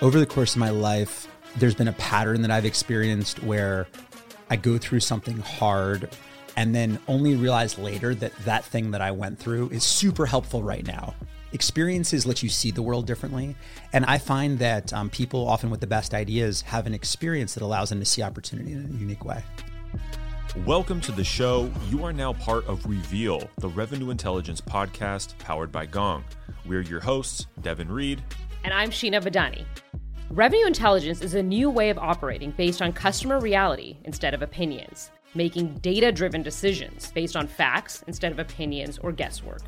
over 0.00 0.18
the 0.18 0.26
course 0.26 0.54
of 0.54 0.58
my 0.58 0.70
life, 0.70 1.28
there's 1.56 1.74
been 1.74 1.88
a 1.88 1.92
pattern 1.94 2.42
that 2.42 2.50
I've 2.50 2.64
experienced 2.64 3.42
where 3.42 3.86
I 4.50 4.56
go 4.56 4.76
through 4.76 5.00
something 5.00 5.38
hard 5.38 6.10
and 6.56 6.74
then 6.74 6.98
only 7.08 7.34
realize 7.34 7.78
later 7.78 8.14
that 8.16 8.36
that 8.44 8.64
thing 8.64 8.90
that 8.92 9.00
I 9.00 9.10
went 9.10 9.38
through 9.38 9.70
is 9.70 9.84
super 9.84 10.26
helpful 10.26 10.62
right 10.62 10.86
now. 10.86 11.14
Experiences 11.52 12.26
let 12.26 12.42
you 12.42 12.48
see 12.48 12.72
the 12.72 12.82
world 12.82 13.06
differently. 13.06 13.54
And 13.92 14.04
I 14.04 14.18
find 14.18 14.58
that 14.58 14.92
um, 14.92 15.10
people, 15.10 15.46
often 15.48 15.70
with 15.70 15.80
the 15.80 15.86
best 15.86 16.12
ideas, 16.12 16.62
have 16.62 16.86
an 16.86 16.94
experience 16.94 17.54
that 17.54 17.62
allows 17.62 17.90
them 17.90 18.00
to 18.00 18.04
see 18.04 18.22
opportunity 18.22 18.72
in 18.72 18.84
a 18.84 18.98
unique 18.98 19.24
way. 19.24 19.42
Welcome 20.64 21.00
to 21.02 21.12
the 21.12 21.24
show. 21.24 21.70
You 21.90 22.04
are 22.04 22.12
now 22.12 22.32
part 22.32 22.64
of 22.66 22.84
Reveal, 22.86 23.48
the 23.58 23.68
revenue 23.68 24.10
intelligence 24.10 24.60
podcast 24.60 25.36
powered 25.38 25.72
by 25.72 25.86
Gong. 25.86 26.24
We're 26.64 26.82
your 26.82 27.00
hosts, 27.00 27.46
Devin 27.60 27.90
Reed. 27.90 28.22
And 28.64 28.72
I'm 28.72 28.88
Sheena 28.88 29.22
Badani. 29.22 29.66
Revenue 30.30 30.66
intelligence 30.66 31.20
is 31.20 31.34
a 31.34 31.42
new 31.42 31.68
way 31.68 31.90
of 31.90 31.98
operating 31.98 32.50
based 32.52 32.80
on 32.80 32.94
customer 32.94 33.38
reality 33.38 33.98
instead 34.04 34.32
of 34.32 34.40
opinions, 34.40 35.10
making 35.34 35.74
data 35.80 36.10
driven 36.10 36.42
decisions 36.42 37.12
based 37.12 37.36
on 37.36 37.46
facts 37.46 38.02
instead 38.06 38.32
of 38.32 38.38
opinions 38.38 38.96
or 38.96 39.12
guesswork. 39.12 39.60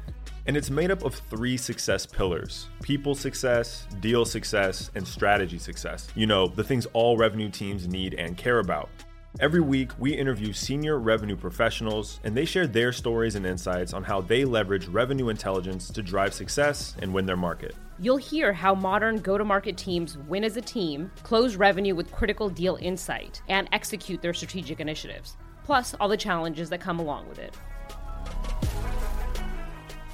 And 0.47 0.57
it's 0.57 0.71
made 0.71 0.91
up 0.91 1.05
of 1.05 1.15
three 1.15 1.59
success 1.59 2.07
pillars 2.07 2.69
people 2.81 3.15
success, 3.15 3.87
deal 4.01 4.25
success, 4.25 4.91
and 4.95 5.07
strategy 5.07 5.59
success. 5.59 6.09
You 6.15 6.27
know, 6.27 6.47
the 6.47 6.65
things 6.65 6.87
all 6.95 7.19
revenue 7.19 7.51
teams 7.51 7.87
need 7.87 8.15
and 8.15 8.35
care 8.35 8.61
about. 8.61 8.89
Every 9.41 9.61
week, 9.61 9.91
we 9.99 10.15
interview 10.15 10.55
senior 10.55 10.99
revenue 10.99 11.37
professionals, 11.37 12.19
and 12.25 12.35
they 12.35 12.47
share 12.47 12.67
their 12.67 12.93
stories 12.93 13.35
and 13.35 13.45
insights 13.45 13.93
on 13.93 14.05
how 14.05 14.23
they 14.23 14.47
leverage 14.47 14.87
revenue 14.87 15.29
intelligence 15.29 15.91
to 15.91 16.03
drive 16.03 16.33
success 16.33 16.97
and 17.03 17.13
win 17.13 17.27
their 17.27 17.37
market. 17.37 17.77
You'll 17.99 18.19
hear 18.19 18.53
how 18.53 18.75
modern 18.75 19.21
go 19.21 19.39
to 19.39 19.45
market 19.45 19.79
teams 19.79 20.19
win 20.19 20.45
as 20.45 20.59
a 20.59 20.61
team, 20.61 21.11
close 21.23 21.57
revenue 21.57 21.95
with 21.95 22.13
critical 22.13 22.51
deal 22.51 22.77
insight, 22.79 23.41
and 23.49 23.71
execute 23.73 24.21
their 24.21 24.35
strategic 24.35 24.81
initiatives, 24.81 25.39
plus 25.65 25.95
all 25.95 26.07
the 26.07 26.17
challenges 26.17 26.69
that 26.69 26.81
come 26.83 26.99
along 26.99 27.27
with 27.27 27.39
it. 27.39 27.57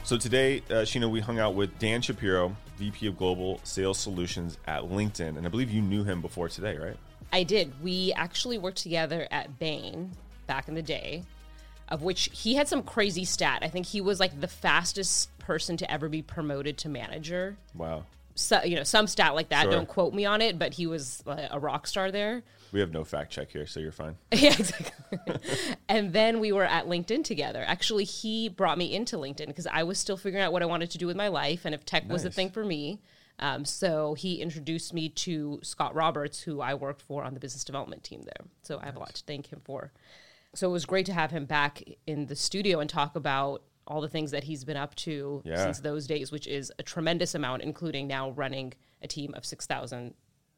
So 0.05 0.17
today, 0.17 0.63
uh, 0.71 0.85
Sheena, 0.85 1.11
we 1.11 1.19
hung 1.19 1.41
out 1.41 1.57
with 1.57 1.77
Dan 1.81 2.01
Shapiro, 2.03 2.57
VP 2.77 3.09
of 3.09 3.19
Global 3.19 3.59
Sales 3.65 3.99
Solutions 3.99 4.59
at 4.69 4.83
LinkedIn, 4.83 5.37
and 5.37 5.45
I 5.45 5.49
believe 5.49 5.71
you 5.71 5.83
knew 5.83 6.05
him 6.05 6.21
before 6.21 6.49
today, 6.49 6.77
right? 6.77 6.97
I 7.33 7.43
did. 7.43 7.73
We 7.83 8.13
actually 8.13 8.59
worked 8.59 8.79
together 8.79 9.27
at 9.33 9.59
Bain 9.59 10.13
back 10.47 10.69
in 10.69 10.77
the 10.77 10.83
day, 10.83 11.25
of 11.93 12.03
which 12.03 12.31
he 12.33 12.55
had 12.55 12.67
some 12.67 12.83
crazy 12.83 13.25
stat. 13.25 13.59
I 13.61 13.69
think 13.69 13.85
he 13.85 14.01
was 14.01 14.19
like 14.19 14.41
the 14.41 14.49
fastest 14.49 15.37
person 15.39 15.77
to 15.77 15.91
ever 15.91 16.09
be 16.09 16.23
promoted 16.23 16.79
to 16.79 16.89
manager. 16.89 17.59
Wow. 17.75 18.07
So, 18.35 18.63
you 18.65 18.77
know, 18.77 18.83
some 18.83 19.07
stat 19.07 19.35
like 19.35 19.51
that. 19.51 19.65
Sure. 19.65 19.73
Don't 19.73 19.87
quote 19.87 20.15
me 20.15 20.25
on 20.25 20.41
it, 20.41 20.59
but 20.59 20.73
he 20.73 20.87
was 20.87 21.23
uh, 21.27 21.49
a 21.51 21.61
rock 21.61 21.87
star 21.87 22.11
there. 22.11 22.43
We 22.73 22.81
have 22.81 22.93
no 22.93 23.05
fact 23.05 23.31
check 23.31 23.51
here, 23.51 23.67
so 23.67 23.79
you're 23.79 23.93
fine. 23.93 24.17
yeah, 24.33 24.55
exactly. 24.59 25.19
and 25.91 26.15
then 26.15 26.41
we 26.41 26.51
were 26.51 26.65
at 26.65 26.87
LinkedIn 26.87 27.25
together. 27.25 27.63
Actually, 27.67 28.05
he 28.05 28.49
brought 28.49 28.79
me 28.79 28.95
into 28.95 29.19
LinkedIn 29.19 29.49
because 29.49 29.67
I 29.67 29.83
was 29.83 29.99
still 29.99 30.17
figuring 30.17 30.43
out 30.43 30.51
what 30.51 30.63
I 30.63 30.67
wanted 30.67 30.91
to 30.93 30.99
do 30.99 31.07
with 31.07 31.17
my 31.17 31.29
life 31.29 31.67
and 31.67 31.75
if 31.75 31.85
tech 31.85 32.09
was 32.09 32.25
a 32.25 32.31
thing 32.31 32.49
for 32.49 32.65
me. 32.65 33.01
Um, 33.39 33.67
so 33.67 34.15
he 34.15 34.41
introduced 34.41 34.95
me 34.95 35.11
to 35.11 35.61
Scott 35.63 35.95
Roberts, 35.95 36.41
who 36.41 36.63
I 36.63 36.73
worked 36.73 37.03
for 37.03 37.23
on 37.23 37.35
the 37.35 37.41
business 37.41 37.65
development 37.65 38.03
team 38.03 38.23
there. 38.23 38.47
So 38.63 38.79
I 38.81 38.87
have 38.87 38.97
a 38.97 39.01
lot 39.01 39.15
to 39.15 39.25
thank 39.25 39.53
him 39.53 39.61
for. 39.63 39.93
So 40.55 40.69
it 40.69 40.73
was 40.73 40.85
great 40.85 41.07
to 41.07 41.13
have 41.13 41.31
him 41.31 41.47
back 41.47 41.83
in 42.07 42.27
the 42.27 42.37
studio 42.37 42.81
and 42.81 42.89
talk 42.91 43.17
about 43.17 43.63
all 43.87 44.01
the 44.01 44.09
things 44.09 44.31
that 44.31 44.45
he's 44.45 44.65
been 44.65 44.77
up 44.77 44.95
to 44.95 45.43
Yeah. 45.45 45.65
since 45.65 45.81
those 45.81 46.07
days, 46.07 46.31
which 46.31 46.47
is 46.47 46.73
a 46.79 46.83
tremendous 46.83 47.35
amount, 47.35 47.63
including 47.63 48.07
now 48.07 48.31
running 48.31 48.75
a 49.01 49.09
team 49.09 49.35
of 49.35 49.45
6,000 49.45 50.15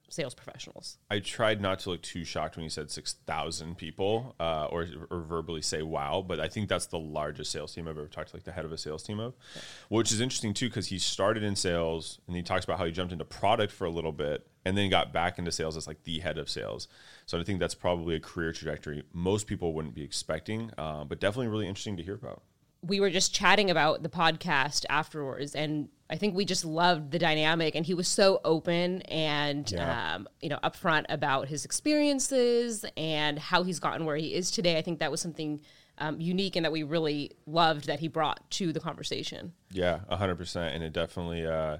sales 0.09 0.35
professionals. 0.35 0.99
I 1.11 1.19
tried 1.19 1.61
not 1.61 1.81
to 1.81 1.91
look 1.91 2.03
too 2.03 2.25
shocked 2.25 2.57
when 2.57 2.65
you 2.65 2.71
said 2.71 2.91
6,000 2.91 3.77
people 3.77 4.35
uh, 4.39 4.67
or, 4.67 4.87
or 5.11 5.21
verbally 5.23 5.63
say 5.63 5.83
wow, 5.83 6.25
but 6.27 6.41
I 6.41 6.49
think 6.49 6.69
that's 6.69 6.87
the 6.87 6.99
largest 6.99 7.51
sales 7.51 7.75
team 7.75 7.89
I've 7.89 7.99
ever 7.99 8.07
talked 8.07 8.31
to, 8.31 8.37
like 8.37 8.45
the 8.45 8.53
head 8.53 8.65
of 8.65 8.73
a 8.73 8.79
sales 8.79 9.03
team 9.03 9.19
of, 9.19 9.35
which 9.89 10.13
is 10.13 10.21
interesting 10.21 10.55
too, 10.55 10.69
because 10.69 10.89
he 10.89 10.99
started 10.99 11.43
in 11.43 11.57
sales 11.57 12.21
and 12.27 12.37
he 12.37 12.43
talks 12.43 12.65
about 12.65 12.79
how 12.79 12.85
he 12.85 12.93
jumped 12.93 13.13
into 13.13 13.25
product 13.25 13.73
for 13.73 13.87
a 13.87 13.91
little 13.91 14.13
bit 14.13 14.47
and 14.65 14.77
then 14.77 14.89
got 14.91 15.13
back 15.13 15.39
into 15.39 15.53
sales 15.53 15.77
as 15.77 15.87
like 15.87 16.03
the 16.05 16.21
head 16.21 16.39
of 16.39 16.49
sales. 16.49 16.89
So 17.27 17.39
I 17.39 17.45
think 17.45 17.61
that's 17.61 17.75
probably 17.75 18.17
a 18.17 18.21
career 18.21 18.53
trajectory 18.53 19.05
most 19.13 19.47
people 19.47 19.73
wouldn't 19.73 19.95
be 19.95 20.03
expecting, 20.03 20.71
uh, 20.79 21.05
but 21.05 21.21
definitely 21.21 21.49
really 21.49 21.69
interesting 21.69 21.97
to 21.97 22.03
hear 22.03 22.15
about. 22.15 22.43
We 22.87 23.01
were 23.01 23.11
just 23.11 23.35
chatting 23.35 23.71
about 23.71 24.03
the 24.03 24.09
podcast 24.09 24.85
afterwards 24.91 25.55
and 25.55 25.89
i 26.11 26.17
think 26.17 26.35
we 26.35 26.45
just 26.45 26.65
loved 26.65 27.11
the 27.11 27.19
dynamic 27.19 27.75
and 27.75 27.87
he 27.87 27.95
was 27.95 28.07
so 28.09 28.41
open 28.45 29.01
and 29.03 29.71
Yeah. 29.73 30.15
um, 30.17 30.29
you 30.41 30.49
know 30.49 30.59
upfront 30.63 31.05
about 31.09 31.49
his 31.49 31.65
experiences 31.65 32.85
and 32.97 33.39
how 33.39 33.63
he's 33.63 33.79
gotten 33.81 34.05
where 34.05 34.17
he 34.17 34.35
is 34.35 34.51
today 34.51 34.77
i 34.79 34.83
think 34.83 34.99
that 35.01 35.11
was 35.11 35.21
something 35.21 35.61
um, 35.99 36.21
unique 36.21 36.57
and 36.57 36.65
that 36.65 36.73
we 36.73 36.83
really 36.83 37.31
loved 37.47 37.87
that 37.87 38.01
he 38.01 38.09
brought 38.09 38.51
to 38.53 38.73
the 38.73 38.81
conversation 38.81 39.53
Yeah, 39.71 40.01
hundred 40.11 40.37
percent, 40.37 40.75
and 40.75 40.83
it 40.83 40.93
definitely 40.93 41.47
uh, 41.47 41.79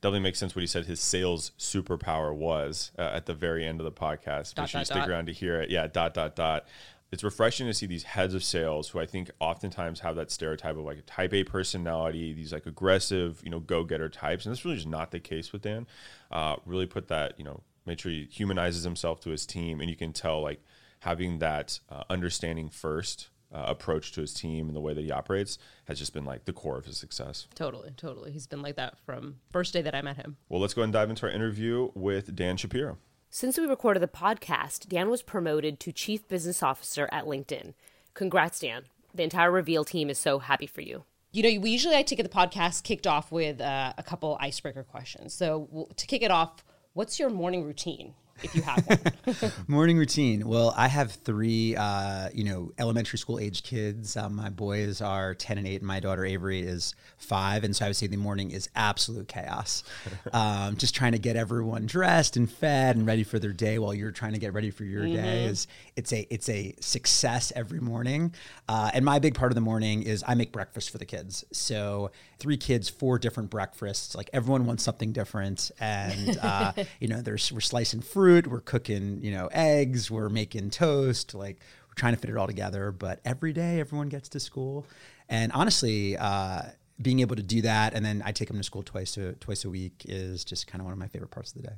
definitely 0.00 0.18
makes 0.20 0.40
sense 0.40 0.56
what 0.56 0.62
he 0.62 0.66
said. 0.66 0.86
His 0.86 0.98
sales 0.98 1.52
superpower 1.60 2.34
was 2.34 2.90
uh, 2.98 3.02
at 3.02 3.26
the 3.26 3.34
very 3.34 3.64
end 3.64 3.78
of 3.80 3.84
the 3.84 3.92
podcast. 3.92 4.54
Dot, 4.56 4.62
Make 4.64 4.68
sure 4.70 4.80
you 4.80 4.84
stick 4.84 4.96
dot. 4.96 5.08
around 5.08 5.26
to 5.26 5.32
hear 5.32 5.60
it. 5.62 5.70
Yeah, 5.70 5.86
dot 5.86 6.12
dot 6.12 6.34
dot. 6.34 6.66
It's 7.12 7.22
refreshing 7.22 7.66
to 7.66 7.74
see 7.74 7.84
these 7.86 8.04
heads 8.04 8.32
of 8.32 8.42
sales 8.42 8.88
who 8.88 8.98
I 8.98 9.04
think 9.06 9.30
oftentimes 9.38 10.00
have 10.00 10.16
that 10.16 10.30
stereotype 10.30 10.76
of 10.78 10.84
like 10.84 10.96
a 10.98 11.02
type 11.02 11.34
A 11.34 11.44
personality, 11.44 12.32
these 12.32 12.52
like 12.54 12.64
aggressive, 12.66 13.40
you 13.44 13.50
know, 13.50 13.60
go 13.60 13.84
getter 13.84 14.08
types, 14.08 14.46
and 14.46 14.52
that's 14.54 14.64
really 14.64 14.76
just 14.78 14.88
not 14.88 15.10
the 15.10 15.20
case 15.20 15.52
with 15.52 15.60
Dan. 15.62 15.86
Uh, 16.30 16.56
really 16.64 16.86
put 16.86 17.08
that, 17.08 17.34
you 17.38 17.44
know, 17.44 17.60
make 17.84 17.98
sure 18.00 18.10
he 18.10 18.26
humanizes 18.30 18.82
himself 18.84 19.20
to 19.20 19.30
his 19.30 19.44
team, 19.44 19.80
and 19.80 19.90
you 19.90 19.96
can 19.96 20.12
tell 20.14 20.40
like 20.40 20.62
having 21.00 21.38
that 21.40 21.80
uh, 21.90 22.04
understanding 22.08 22.70
first 22.70 23.28
uh, 23.52 23.64
approach 23.66 24.12
to 24.12 24.22
his 24.22 24.32
team 24.32 24.68
and 24.68 24.74
the 24.74 24.80
way 24.80 24.94
that 24.94 25.02
he 25.02 25.10
operates 25.10 25.58
has 25.84 25.98
just 25.98 26.14
been 26.14 26.24
like 26.24 26.46
the 26.46 26.52
core 26.54 26.78
of 26.78 26.86
his 26.86 26.96
success. 26.96 27.46
totally 27.54 27.90
totally 27.98 28.32
he's 28.32 28.46
been 28.46 28.62
like 28.62 28.76
that 28.76 28.96
from 29.04 29.36
first 29.50 29.74
day 29.74 29.82
that 29.82 29.94
i 29.94 30.00
met 30.00 30.16
him 30.16 30.38
Well, 30.48 30.58
let's 30.60 30.72
go 30.72 30.80
ahead 30.80 30.86
and 30.86 30.92
dive 30.94 31.10
into 31.10 31.26
our 31.26 31.32
interview 31.32 31.90
with 31.94 32.34
Dan 32.34 32.56
Shapiro. 32.56 32.96
Since 33.34 33.56
we 33.56 33.64
recorded 33.64 34.02
the 34.02 34.08
podcast, 34.08 34.88
Dan 34.88 35.08
was 35.08 35.22
promoted 35.22 35.80
to 35.80 35.90
Chief 35.90 36.28
Business 36.28 36.62
Officer 36.62 37.08
at 37.10 37.24
LinkedIn. 37.24 37.72
Congrats, 38.12 38.60
Dan. 38.60 38.82
The 39.14 39.22
entire 39.22 39.50
Reveal 39.50 39.86
team 39.86 40.10
is 40.10 40.18
so 40.18 40.38
happy 40.38 40.66
for 40.66 40.82
you. 40.82 41.04
You 41.30 41.42
know, 41.42 41.60
we 41.62 41.70
usually 41.70 41.94
like 41.94 42.04
to 42.08 42.14
get 42.14 42.24
the 42.24 42.28
podcast 42.28 42.82
kicked 42.82 43.06
off 43.06 43.32
with 43.32 43.58
uh, 43.58 43.94
a 43.96 44.02
couple 44.02 44.36
icebreaker 44.38 44.82
questions. 44.82 45.32
So, 45.32 45.88
to 45.96 46.06
kick 46.06 46.20
it 46.20 46.30
off, 46.30 46.62
what's 46.92 47.18
your 47.18 47.30
morning 47.30 47.64
routine 47.64 48.12
if 48.42 48.54
you 48.54 48.62
have 48.62 48.86
one? 48.86 49.52
Morning 49.68 49.98
routine. 49.98 50.46
Well, 50.46 50.74
I 50.76 50.88
have 50.88 51.12
three, 51.12 51.76
uh, 51.76 52.28
you 52.32 52.44
know, 52.44 52.72
elementary 52.78 53.18
school 53.18 53.38
age 53.38 53.62
kids. 53.62 54.16
Um, 54.16 54.34
my 54.34 54.50
boys 54.50 55.00
are 55.00 55.34
10 55.34 55.58
and 55.58 55.66
8, 55.66 55.76
and 55.76 55.86
my 55.86 56.00
daughter 56.00 56.24
Avery 56.24 56.60
is 56.60 56.94
five. 57.16 57.64
And 57.64 57.74
so 57.74 57.84
I 57.84 57.88
would 57.88 57.96
say 57.96 58.06
the 58.06 58.16
morning 58.16 58.50
is 58.50 58.68
absolute 58.74 59.28
chaos. 59.28 59.84
um, 60.32 60.76
just 60.76 60.94
trying 60.94 61.12
to 61.12 61.18
get 61.18 61.36
everyone 61.36 61.86
dressed 61.86 62.36
and 62.36 62.50
fed 62.50 62.96
and 62.96 63.06
ready 63.06 63.24
for 63.24 63.38
their 63.38 63.52
day 63.52 63.78
while 63.78 63.94
you're 63.94 64.10
trying 64.10 64.32
to 64.32 64.38
get 64.38 64.52
ready 64.52 64.70
for 64.70 64.84
your 64.84 65.06
day 65.06 65.44
is 65.44 65.66
it's 65.96 66.12
a 66.12 66.26
it's 66.30 66.48
a 66.48 66.74
success 66.80 67.52
every 67.54 67.80
morning. 67.80 68.34
Uh, 68.68 68.90
and 68.94 69.04
my 69.04 69.18
big 69.18 69.34
part 69.34 69.50
of 69.50 69.54
the 69.54 69.60
morning 69.60 70.02
is 70.02 70.24
I 70.26 70.34
make 70.34 70.52
breakfast 70.52 70.90
for 70.90 70.98
the 70.98 71.04
kids. 71.04 71.44
So 71.52 72.10
three 72.42 72.56
kids, 72.56 72.88
four 72.88 73.20
different 73.20 73.50
breakfasts. 73.50 74.16
Like 74.16 74.28
everyone 74.32 74.66
wants 74.66 74.82
something 74.82 75.12
different, 75.12 75.70
and 75.78 76.38
uh, 76.42 76.72
you 76.98 77.06
know, 77.06 77.22
there's 77.22 77.52
we're 77.52 77.60
slicing 77.60 78.02
fruit, 78.02 78.48
we're 78.48 78.60
cooking, 78.60 79.20
you 79.22 79.30
know, 79.30 79.48
eggs, 79.52 80.10
we're 80.10 80.28
making 80.28 80.70
toast, 80.70 81.34
like 81.34 81.60
we're 81.88 81.94
trying 81.94 82.14
to 82.14 82.20
fit 82.20 82.30
it 82.30 82.36
all 82.36 82.48
together. 82.48 82.90
But 82.90 83.20
every 83.24 83.52
day, 83.52 83.78
everyone 83.78 84.08
gets 84.08 84.28
to 84.30 84.40
school, 84.40 84.86
and 85.28 85.52
honestly. 85.52 86.18
Uh, 86.18 86.62
being 87.00 87.20
able 87.20 87.34
to 87.34 87.42
do 87.42 87.62
that, 87.62 87.94
and 87.94 88.04
then 88.04 88.22
I 88.24 88.30
take 88.30 88.46
them 88.46 88.58
to 88.58 88.62
school 88.62 88.84
twice 88.84 89.16
a 89.16 89.32
twice 89.32 89.64
a 89.64 89.70
week 89.70 90.04
is 90.04 90.44
just 90.44 90.68
kind 90.68 90.80
of 90.80 90.84
one 90.84 90.92
of 90.92 90.98
my 90.98 91.08
favorite 91.08 91.32
parts 91.32 91.50
of 91.50 91.60
the 91.60 91.68
day. 91.68 91.74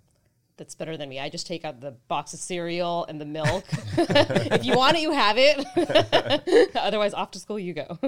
That's 0.59 0.75
better 0.75 0.99
than 0.99 1.09
me. 1.09 1.19
I 1.19 1.31
just 1.31 1.47
take 1.47 1.65
out 1.65 1.81
the 1.81 1.93
box 2.09 2.35
of 2.35 2.41
cereal 2.41 3.07
and 3.09 3.19
the 3.19 3.25
milk. 3.25 3.65
if 3.97 4.65
you 4.65 4.77
want 4.77 4.97
it, 4.97 5.03
you 5.03 5.13
have 5.13 5.37
it. 5.39 6.71
Otherwise, 6.77 7.15
off 7.15 7.31
to 7.31 7.39
school 7.39 7.59
you 7.59 7.73
go. 7.73 7.99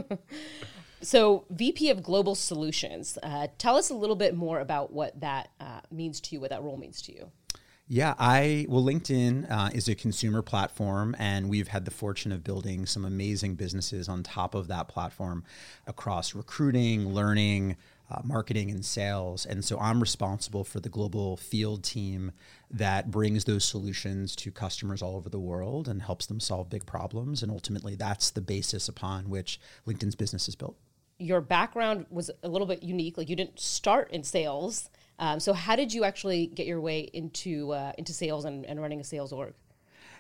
So, 1.07 1.45
VP 1.51 1.91
of 1.91 2.03
Global 2.03 2.35
Solutions, 2.35 3.17
uh, 3.23 3.47
tell 3.59 3.77
us 3.77 3.91
a 3.91 3.95
little 3.95 4.17
bit 4.17 4.35
more 4.35 4.59
about 4.59 4.93
what 4.93 5.21
that 5.21 5.51
uh, 5.61 5.81
means 5.91 6.21
to 6.23 6.35
you, 6.35 6.41
what 6.41 6.51
that 6.51 6.63
role 6.63 6.77
means 6.77 7.01
to 7.03 7.15
you. 7.15 7.31
Yeah, 7.89 8.15
I 8.19 8.67
well, 8.69 8.83
LinkedIn 8.83 9.49
uh, 9.49 9.71
is 9.73 9.89
a 9.89 9.95
consumer 9.95 10.43
platform, 10.43 11.15
and 11.21 11.49
we've 11.49 11.69
had 11.69 11.85
the 11.85 11.93
fortune 11.93 12.33
of 12.33 12.43
building 12.43 12.85
some 12.87 13.05
amazing 13.05 13.55
businesses 13.55 14.09
on 14.09 14.25
top 14.25 14.57
of 14.57 14.67
that 14.67 14.89
platform 14.89 15.45
across 15.87 16.35
recruiting, 16.35 17.15
learning, 17.15 17.77
uh, 18.11 18.23
marketing, 18.25 18.73
and 18.73 18.85
sales. 18.85 19.47
And 19.47 19.65
so 19.65 19.79
I'm 19.79 20.01
responsible 20.01 20.65
for 20.65 20.81
the 20.81 20.89
global 20.89 21.37
field 21.37 21.85
team 21.85 22.33
that 22.69 23.13
brings 23.13 23.45
those 23.45 23.65
solutions 23.65 24.35
to 24.37 24.51
customers 24.51 25.03
all 25.03 25.15
over 25.15 25.29
the 25.29 25.39
world 25.39 25.87
and 25.87 26.03
helps 26.03 26.27
them 26.27 26.41
solve 26.41 26.69
big 26.69 26.87
problems. 26.87 27.41
And 27.45 27.53
ultimately, 27.53 27.95
that's 27.95 28.31
the 28.31 28.41
basis 28.41 28.89
upon 28.89 29.31
which 29.31 29.61
LinkedIn's 29.87 30.17
business 30.17 30.49
is 30.49 30.57
built. 30.57 30.77
Your 31.19 31.41
background 31.41 32.07
was 32.11 32.31
a 32.43 32.49
little 32.49 32.67
bit 32.67 32.83
unique. 32.83 33.17
Like 33.17 33.29
you 33.29 33.37
didn't 33.37 33.59
start 33.59 34.11
in 34.11 34.23
sales. 34.23 34.91
Um, 35.19 35.41
so 35.41 35.53
how 35.53 35.77
did 35.77 35.95
you 35.95 36.05
actually 36.05 36.47
get 36.47 36.67
your 36.67 36.81
way 36.81 37.01
into 37.13 37.73
uh, 37.73 37.93
into 37.97 38.13
sales 38.13 38.45
and, 38.45 38.67
and 38.67 38.81
running 38.81 39.01
a 39.01 39.05
sales 39.05 39.33
org? 39.33 39.55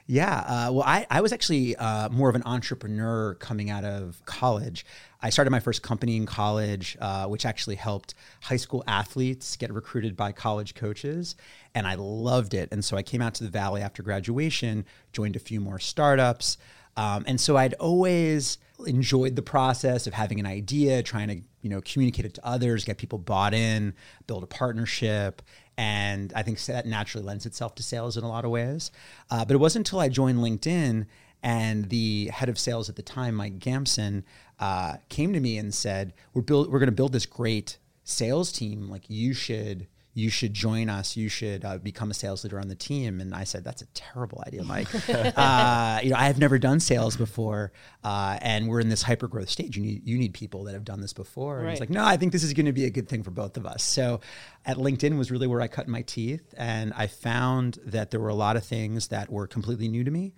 Yeah, 0.09 0.39
uh, 0.39 0.73
well, 0.73 0.85
I, 0.87 1.05
I 1.11 1.21
was 1.21 1.33
actually 1.33 1.75
uh, 1.75 2.09
more 2.11 2.29
of 2.29 2.37
an 2.37 2.45
entrepreneur 2.47 3.35
coming 3.35 3.71
out 3.71 3.85
of 3.85 4.25
college. 4.25 4.87
I 5.21 5.31
started 5.31 5.51
my 5.51 5.59
first 5.59 5.83
company 5.83 6.17
in 6.17 6.27
college, 6.27 6.97
uh, 7.01 7.27
which 7.27 7.45
actually 7.45 7.75
helped 7.75 8.15
high 8.43 8.57
school 8.57 8.85
athletes 8.87 9.57
get 9.57 9.73
recruited 9.73 10.17
by 10.17 10.31
college 10.31 10.77
coaches, 10.77 11.35
and 11.75 11.89
I 11.89 11.97
loved 11.97 12.55
it. 12.55 12.69
And 12.71 12.85
so 12.85 12.97
I 12.97 13.03
came 13.03 13.21
out 13.21 13.35
to 13.35 13.45
the 13.45 13.51
Valley 13.51 13.83
after 13.83 14.05
graduation, 14.05 14.87
joined 15.13 15.35
a 15.35 15.41
few 15.41 15.61
more 15.61 15.81
startups, 15.81 16.57
um, 16.97 17.25
and 17.27 17.41
so 17.41 17.57
I'd 17.57 17.75
always 17.75 18.59
enjoyed 18.87 19.37
the 19.37 19.43
process 19.43 20.07
of 20.07 20.15
having 20.15 20.41
an 20.41 20.47
idea, 20.47 21.03
trying 21.03 21.29
to 21.29 21.41
you 21.63 21.71
know 21.71 21.81
communicate 21.81 22.25
it 22.25 22.35
to 22.35 22.47
others, 22.47 22.85
get 22.85 22.99
people 22.99 23.19
bought 23.19 23.55
in, 23.55 23.95
build 24.27 24.43
a 24.43 24.47
partnership, 24.47 25.43
and 25.77 26.33
I 26.35 26.43
think 26.43 26.63
that 26.67 26.87
naturally 26.87 27.27
lends 27.27 27.47
itself 27.47 27.75
to 27.77 27.83
sales 27.83 28.17
in 28.17 28.25
a 28.25 28.29
lot 28.29 28.45
of 28.45 28.51
ways. 28.51 28.91
Uh, 29.31 29.45
but 29.45 29.55
it 29.55 29.59
wasn't 29.59 29.87
until 29.87 30.01
I 30.01 30.09
joined 30.09 30.39
LinkedIn 30.39 31.07
and 31.43 31.89
the 31.91 32.29
head 32.33 32.49
of 32.49 32.59
sales 32.59 32.89
at 32.89 32.97
the 32.97 33.03
time, 33.03 33.35
Mike 33.35 33.59
Gamson, 33.59 34.25
uh, 34.59 34.97
came 35.09 35.33
to 35.33 35.41
me 35.41 35.59
and 35.59 35.75
said, 35.75 36.15
"We're 36.33 36.43
build, 36.43 36.71
we're 36.71 36.79
going 36.79 36.89
to 36.89 36.93
build 36.93 37.13
this 37.13 37.27
great 37.27 37.79
sales 38.05 38.53
team. 38.53 38.89
Like 38.89 39.05
you 39.09 39.35
should." 39.35 39.87
You 40.17 40.31
should 40.31 40.55
join 40.55 40.89
us. 40.89 41.15
You 41.15 41.29
should 41.29 41.63
uh, 41.63 41.77
become 41.77 42.11
a 42.11 42.15
sales 42.15 42.43
leader 42.43 42.59
on 42.59 42.69
the 42.69 42.75
team. 42.75 43.21
And 43.21 43.35
I 43.35 43.45
said, 43.45 43.63
that's 43.63 43.83
a 43.83 43.87
terrible 43.93 44.43
idea, 44.47 44.65
Mike. 44.65 44.89
uh, 45.11 46.01
you 46.03 46.09
know, 46.09 46.17
I 46.17 46.25
have 46.25 46.39
never 46.39 46.59
done 46.59 46.81
sales 46.81 47.19
before, 47.19 47.71
uh, 48.03 48.39
and 48.41 48.67
we're 48.67 48.81
in 48.81 48.89
this 48.89 49.03
hyper 49.03 49.29
growth 49.29 49.51
stage. 49.51 49.77
You 49.77 49.83
need 49.83 50.07
you 50.07 50.17
need 50.17 50.33
people 50.33 50.65
that 50.65 50.73
have 50.73 50.87
done 50.87 51.03
this 51.03 51.13
before. 51.13 51.59
And 51.59 51.67
Right. 51.67 51.73
he's 51.73 51.81
like, 51.81 51.91
no, 51.91 52.03
I 52.03 52.17
think 52.17 52.33
this 52.33 52.43
is 52.43 52.55
going 52.55 52.65
to 52.65 52.73
be 52.73 52.87
a 52.87 52.91
good 52.91 53.11
thing 53.11 53.23
for 53.23 53.31
both 53.31 53.59
of 53.59 53.67
us. 53.67 53.83
So, 53.83 54.21
at 54.65 54.79
LinkedIn 54.79 55.19
was 55.19 55.31
really 55.31 55.47
where 55.47 55.61
I 55.61 55.69
cut 55.69 55.87
my 55.87 56.01
teeth, 56.01 56.55
and 56.57 56.95
I 56.97 57.09
found 57.09 57.79
that 57.85 58.11
there 58.11 58.19
were 58.19 58.31
a 58.31 58.35
lot 58.35 58.57
of 58.57 58.65
things 58.65 59.09
that 59.09 59.31
were 59.31 59.47
completely 59.47 59.87
new 59.89 60.03
to 60.03 60.11
me 60.11 60.33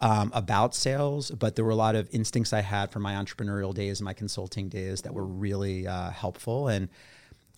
um, 0.00 0.30
about 0.34 0.74
sales, 0.74 1.30
but 1.32 1.54
there 1.54 1.66
were 1.66 1.70
a 1.70 1.76
lot 1.76 1.96
of 1.96 2.08
instincts 2.12 2.54
I 2.54 2.62
had 2.62 2.90
from 2.90 3.02
my 3.02 3.12
entrepreneurial 3.12 3.74
days 3.74 4.00
and 4.00 4.06
my 4.06 4.14
consulting 4.14 4.70
days 4.70 5.02
that 5.02 5.12
were 5.12 5.26
really 5.26 5.86
uh, 5.86 6.10
helpful 6.12 6.68
and. 6.68 6.88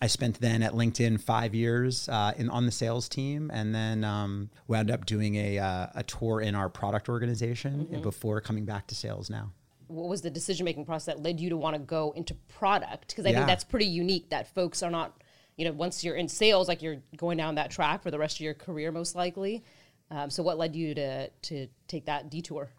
I 0.01 0.07
spent 0.07 0.39
then 0.41 0.63
at 0.63 0.73
LinkedIn 0.73 1.21
five 1.21 1.53
years 1.53 2.09
uh, 2.09 2.33
in 2.35 2.49
on 2.49 2.65
the 2.65 2.71
sales 2.71 3.07
team, 3.07 3.51
and 3.53 3.73
then 3.73 4.03
um, 4.03 4.49
wound 4.67 4.89
up 4.89 5.05
doing 5.05 5.35
a, 5.35 5.59
uh, 5.59 5.87
a 5.93 6.03
tour 6.03 6.41
in 6.41 6.55
our 6.55 6.69
product 6.69 7.07
organization 7.07 7.87
before 8.01 8.41
coming 8.41 8.65
back 8.65 8.87
to 8.87 8.95
sales. 8.95 9.29
Now, 9.29 9.51
What 9.87 10.09
was 10.09 10.21
the 10.23 10.31
decision 10.31 10.65
making 10.65 10.85
process 10.85 11.05
that 11.15 11.21
led 11.23 11.39
you 11.39 11.49
to 11.49 11.57
want 11.57 11.75
to 11.75 11.79
go 11.81 12.13
into 12.15 12.33
product? 12.47 13.09
Because 13.09 13.25
I 13.27 13.29
Yeah. 13.29 13.35
think 13.37 13.47
that's 13.47 13.63
pretty 13.63 13.85
unique 13.85 14.29
that 14.29 14.47
folks 14.55 14.81
are 14.81 14.89
not, 14.89 15.21
you 15.55 15.65
know, 15.65 15.71
once 15.71 16.03
you're 16.03 16.15
in 16.15 16.27
sales, 16.27 16.67
like 16.67 16.81
you're 16.81 16.97
going 17.15 17.37
down 17.37 17.55
that 17.55 17.69
track 17.69 18.01
for 18.01 18.09
the 18.09 18.17
rest 18.17 18.37
of 18.37 18.41
your 18.41 18.55
career, 18.55 18.91
most 18.91 19.15
likely. 19.15 19.63
Um, 20.09 20.29
so 20.31 20.41
what 20.41 20.57
led 20.57 20.75
you 20.75 20.95
to 20.95 21.29
to 21.29 21.67
take 21.87 22.05
that 22.05 22.29
detour? 22.31 22.71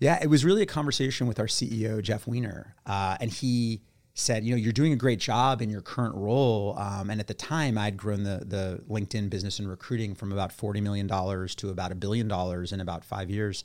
yeah, 0.00 0.18
it 0.22 0.28
was 0.28 0.44
really 0.44 0.62
a 0.62 0.66
conversation 0.66 1.26
with 1.26 1.40
our 1.40 1.46
CEO 1.48 2.00
Jeff 2.02 2.26
Weiner, 2.26 2.74
uh, 2.86 3.16
and 3.20 3.32
he 3.32 3.80
said, 4.18 4.44
you 4.44 4.50
know, 4.50 4.56
you're 4.56 4.72
doing 4.72 4.92
a 4.92 4.96
great 4.96 5.20
job 5.20 5.62
in 5.62 5.70
your 5.70 5.80
current 5.80 6.14
role. 6.14 6.74
Um, 6.76 7.08
and 7.08 7.20
at 7.20 7.28
the 7.28 7.34
time, 7.34 7.78
I'd 7.78 7.96
grown 7.96 8.24
the 8.24 8.42
the 8.44 8.82
LinkedIn 8.88 9.30
business 9.30 9.58
and 9.58 9.68
recruiting 9.68 10.14
from 10.14 10.32
about 10.32 10.52
forty 10.52 10.80
million 10.80 11.06
dollars 11.06 11.54
to 11.56 11.70
about 11.70 11.92
a 11.92 11.94
billion 11.94 12.28
dollars 12.28 12.72
in 12.72 12.80
about 12.80 13.04
five 13.04 13.30
years, 13.30 13.64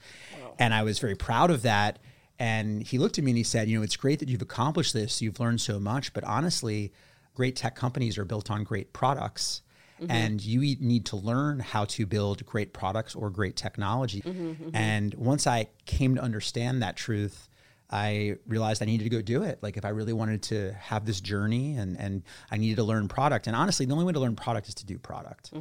and 0.60 0.74
I 0.74 0.84
was 0.84 1.00
very 1.00 1.16
proud 1.16 1.50
of 1.52 1.64
that. 1.64 2.00
And 2.40 2.84
he 2.84 2.98
looked 2.98 3.18
at 3.18 3.24
me 3.24 3.32
and 3.32 3.38
he 3.38 3.44
said, 3.44 3.70
you 3.70 3.78
know, 3.78 3.84
it's 3.84 3.96
great 3.96 4.20
that 4.20 4.28
you've 4.28 4.42
accomplished 4.42 4.94
this. 4.94 5.22
You've 5.22 5.40
learned 5.40 5.62
so 5.62 5.80
much, 5.80 6.14
but 6.14 6.24
honestly, 6.24 6.92
great 7.36 7.56
tech 7.56 7.76
companies 7.76 8.18
are 8.18 8.26
built 8.26 8.50
on 8.50 8.64
great 8.64 8.92
products. 8.92 9.62
Mm-hmm. 10.02 10.12
And 10.12 10.44
you 10.44 10.60
need 10.80 11.06
to 11.08 11.16
learn 11.16 11.60
how 11.60 11.86
to 11.86 12.06
build 12.08 12.44
great 12.46 12.74
products 12.74 13.16
or 13.16 13.30
great 13.30 13.56
technology. 13.56 14.22
Mm-hmm, 14.22 14.48
mm-hmm. 14.48 14.76
And 14.76 15.14
once 15.14 15.46
I 15.46 15.70
came 15.86 16.16
to 16.16 16.22
understand 16.22 16.82
that 16.82 16.98
truth, 16.98 17.48
I 17.90 18.38
realized 18.48 18.82
I 18.82 18.86
needed 18.86 19.04
to 19.04 19.10
go 19.10 19.22
do 19.22 19.44
it. 19.44 19.60
Like 19.62 19.78
if 19.78 19.86
I 19.86 19.90
really 19.90 20.14
wanted 20.14 20.42
to 20.44 20.74
have 20.74 21.06
this 21.06 21.22
journey 21.22 21.76
and, 21.78 22.00
and 22.00 22.24
I 22.50 22.58
needed 22.58 22.78
to 22.78 22.84
learn 22.84 23.08
product. 23.08 23.48
And 23.48 23.56
honestly, 23.56 23.86
the 23.86 23.94
only 23.94 24.06
way 24.06 24.14
to 24.14 24.20
learn 24.20 24.36
product 24.36 24.68
is 24.68 24.74
to 24.76 24.86
do 24.86 24.98
product. 24.98 25.52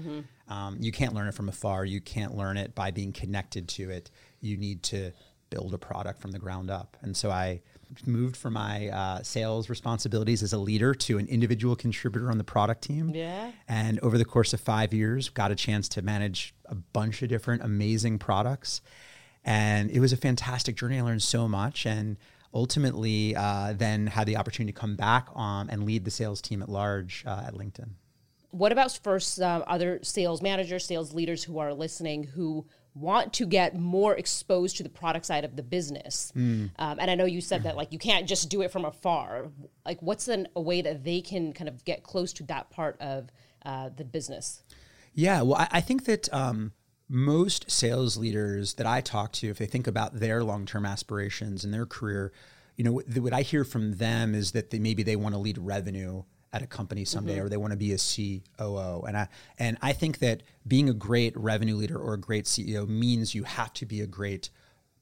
Um, 0.48 0.78
you 0.80 0.92
can't 0.92 1.14
learn 1.14 1.28
it 1.28 1.34
from 1.34 1.48
afar. 1.48 1.84
You 1.84 2.00
can't 2.00 2.34
learn 2.34 2.56
it 2.56 2.74
by 2.74 2.90
being 2.90 3.12
connected 3.12 3.68
to 3.70 3.90
it. 3.90 4.10
You 4.40 4.56
need 4.56 4.82
to 4.84 5.12
build 5.50 5.74
a 5.74 5.78
product 5.78 6.20
from 6.20 6.30
the 6.30 6.38
ground 6.38 6.70
up. 6.70 6.96
And 7.02 7.14
so 7.14 7.30
I 7.30 7.60
moved 8.06 8.36
from 8.36 8.54
my 8.54 8.88
uh, 8.88 9.22
sales 9.22 9.68
responsibilities 9.68 10.42
as 10.42 10.54
a 10.54 10.58
leader 10.58 10.94
to 10.94 11.18
an 11.18 11.26
individual 11.26 11.76
contributor 11.76 12.30
on 12.30 12.38
the 12.38 12.44
product 12.44 12.82
team. 12.82 13.10
Yeah. 13.10 13.52
And 13.68 14.00
over 14.00 14.16
the 14.16 14.24
course 14.24 14.54
of 14.54 14.60
five 14.60 14.94
years, 14.94 15.28
got 15.28 15.50
a 15.50 15.54
chance 15.54 15.90
to 15.90 16.02
manage 16.02 16.54
a 16.64 16.74
bunch 16.74 17.20
of 17.22 17.28
different 17.28 17.62
amazing 17.62 18.18
products. 18.18 18.80
And 19.44 19.90
it 19.90 20.00
was 20.00 20.12
a 20.12 20.16
fantastic 20.16 20.76
journey. 20.76 20.98
I 20.98 21.02
learned 21.02 21.22
so 21.22 21.48
much. 21.48 21.86
And 21.86 22.16
ultimately, 22.54 23.34
uh, 23.34 23.72
then 23.76 24.06
had 24.06 24.26
the 24.26 24.36
opportunity 24.36 24.72
to 24.72 24.78
come 24.78 24.96
back 24.96 25.28
on 25.34 25.70
and 25.70 25.84
lead 25.84 26.04
the 26.04 26.10
sales 26.10 26.40
team 26.40 26.62
at 26.62 26.68
large 26.68 27.24
uh, 27.26 27.44
at 27.46 27.54
LinkedIn. 27.54 27.90
What 28.50 28.70
about 28.70 28.98
first 29.02 29.40
um, 29.40 29.64
other 29.66 30.00
sales 30.02 30.42
managers, 30.42 30.84
sales 30.84 31.14
leaders 31.14 31.42
who 31.42 31.58
are 31.58 31.72
listening 31.72 32.24
who 32.24 32.66
want 32.94 33.32
to 33.32 33.46
get 33.46 33.74
more 33.74 34.14
exposed 34.14 34.76
to 34.76 34.82
the 34.82 34.90
product 34.90 35.24
side 35.24 35.46
of 35.46 35.56
the 35.56 35.62
business? 35.62 36.30
Um, 36.78 36.98
and 37.00 37.10
I 37.10 37.14
know 37.14 37.24
you 37.24 37.40
said 37.40 37.62
that 37.62 37.76
like 37.76 37.90
you 37.92 37.98
can't 37.98 38.28
just 38.28 38.50
do 38.50 38.60
it 38.60 38.70
from 38.70 38.84
afar. 38.84 39.50
Like, 39.86 40.02
what's 40.02 40.28
an, 40.28 40.48
a 40.54 40.60
way 40.60 40.82
that 40.82 41.02
they 41.02 41.22
can 41.22 41.54
kind 41.54 41.68
of 41.68 41.82
get 41.86 42.02
close 42.02 42.34
to 42.34 42.42
that 42.44 42.68
part 42.68 43.00
of 43.00 43.30
uh, 43.64 43.88
the 43.96 44.04
business? 44.04 44.62
Yeah, 45.14 45.40
well, 45.40 45.56
I, 45.56 45.68
I 45.72 45.80
think 45.80 46.04
that 46.04 46.32
um, 46.34 46.72
most 47.12 47.70
sales 47.70 48.16
leaders 48.16 48.74
that 48.74 48.86
I 48.86 49.02
talk 49.02 49.32
to, 49.32 49.48
if 49.48 49.58
they 49.58 49.66
think 49.66 49.86
about 49.86 50.18
their 50.18 50.42
long-term 50.42 50.86
aspirations 50.86 51.62
and 51.62 51.72
their 51.72 51.84
career, 51.84 52.32
you 52.76 52.84
know, 52.84 52.92
what, 52.92 53.06
what 53.18 53.34
I 53.34 53.42
hear 53.42 53.64
from 53.64 53.98
them 53.98 54.34
is 54.34 54.52
that 54.52 54.70
they, 54.70 54.78
maybe 54.78 55.02
they 55.02 55.14
want 55.14 55.34
to 55.34 55.38
lead 55.38 55.58
revenue 55.58 56.22
at 56.54 56.62
a 56.62 56.66
company 56.66 57.04
someday, 57.04 57.36
mm-hmm. 57.36 57.46
or 57.46 57.48
they 57.50 57.58
want 57.58 57.72
to 57.72 57.76
be 57.76 57.92
a 57.92 57.98
COO. 57.98 59.02
And 59.06 59.16
I 59.16 59.28
and 59.58 59.76
I 59.82 59.92
think 59.92 60.18
that 60.18 60.42
being 60.66 60.88
a 60.88 60.94
great 60.94 61.36
revenue 61.36 61.76
leader 61.76 61.98
or 61.98 62.14
a 62.14 62.18
great 62.18 62.46
CEO 62.46 62.88
means 62.88 63.34
you 63.34 63.44
have 63.44 63.72
to 63.74 63.86
be 63.86 64.00
a 64.00 64.06
great 64.06 64.50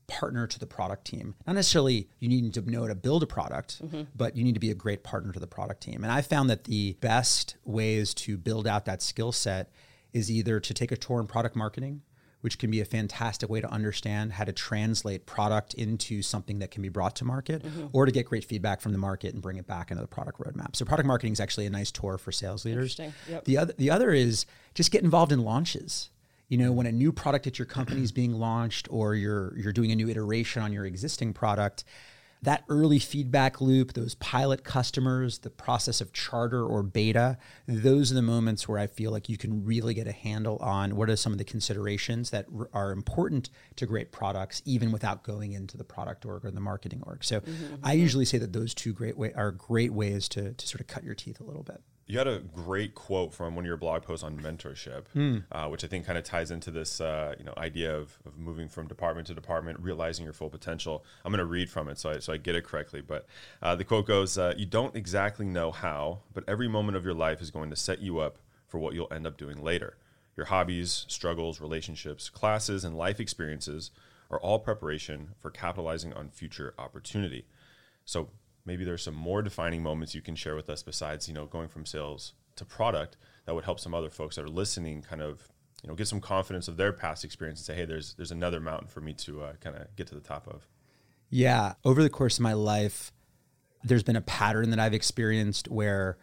partner 0.07 0.49
to 0.49 0.59
the 0.59 0.67
product 0.67 1.05
team. 1.05 1.37
Not 1.47 1.55
necessarily 1.55 2.09
you 2.19 2.29
need 2.29 2.53
to 2.55 2.69
know 2.69 2.83
how 2.83 2.89
to 2.89 2.97
build 2.97 3.23
a 3.23 3.27
product, 3.27 3.85
mm-hmm. 3.85 4.03
but 4.17 4.37
you 4.37 4.43
need 4.43 4.55
to 4.55 4.61
be 4.61 4.73
a 4.73 4.75
great 4.75 5.05
partner 5.05 5.33
to 5.33 5.41
the 5.41 5.47
product 5.47 5.81
team. 5.81 6.03
And 6.03 6.13
I 6.13 6.23
found 6.23 6.51
that 6.51 6.65
the 6.65 6.97
best 7.01 7.57
ways 7.65 8.15
to 8.15 8.37
build 8.37 8.67
out 8.67 8.85
that 8.87 9.01
skill 9.01 9.31
set 9.31 9.71
is 10.13 10.31
either 10.31 10.61
to 10.61 10.75
take 10.75 10.93
a 10.93 10.97
tour 10.97 11.21
in 11.21 11.27
product 11.27 11.57
marketing, 11.57 12.03
which 12.41 12.59
can 12.59 12.71
be 12.71 12.81
a 12.81 12.85
fantastic 12.85 13.51
way 13.51 13.61
to 13.61 13.71
understand 13.71 14.33
how 14.33 14.45
to 14.45 14.53
translate 14.53 15.27
product 15.27 15.75
into 15.75 16.23
something 16.23 16.59
that 16.59 16.71
can 16.71 16.83
be 16.83 16.89
brought 16.89 17.15
to 17.17 17.25
market, 17.25 17.63
mm-hmm. 17.63 17.87
or 17.93 18.07
to 18.07 18.13
get 18.13 18.27
great 18.27 18.45
feedback 18.45 18.81
from 18.81 18.93
the 18.93 18.99
market 18.99 19.35
and 19.35 19.43
bring 19.43 19.57
it 19.59 19.67
back 19.67 19.91
into 19.91 20.01
the 20.03 20.09
product 20.09 20.39
roadmap. 20.39 20.75
So 20.75 20.85
product 20.85 21.07
marketing 21.07 21.33
is 21.33 21.41
actually 21.41 21.67
a 21.67 21.71
nice 21.71 21.91
tour 21.91 22.19
for 22.19 22.33
sales 22.33 22.65
leaders. 22.65 22.99
Yep. 23.29 23.45
The 23.45 23.59
other 23.59 23.75
the 23.77 23.91
other 23.91 24.11
is 24.11 24.47
just 24.75 24.91
get 24.91 25.03
involved 25.03 25.33
in 25.33 25.41
launches. 25.41 26.11
You 26.49 26.59
know, 26.59 26.73
when 26.73 26.87
a 26.87 26.93
new 26.93 27.13
product 27.13 27.47
at 27.47 27.61
your 27.61 27.67
company 27.67 28.03
is 28.03 28.11
being 28.11 28.33
launched 28.33 28.89
or 28.91 29.15
you're 29.15 29.57
you're 29.57 29.73
doing 29.73 29.93
a 29.93 29.95
new 29.95 30.09
iteration 30.09 30.63
on 30.63 30.73
your 30.73 30.85
existing 30.85 31.33
product, 31.33 31.85
that 32.43 32.65
early 32.69 32.99
feedback 32.99 33.61
loop, 33.61 33.93
those 33.93 34.15
pilot 34.15 34.65
customers, 34.65 35.39
the 35.39 35.51
process 35.51 36.01
of 36.01 36.13
charter 36.13 36.65
or 36.65 36.83
beta, 36.83 37.37
those 37.67 38.11
are 38.11 38.15
the 38.15 38.23
moments 38.23 38.67
where 38.67 38.79
I 38.79 38.87
feel 38.87 39.11
like 39.11 39.29
you 39.29 39.37
can 39.37 39.65
really 39.65 39.93
get 39.93 40.07
a 40.07 40.13
handle 40.13 40.57
on 40.59 40.97
what 40.97 41.11
are 41.11 41.17
some 41.17 41.33
of 41.33 41.39
the 41.39 41.45
considerations 41.45 42.31
that 42.31 42.47
r- 42.57 42.71
are 42.73 42.93
important 42.93 43.51
to 43.77 43.87
great 43.87 44.11
products, 44.11 44.63
even 44.65 44.91
without 44.91 45.23
going 45.23 45.53
into 45.53 45.77
the 45.77 45.85
product 45.85 46.25
org 46.25 46.45
or 46.45 46.51
the 46.51 46.61
marketing 46.61 47.03
org. 47.07 47.25
So 47.25 47.41
mm-hmm. 47.41 47.77
I 47.83 47.93
usually 47.93 48.25
say 48.25 48.39
that 48.39 48.53
those 48.53 48.73
two 48.75 48.93
great 48.93 49.19
way 49.19 49.33
are 49.35 49.51
great 49.51 49.93
ways 49.93 50.29
to, 50.31 50.53
to 50.53 50.67
sort 50.67 50.81
of 50.81 50.87
cut 50.87 51.05
your 51.05 51.15
teeth 51.15 51.41
a 51.41 51.45
little 51.45 51.63
bit. 51.63 51.83
You 52.11 52.19
had 52.19 52.27
a 52.27 52.41
great 52.41 52.97
quote 52.97 53.33
from 53.33 53.55
one 53.55 53.65
of 53.65 53.69
your 53.69 53.77
blog 53.77 54.03
posts 54.03 54.25
on 54.25 54.37
mentorship, 54.37 55.05
uh, 55.53 55.69
which 55.69 55.85
I 55.85 55.87
think 55.87 56.07
kind 56.07 56.19
of 56.19 56.25
ties 56.25 56.51
into 56.51 56.73
this, 56.73 57.01
uh, 57.01 57.37
you 57.39 57.45
know, 57.45 57.55
idea 57.57 57.97
of, 57.97 58.19
of 58.27 58.37
moving 58.37 58.69
from 58.69 58.89
department 58.89 59.29
to 59.29 59.35
department, 59.35 59.79
realizing 59.79 60.25
your 60.25 60.33
full 60.33 60.51
potential. 60.51 61.05
I'm 61.25 61.31
going 61.31 61.39
to 61.39 61.45
read 61.45 61.71
from 61.71 61.89
it 61.89 61.99
so 62.01 62.11
I, 62.11 62.19
so 62.19 62.33
I 62.33 62.37
get 62.37 62.57
it 62.57 62.65
correctly. 62.65 63.01
But 63.01 63.27
uh, 63.63 63.77
the 63.77 63.85
quote 63.85 64.07
goes, 64.07 64.37
uh, 64.37 64.55
"You 64.57 64.67
don't 64.67 64.97
exactly 64.97 65.47
know 65.47 65.71
how, 65.71 66.23
but 66.35 66.43
every 66.49 66.67
moment 66.67 66.97
of 66.97 67.05
your 67.05 67.15
life 67.15 67.41
is 67.41 67.53
going 67.53 67.71
to 67.71 67.77
set 67.77 68.01
you 68.01 68.19
up 68.19 68.39
for 68.67 68.79
what 68.79 68.93
you'll 68.95 69.13
end 69.13 69.25
up 69.25 69.37
doing 69.37 69.63
later. 69.63 69.97
Your 70.37 70.47
hobbies, 70.47 71.05
struggles, 71.07 71.61
relationships, 71.61 72.29
classes, 72.29 72.83
and 72.85 72.99
life 72.99 73.21
experiences 73.21 73.93
are 74.33 74.41
all 74.41 74.59
preparation 74.59 75.31
for 75.39 75.51
capitalizing 75.53 76.13
on 76.15 76.31
future 76.31 76.75
opportunity." 76.77 77.45
So 78.05 78.31
maybe 78.65 78.85
there's 78.85 79.03
some 79.03 79.15
more 79.15 79.43
defining 79.43 79.83
moments 79.83 80.15
you 80.15 80.23
can 80.23 80.35
share 80.35 80.57
with 80.57 80.69
us 80.71 80.83
besides 80.83 81.29
you 81.29 81.35
know 81.35 81.47
going 81.47 81.69
from 81.69 81.87
sales 81.87 82.35
to 82.57 82.65
product 82.65 83.17
that 83.47 83.55
would 83.55 83.65
help 83.65 83.81
some 83.81 83.95
other 83.95 84.11
folks 84.11 84.37
that 84.37 84.45
are 84.45 84.49
listening 84.49 85.03
kind 85.03 85.23
of 85.23 85.49
you 85.83 85.89
know 85.89 85.95
get 85.95 86.09
some 86.09 86.21
confidence 86.21 86.69
of 86.69 86.77
their 86.77 86.93
past 86.93 87.25
experience 87.25 87.61
and 87.61 87.67
say 87.67 87.75
hey 87.75 87.85
there's 87.85 88.15
there's 88.15 88.33
another 88.33 88.61
mountain 88.61 88.89
for 88.89 89.01
me 89.01 89.13
to 89.13 89.43
uh, 89.43 89.53
kind 89.61 89.77
of 89.77 89.87
get 89.97 90.07
to 90.07 90.15
the 90.15 90.21
top 90.21 90.47
of 90.47 90.67
Yeah. 91.31 91.75
Over 91.85 92.03
the 92.03 92.11
course 92.11 92.39
of 92.39 92.43
my 92.43 92.53
life, 92.53 93.13
there's 93.85 94.03
been 94.03 94.17
a 94.17 94.21
pattern 94.21 94.71
that 94.71 94.81
I've 94.81 94.93
experienced 94.93 95.69
where 95.69 96.19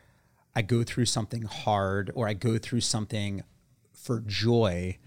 I 0.55 0.61
go 0.61 0.83
through 0.83 1.05
something 1.05 1.43
hard 1.43 2.11
or 2.13 2.27
I 2.27 2.33
go 2.33 2.57
through 2.57 2.81
something 2.81 3.43
for 3.93 4.19
joy 4.19 4.97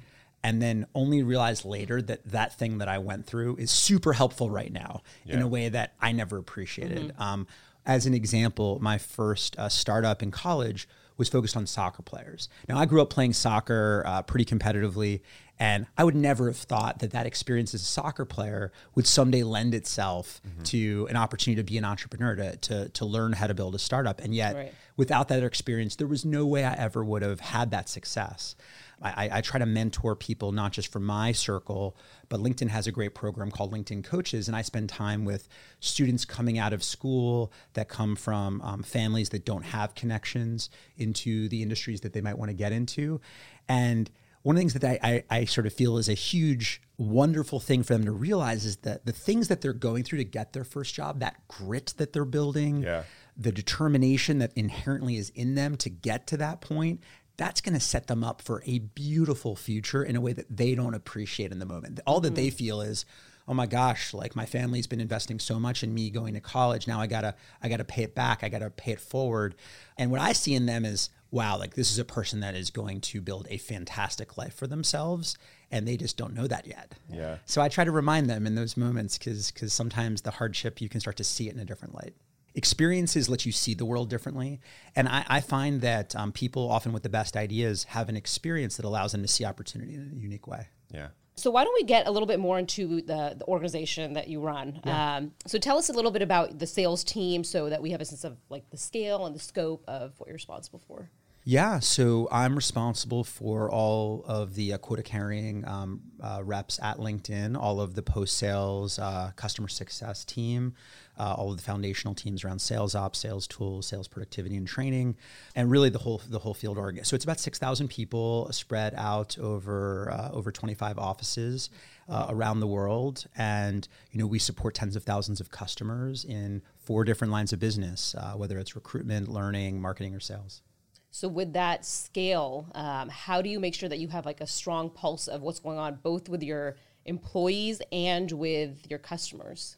and 0.43 0.61
then 0.63 0.87
only 0.95 1.23
realize 1.23 1.65
later 1.65 2.01
that 2.03 2.25
that 2.31 2.59
thing 2.59 2.79
that 2.79 2.89
I 2.89 2.99
went 2.99 3.27
through 3.27 3.57
is 3.57 3.71
super 3.71 4.13
helpful 4.15 4.49
right 4.51 4.73
now 4.73 5.03
in 5.27 5.41
a 5.43 5.49
way 5.49 5.69
that 5.69 5.95
I 6.01 6.13
never 6.13 6.39
appreciated. 6.39 7.13
Um, 7.19 7.47
as 7.87 8.07
an 8.07 8.15
example, 8.15 8.79
my 8.81 8.99
first 8.99 9.59
uh, 9.59 9.69
startup 9.69 10.23
in 10.23 10.31
college 10.31 10.89
was 11.17 11.29
focused 11.29 11.57
on 11.57 11.67
soccer 11.67 12.03
players. 12.03 12.49
Now, 12.69 12.79
I 12.79 12.87
grew 12.87 13.03
up 13.03 13.11
playing 13.11 13.35
soccer 13.35 14.03
uh, 14.07 14.23
pretty 14.23 14.45
competitively, 14.47 15.21
and 15.59 15.87
I 15.99 16.05
would 16.05 16.15
never 16.15 16.47
have 16.47 16.57
thought 16.57 17.01
that 17.01 17.11
that 17.11 17.27
experience 17.27 17.75
as 17.75 17.83
a 17.83 17.85
soccer 17.85 18.25
player 18.25 18.73
would 18.95 19.07
someday 19.07 19.43
lend 19.43 19.75
itself 19.75 20.41
to 20.65 21.07
an 21.11 21.17
opportunity 21.17 21.61
to 21.61 21.65
be 21.71 21.77
an 21.77 21.85
entrepreneur, 21.85 22.37
to, 22.37 22.57
to, 22.57 22.89
to 22.89 23.05
learn 23.05 23.35
how 23.35 23.47
to 23.49 23.53
build 23.55 23.75
a 23.75 23.79
startup. 23.79 24.21
And 24.23 24.35
yet, 24.35 24.55
Right. 24.57 24.75
without 24.97 25.29
that 25.29 25.43
experience, 25.43 25.97
there 25.97 26.07
was 26.07 26.25
no 26.25 26.47
way 26.47 26.65
I 26.65 26.73
ever 26.75 27.05
would 27.05 27.21
have 27.21 27.41
had 27.41 27.71
that 27.73 27.91
success. 27.91 28.55
I, 29.03 29.29
I- 29.33 29.41
try 29.41 29.59
to 29.59 29.67
mentor 29.67 30.15
people, 30.15 30.53
not 30.53 30.73
just 30.73 30.93
from 30.93 31.05
my 31.05 31.33
circle, 31.33 31.97
but 32.29 32.41
LinkedIn 32.41 32.69
has 32.69 32.87
a 32.87 32.93
great 32.93 33.15
program 33.15 33.51
called 33.51 33.73
LinkedIn 33.73 34.05
Coaches. 34.05 34.47
And 34.47 34.57
I 34.57 34.63
spend 34.63 34.89
time 34.91 35.25
with 35.25 35.49
students 35.81 36.25
coming 36.25 36.59
out 36.59 36.73
of 36.73 36.83
school 36.83 37.53
that 37.73 37.89
come 37.89 38.15
from 38.17 38.61
um, 38.63 38.83
families 38.83 39.31
that 39.31 39.45
don't 39.47 39.65
have 39.65 39.95
connections 39.95 40.69
into 40.97 41.49
the 41.49 41.63
industries 41.63 42.03
that 42.03 42.13
they 42.13 42.21
might 42.21 42.39
want 42.39 42.51
to 42.51 42.55
get 42.55 42.73
into. 42.73 43.21
And 43.69 44.11
one 44.43 44.57
of 44.57 44.59
the 44.59 44.61
things 44.63 44.75
that 44.75 44.85
I, 44.85 45.25
I, 45.31 45.39
I 45.41 45.45
sort 45.45 45.67
of 45.67 45.73
feel 45.73 45.99
is 45.99 46.09
a 46.09 46.15
huge, 46.15 46.81
wonderful 46.97 47.61
thing 47.61 47.83
for 47.83 47.93
them 47.95 48.05
to 48.05 48.13
realize 48.13 48.65
is 48.65 48.77
that 48.79 49.05
the 49.07 49.13
things 49.13 49.49
that 49.49 49.61
they're 49.61 49.73
going 49.75 50.03
through 50.05 50.19
to 50.19 50.25
get 50.25 50.53
their 50.55 50.65
first 50.65 50.95
job, 50.95 51.21
that 51.21 51.47
grit 51.49 51.93
that 51.99 52.13
they're 52.15 52.25
building, 52.25 52.83
Yeah. 52.83 53.03
the 53.37 53.53
determination 53.53 54.39
that 54.39 54.53
inherently 54.57 55.17
is 55.17 55.29
in 55.31 55.57
them 55.57 55.77
to 55.79 55.91
get 55.91 56.27
to 56.29 56.37
that 56.39 56.61
point, 56.63 57.01
that's 57.41 57.63
going 57.63 57.73
to 57.73 57.81
set 57.81 58.07
them 58.07 58.23
up 58.23 58.43
for 58.43 58.63
a 58.67 58.81
beautiful 58.81 59.57
future 59.57 60.05
in 60.05 60.15
a 60.15 60.21
way 60.21 60.35
that 60.35 60.55
they 60.55 60.75
don't 60.75 60.93
appreciate 60.93 61.51
in 61.51 61.59
the 61.59 61.65
moment. 61.65 61.99
All 62.07 62.21
that 62.21 62.35
they 62.35 62.49
mm-hmm. 62.49 62.57
feel 62.57 62.81
is, 62.83 63.07
oh 63.49 63.55
my 63.55 63.65
gosh, 63.65 64.13
like 64.13 64.37
my 64.37 64.45
family's 64.45 64.87
been 64.87 65.01
investing 65.01 65.39
so 65.39 65.59
much 65.59 65.83
in 65.83 65.95
me 65.95 66.11
going 66.11 66.35
to 66.35 66.41
college. 66.41 66.87
Now 66.87 67.01
I 67.01 67.07
gotta, 67.07 67.35
I 67.63 67.71
gotta 67.71 67.85
pay 67.85 68.03
it 68.03 68.15
back. 68.15 68.45
I 68.45 68.51
gotta 68.51 68.69
pay 68.69 68.93
it 68.93 69.01
forward. 69.01 69.55
And 69.97 70.11
what 70.11 70.21
I 70.21 70.35
see 70.35 70.55
in 70.55 70.67
them 70.67 70.85
is, 70.85 71.09
wow, 71.31 71.57
like 71.59 71.77
this 71.77 71.91
is 71.91 71.99
a 71.99 72.05
person 72.05 72.41
that 72.41 72.55
is 72.55 72.69
going 72.69 73.01
to 73.01 73.23
build 73.23 73.47
a 73.49 73.57
fantastic 73.57 74.37
life 74.37 74.53
for 74.53 74.67
themselves, 74.67 75.39
and 75.71 75.89
they 75.89 75.97
just 75.97 76.19
don't 76.19 76.35
know 76.35 76.47
that 76.47 76.67
yet. 76.67 76.93
Yeah. 77.11 77.39
So 77.47 77.63
I 77.63 77.71
try 77.71 77.85
to 77.85 77.91
remind 77.91 78.29
them 78.29 78.47
in 78.47 78.55
those 78.55 78.77
moments 78.77 79.17
because 79.17 79.51
because 79.51 79.73
sometimes 79.73 80.21
the 80.21 80.33
hardship 80.33 80.83
you 80.83 80.91
can 80.91 81.01
start 81.01 81.17
to 81.17 81.25
see 81.25 81.49
it 81.49 81.55
in 81.55 81.61
a 81.61 81.65
different 81.65 81.95
light. 81.95 82.13
Experiences 82.55 83.29
let 83.29 83.47
you 83.47 83.53
see 83.53 83.75
the 83.75 83.85
world 83.85 84.11
differently, 84.11 84.61
and 84.97 85.09
I, 85.09 85.25
I 85.29 85.41
find 85.41 85.81
that 85.83 86.17
um, 86.17 86.33
people 86.33 86.71
often 86.71 86.93
with 86.93 87.03
the 87.03 87.09
best 87.09 87.37
ideas 87.37 87.85
have 87.85 88.09
an 88.09 88.17
experience 88.17 88.77
that 88.77 88.85
allows 88.85 89.13
them 89.13 89.23
to 89.23 89.29
see 89.29 89.45
opportunity 89.45 89.95
in 89.95 90.13
a 90.13 90.19
unique 90.19 90.47
way. 90.47 90.69
Yeah. 90.93 91.09
So 91.37 91.51
why 91.51 91.65
don't 91.65 91.75
we 91.75 91.85
get 91.85 92.07
a 92.07 92.11
little 92.11 92.27
bit 92.27 92.39
more 92.39 92.59
into 92.59 93.01
the, 93.03 93.35
the 93.39 93.45
organization 93.47 94.13
that 94.15 94.29
you 94.29 94.41
run? 94.41 94.81
Um, 94.85 95.33
so 95.47 95.59
tell 95.59 95.79
us 95.79 95.89
a 95.89 95.93
little 95.93 96.11
bit 96.11 96.23
about 96.23 96.59
the 96.59 96.67
sales 96.67 97.03
team, 97.03 97.45
so 97.45 97.71
that 97.71 97.81
we 97.81 97.93
have 97.93 98.01
a 98.01 98.05
sense 98.05 98.25
of 98.25 98.37
like 98.51 98.69
the 98.71 98.77
scale 98.77 99.27
and 99.27 99.35
the 99.35 99.41
scope 99.41 99.85
of 99.89 100.13
what 100.19 100.27
you're 100.27 100.35
responsible 100.35 100.83
for. 100.87 101.09
Yeah, 101.45 101.79
so 101.79 102.29
I'm 102.31 102.55
responsible 102.55 103.25
for 103.25 103.71
all 103.71 104.25
of 104.29 104.55
the 104.57 104.75
uh, 104.75 104.79
quota 104.79 105.03
carrying 105.03 105.67
um, 105.67 106.03
uh, 106.23 106.43
reps 106.45 106.79
at 106.83 106.99
LinkedIn, 106.99 107.57
all 107.59 107.81
of 107.81 107.95
the 107.95 108.03
post 108.03 108.37
sales, 108.37 108.99
uh, 108.99 109.31
customer 109.37 109.69
success 109.69 110.23
team, 110.27 110.75
uh, 111.19 111.35
all 111.39 111.51
of 111.51 111.57
the 111.57 111.63
foundational 111.63 112.15
teams 112.15 112.45
around 112.45 112.59
sales 112.59 112.95
ops, 112.95 113.19
sales 113.19 113.47
tools, 113.47 113.87
sales 113.87 114.07
productivity 114.07 114.55
and 114.55 114.69
training, 114.69 115.17
and 115.57 115.71
really 115.71 115.89
the 115.89 115.99
whole 116.01 116.21
the 116.29 116.41
whole 116.41 116.53
field 116.53 116.77
org. 116.77 117.07
So 117.07 117.15
it's 117.17 117.25
about 117.25 117.41
six 117.41 117.59
thousand 117.59 117.89
people 117.89 118.53
spread 118.53 118.93
out 118.95 119.39
over 119.39 120.11
uh, 120.13 120.31
over 120.33 120.53
25 120.53 120.99
offices 120.99 121.71
uh, 122.07 122.27
around 122.29 122.61
the 122.61 122.67
world, 122.67 123.27
and 123.35 123.89
you 124.13 124.19
know 124.19 124.27
we 124.27 124.39
support 124.39 124.75
tens 124.75 124.95
of 124.95 125.05
thousands 125.05 125.41
of 125.41 125.51
customers 125.51 126.23
in 126.23 126.61
four 126.77 127.03
different 127.05 127.33
lines 127.33 127.55
of 127.55 127.59
business, 127.59 128.15
whether 128.37 128.59
it's 128.59 128.75
recruitment, 128.75 129.29
learning, 129.29 129.81
marketing, 129.81 130.15
or 130.15 130.21
sales. 130.21 130.61
So 131.11 131.27
with 131.27 131.53
that 131.55 131.85
scale, 131.85 132.69
um, 132.75 133.09
how 133.09 133.43
do 133.43 133.49
you 133.49 133.59
make 133.59 133.75
sure 133.75 133.89
that 133.89 133.99
you 133.99 134.09
have 134.09 134.27
like 134.27 134.41
a 134.41 134.47
strong 134.47 134.91
pulse 134.91 135.27
of 135.27 135.43
what's 135.43 135.59
going 135.59 135.79
on, 135.79 135.99
both 136.03 136.29
with 136.29 136.43
your 136.43 136.77
employees 137.05 137.83
and 137.91 138.31
with 138.31 138.89
your 138.89 138.99
customers? 138.99 139.77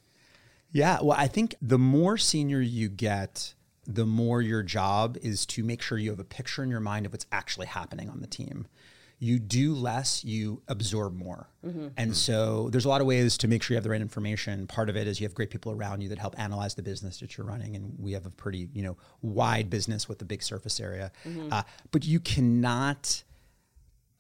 Yeah, 0.72 0.98
well, 1.02 1.16
I 1.18 1.28
think 1.28 1.54
the 1.60 1.78
more 1.78 2.18
senior 2.18 2.60
you 2.60 2.88
get, 2.88 3.54
the 3.86 4.06
more 4.06 4.40
your 4.40 4.62
job 4.62 5.16
is 5.22 5.44
to 5.46 5.64
make 5.64 5.82
sure 5.82 5.98
you 5.98 6.10
have 6.10 6.20
a 6.20 6.24
picture 6.24 6.62
in 6.62 6.70
your 6.70 6.80
mind 6.80 7.06
of 7.06 7.12
what's 7.12 7.26
actually 7.32 7.66
happening 7.66 8.08
on 8.08 8.20
the 8.20 8.26
team. 8.26 8.66
You 9.24 9.38
do 9.38 9.74
less, 9.74 10.24
you 10.24 10.62
absorb 10.66 11.14
more. 11.14 11.48
And 11.96 12.16
so 12.16 12.68
there's 12.70 12.84
a 12.86 12.88
lot 12.88 13.00
of 13.00 13.06
ways 13.06 13.38
to 13.38 13.46
make 13.46 13.62
sure 13.62 13.74
you 13.74 13.76
have 13.76 13.84
the 13.84 13.90
right 13.90 14.00
information. 14.00 14.66
Part 14.66 14.90
of 14.90 14.96
it 14.96 15.06
is 15.06 15.20
you 15.20 15.26
have 15.28 15.34
great 15.34 15.50
people 15.50 15.70
around 15.70 16.00
you 16.00 16.08
that 16.08 16.18
help 16.18 16.34
analyze 16.40 16.74
the 16.74 16.82
business 16.82 17.20
that 17.20 17.36
you're 17.38 17.46
running. 17.46 17.76
And 17.76 17.94
we 18.00 18.12
have 18.12 18.26
a 18.26 18.30
pretty, 18.30 18.68
you 18.74 18.82
know, 18.82 18.96
wide 19.20 19.70
business 19.70 20.08
with 20.08 20.20
a 20.22 20.24
big 20.24 20.42
surface 20.42 20.80
area. 20.80 21.12
Uh, 21.52 21.62
but 21.92 22.04
you 22.04 22.18
cannot 22.18 23.22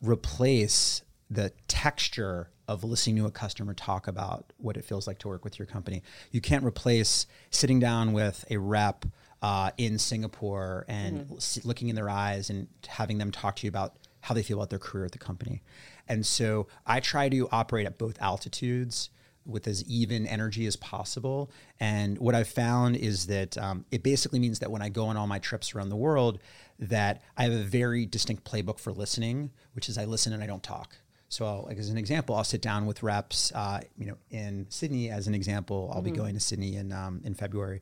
replace 0.00 1.02
the 1.30 1.50
texture 1.68 2.50
of 2.68 2.84
listening 2.84 3.16
to 3.16 3.26
a 3.26 3.30
customer 3.30 3.74
talk 3.74 4.06
about 4.06 4.52
what 4.58 4.76
it 4.76 4.84
feels 4.84 5.06
like 5.06 5.18
to 5.18 5.28
work 5.28 5.44
with 5.44 5.58
your 5.58 5.66
company. 5.66 6.02
You 6.30 6.40
can't 6.40 6.64
replace 6.64 7.26
sitting 7.50 7.80
down 7.80 8.12
with 8.12 8.44
a 8.50 8.56
rep 8.56 9.04
uh, 9.40 9.70
in 9.78 9.98
Singapore 9.98 10.84
and 10.88 11.26
s- 11.36 11.58
looking 11.64 11.88
in 11.88 11.96
their 11.96 12.08
eyes 12.08 12.50
and 12.50 12.68
having 12.86 13.18
them 13.18 13.30
talk 13.32 13.56
to 13.56 13.66
you 13.66 13.68
about 13.68 13.94
how 14.22 14.34
they 14.34 14.42
feel 14.42 14.56
about 14.56 14.70
their 14.70 14.78
career 14.78 15.04
at 15.04 15.12
the 15.12 15.18
company. 15.18 15.62
And 16.08 16.24
so 16.24 16.68
I 16.86 17.00
try 17.00 17.28
to 17.28 17.48
operate 17.50 17.86
at 17.86 17.98
both 17.98 18.20
altitudes 18.20 19.10
with 19.44 19.66
as 19.66 19.84
even 19.84 20.26
energy 20.26 20.66
as 20.66 20.76
possible. 20.76 21.50
And 21.80 22.16
what 22.18 22.34
I've 22.34 22.48
found 22.48 22.96
is 22.96 23.26
that 23.26 23.58
um, 23.58 23.84
it 23.90 24.04
basically 24.04 24.38
means 24.38 24.60
that 24.60 24.70
when 24.70 24.80
I 24.80 24.88
go 24.88 25.06
on 25.06 25.16
all 25.16 25.26
my 25.26 25.40
trips 25.40 25.74
around 25.74 25.88
the 25.88 25.96
world, 25.96 26.38
that 26.78 27.22
I 27.36 27.44
have 27.44 27.52
a 27.52 27.62
very 27.64 28.06
distinct 28.06 28.44
playbook 28.44 28.78
for 28.78 28.92
listening, 28.92 29.50
which 29.72 29.88
is 29.88 29.98
I 29.98 30.04
listen 30.04 30.32
and 30.32 30.42
I 30.42 30.46
don't 30.46 30.62
talk. 30.62 30.96
So, 31.28 31.46
I'll, 31.46 31.64
like 31.66 31.78
as 31.78 31.88
an 31.88 31.96
example, 31.96 32.36
I'll 32.36 32.44
sit 32.44 32.60
down 32.60 32.84
with 32.86 33.02
reps. 33.02 33.50
Uh, 33.54 33.80
you 33.96 34.06
know, 34.06 34.18
in 34.30 34.66
Sydney, 34.68 35.10
as 35.10 35.26
an 35.26 35.34
example, 35.34 35.90
I'll 35.92 36.02
be 36.02 36.10
going 36.10 36.34
to 36.34 36.40
Sydney 36.40 36.76
in 36.76 36.92
um, 36.92 37.22
in 37.24 37.32
February, 37.32 37.80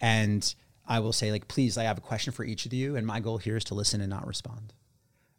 and 0.00 0.54
I 0.86 1.00
will 1.00 1.12
say 1.12 1.30
like, 1.30 1.48
please, 1.48 1.76
I 1.76 1.84
have 1.84 1.98
a 1.98 2.00
question 2.00 2.32
for 2.32 2.44
each 2.44 2.64
of 2.64 2.72
you, 2.72 2.96
and 2.96 3.06
my 3.06 3.20
goal 3.20 3.36
here 3.36 3.58
is 3.58 3.64
to 3.64 3.74
listen 3.74 4.00
and 4.00 4.08
not 4.08 4.26
respond. 4.26 4.72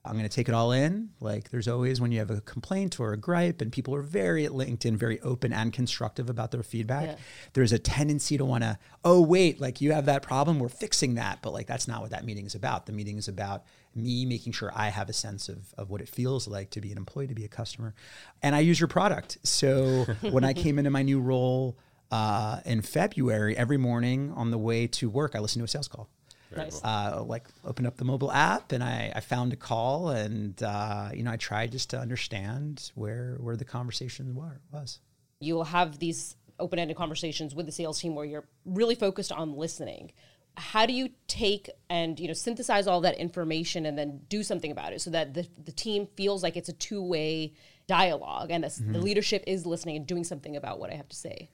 I'm 0.06 0.14
going 0.14 0.24
to 0.24 0.30
take 0.30 0.48
it 0.48 0.56
all 0.56 0.72
in. 0.72 1.10
Like 1.20 1.50
there's 1.50 1.68
always 1.68 2.00
when 2.00 2.12
you 2.12 2.20
have 2.20 2.32
a 2.32 2.42
complaint 2.42 3.00
or 3.00 3.12
a 3.12 3.18
gripe, 3.18 3.62
and 3.62 3.72
people 3.72 3.94
are 3.96 4.02
very 4.02 4.46
at 4.46 4.52
LinkedIn, 4.52 4.96
very 4.96 5.20
open 5.22 5.52
and 5.52 5.74
constructive 5.74 6.30
about 6.30 6.52
their 6.52 6.64
feedback. 6.64 7.08
Yeah. 7.08 7.16
There's 7.54 7.74
a 7.74 7.80
tendency 7.80 8.38
to 8.38 8.46
want 8.46 8.64
to, 8.64 8.80
oh 9.04 9.22
wait, 9.22 9.60
like 9.60 9.82
you 9.82 9.92
have 9.92 10.06
that 10.06 10.22
problem, 10.22 10.60
we're 10.60 10.70
fixing 10.70 11.16
that. 11.16 11.40
But 11.42 11.54
like 11.54 11.68
that's 11.68 11.88
not 11.88 12.02
what 12.02 12.12
that 12.12 12.24
meeting 12.24 12.46
is 12.46 12.56
about. 12.56 12.86
The 12.86 12.94
meeting 12.94 13.18
is 13.18 13.28
about 13.28 13.66
me 13.94 14.26
making 14.26 14.54
sure 14.54 14.72
I 14.74 14.90
have 14.90 15.10
a 15.10 15.14
sense 15.14 15.50
of, 15.50 15.74
of 15.78 15.90
what 15.90 16.00
it 16.00 16.08
feels 16.08 16.48
like 16.48 16.70
to 16.72 16.82
be 16.82 16.92
an 16.92 16.98
employee, 16.98 17.28
to 17.28 17.36
be 17.36 17.46
a 17.46 17.50
customer, 17.50 17.94
and 18.42 18.56
I 18.56 18.60
use 18.60 18.80
your 18.80 18.88
product. 18.88 19.38
So 19.44 20.06
when 20.22 20.46
I 20.46 20.54
came 20.54 20.80
into 20.80 20.92
my 20.92 21.02
new 21.02 21.20
role 21.20 21.78
uh, 22.10 22.62
in 22.66 22.82
February, 22.82 23.58
every 23.58 23.78
morning 23.78 24.32
on 24.36 24.52
the 24.52 24.58
way 24.58 24.88
to 24.88 25.10
work, 25.10 25.36
I 25.36 25.40
listened 25.40 25.62
to 25.62 25.66
a 25.66 25.68
sales 25.68 25.90
call 25.90 26.10
nice. 26.56 26.82
uh, 26.84 27.24
like 27.26 27.48
opened 27.66 27.88
up 27.88 27.98
the 27.98 28.06
mobile 28.06 28.32
app 28.32 28.72
and 28.72 28.84
I, 28.84 29.12
I 29.16 29.20
found 29.20 29.54
a 29.54 29.56
call 29.56 30.10
and 30.10 30.62
uh, 30.62 31.10
you 31.14 31.24
know 31.24 31.32
I 31.32 31.38
tried 31.38 31.72
just 31.72 31.90
to 31.92 32.00
understand 32.00 32.92
where 32.96 33.38
where 33.40 33.56
the 33.56 33.66
conversation 33.66 34.36
were, 34.36 34.62
was. 34.72 35.00
you 35.40 35.56
will 35.56 35.66
have 35.66 36.00
these 36.00 36.36
open-ended 36.60 36.98
conversations 36.98 37.56
with 37.56 37.66
the 37.66 37.72
sales 37.72 38.00
team 38.00 38.16
where 38.16 38.26
you're 38.26 38.46
really 38.66 38.96
focused 38.96 39.32
on 39.32 39.56
listening 39.56 40.12
how 40.58 40.86
do 40.86 40.92
you 40.92 41.10
take 41.28 41.70
and 41.90 42.20
you 42.20 42.28
know 42.28 42.34
synthesize 42.34 42.86
all 42.86 43.00
that 43.00 43.16
information 43.18 43.86
and 43.86 43.98
then 43.98 44.20
do 44.28 44.44
something 44.44 44.72
about 44.72 44.92
it 44.92 45.00
so 45.00 45.10
that 45.10 45.34
the, 45.34 45.48
the 45.64 45.72
team 45.72 46.06
feels 46.18 46.44
like 46.44 46.58
it's 46.58 46.68
a 46.68 46.74
two-way 46.74 47.54
dialogue 47.88 48.52
and 48.52 48.66
that's, 48.66 48.78
the 48.78 49.00
leadership 49.00 49.42
is 49.48 49.66
listening 49.66 49.96
and 49.96 50.06
doing 50.06 50.24
something 50.24 50.58
about 50.58 50.78
what 50.80 50.92
i 50.92 50.96
have 50.96 51.08
to 51.08 51.16
say 51.16 51.50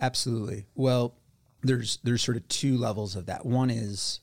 Absolutely. 0.00 0.66
Well, 0.74 1.14
there's 1.62 1.98
there's 2.04 2.22
sort 2.22 2.36
of 2.36 2.46
two 2.48 2.76
levels 2.76 3.16
of 3.16 3.26
that. 3.26 3.44
One 3.44 3.70
is 3.70 4.20